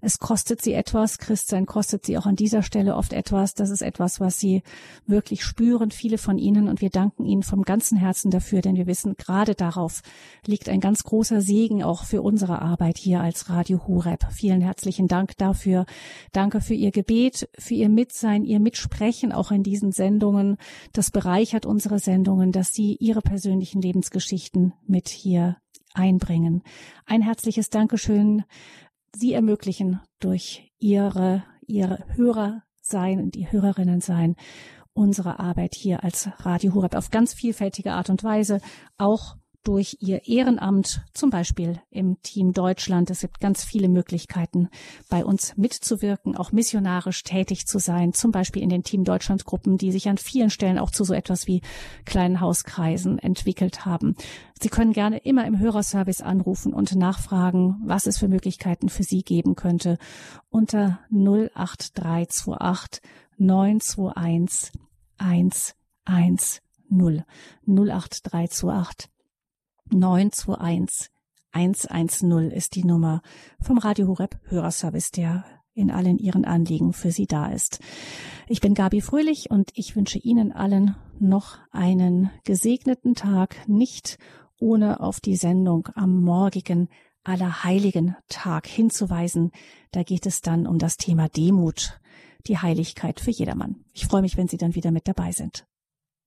es 0.00 0.18
kostet 0.18 0.62
sie 0.62 0.72
etwas. 0.72 1.18
Christsein 1.18 1.66
kostet 1.66 2.06
sie 2.06 2.16
auch 2.18 2.26
an 2.26 2.36
dieser 2.36 2.62
Stelle 2.62 2.94
oft 2.94 3.12
etwas. 3.12 3.54
Das 3.54 3.70
ist 3.70 3.82
etwas, 3.82 4.20
was 4.20 4.38
sie 4.38 4.62
wirklich 5.06 5.44
spüren, 5.44 5.90
viele 5.90 6.18
von 6.18 6.38
ihnen. 6.38 6.68
Und 6.68 6.80
wir 6.80 6.90
danken 6.90 7.24
ihnen 7.24 7.42
vom 7.42 7.62
ganzen 7.62 7.98
Herzen 7.98 8.30
dafür, 8.30 8.60
denn 8.60 8.76
wir 8.76 8.86
wissen, 8.86 9.16
gerade 9.16 9.54
darauf 9.54 10.02
liegt 10.46 10.68
ein 10.68 10.80
ganz 10.80 11.02
großer 11.02 11.40
Segen 11.40 11.82
auch 11.82 12.04
für 12.04 12.22
unsere 12.22 12.62
Arbeit 12.62 12.98
hier 12.98 13.20
als 13.20 13.50
Radio 13.50 13.86
Hureb. 13.86 14.26
Vielen 14.30 14.60
herzlichen 14.60 15.08
Dank 15.08 15.36
dafür. 15.36 15.84
Danke 16.32 16.60
für 16.60 16.74
Ihr 16.74 16.92
Gebet, 16.92 17.48
für 17.58 17.74
Ihr 17.74 17.88
Mitsein, 17.88 18.44
Ihr 18.44 18.60
Mitsprechen 18.60 19.32
auch 19.32 19.50
in 19.50 19.62
diesen 19.62 19.92
Sendungen. 19.92 20.58
Das 20.92 21.10
bereichert 21.10 21.66
unsere 21.66 21.98
Sendungen, 21.98 22.52
dass 22.52 22.72
Sie 22.72 22.96
Ihre 23.00 23.20
persönlichen 23.20 23.82
Lebensgeschichten 23.82 24.74
mit 24.86 25.08
hier 25.08 25.56
einbringen. 25.94 26.62
Ein 27.06 27.22
herzliches 27.22 27.70
Dankeschön 27.70 28.44
Sie 29.18 29.32
ermöglichen 29.32 30.00
durch 30.20 30.72
Ihre, 30.78 31.42
Ihre 31.66 32.04
Hörer 32.14 32.62
sein 32.80 33.18
und 33.18 33.34
die 33.34 33.50
Hörerinnen 33.50 34.00
sein 34.00 34.36
unsere 34.92 35.38
Arbeit 35.38 35.74
hier 35.74 36.04
als 36.04 36.28
Radio 36.40 36.74
Horeb 36.74 36.94
auf 36.94 37.10
ganz 37.10 37.34
vielfältige 37.34 37.92
Art 37.92 38.10
und 38.10 38.22
Weise, 38.24 38.60
auch 38.96 39.36
durch 39.68 39.98
ihr 40.00 40.26
Ehrenamt, 40.26 41.02
zum 41.12 41.28
Beispiel 41.28 41.78
im 41.90 42.22
Team 42.22 42.54
Deutschland. 42.54 43.10
Es 43.10 43.20
gibt 43.20 43.38
ganz 43.38 43.64
viele 43.64 43.90
Möglichkeiten, 43.90 44.70
bei 45.10 45.26
uns 45.26 45.58
mitzuwirken, 45.58 46.38
auch 46.38 46.52
missionarisch 46.52 47.22
tätig 47.22 47.66
zu 47.66 47.78
sein, 47.78 48.14
zum 48.14 48.32
Beispiel 48.32 48.62
in 48.62 48.70
den 48.70 48.82
Team 48.82 49.04
Deutschland 49.04 49.44
Gruppen, 49.44 49.76
die 49.76 49.92
sich 49.92 50.08
an 50.08 50.16
vielen 50.16 50.48
Stellen 50.48 50.78
auch 50.78 50.90
zu 50.90 51.04
so 51.04 51.12
etwas 51.12 51.46
wie 51.46 51.60
kleinen 52.06 52.40
Hauskreisen 52.40 53.18
entwickelt 53.18 53.84
haben. 53.84 54.16
Sie 54.58 54.70
können 54.70 54.94
gerne 54.94 55.18
immer 55.18 55.46
im 55.46 55.58
Hörerservice 55.58 56.22
anrufen 56.22 56.72
und 56.72 56.96
nachfragen, 56.96 57.76
was 57.84 58.06
es 58.06 58.16
für 58.16 58.28
Möglichkeiten 58.28 58.88
für 58.88 59.02
Sie 59.02 59.20
geben 59.20 59.54
könnte 59.54 59.98
unter 60.48 61.00
08328 61.10 63.02
921 63.36 64.72
110 65.18 66.62
08328 67.66 69.10
921 69.90 71.10
110 71.52 72.50
ist 72.50 72.74
die 72.74 72.84
Nummer 72.84 73.22
vom 73.60 73.78
Radio 73.78 74.06
Horeb 74.08 74.38
Hörerservice, 74.44 75.10
der 75.10 75.44
in 75.74 75.90
allen 75.90 76.18
Ihren 76.18 76.44
Anliegen 76.44 76.92
für 76.92 77.10
Sie 77.10 77.26
da 77.26 77.46
ist. 77.46 77.80
Ich 78.48 78.60
bin 78.60 78.74
Gabi 78.74 79.00
Fröhlich 79.00 79.50
und 79.50 79.70
ich 79.74 79.96
wünsche 79.96 80.18
Ihnen 80.18 80.52
allen 80.52 80.96
noch 81.18 81.58
einen 81.70 82.30
gesegneten 82.44 83.14
Tag, 83.14 83.56
nicht 83.68 84.18
ohne 84.60 85.00
auf 85.00 85.20
die 85.20 85.36
Sendung 85.36 85.88
am 85.94 86.22
morgigen 86.22 86.88
Allerheiligen 87.24 88.16
Tag 88.28 88.66
hinzuweisen. 88.66 89.52
Da 89.92 90.02
geht 90.02 90.26
es 90.26 90.40
dann 90.40 90.66
um 90.66 90.78
das 90.78 90.96
Thema 90.96 91.28
Demut, 91.28 92.00
die 92.46 92.58
Heiligkeit 92.58 93.20
für 93.20 93.30
jedermann. 93.30 93.84
Ich 93.92 94.06
freue 94.06 94.22
mich, 94.22 94.36
wenn 94.36 94.48
Sie 94.48 94.56
dann 94.56 94.74
wieder 94.74 94.90
mit 94.90 95.06
dabei 95.06 95.32
sind. 95.32 95.67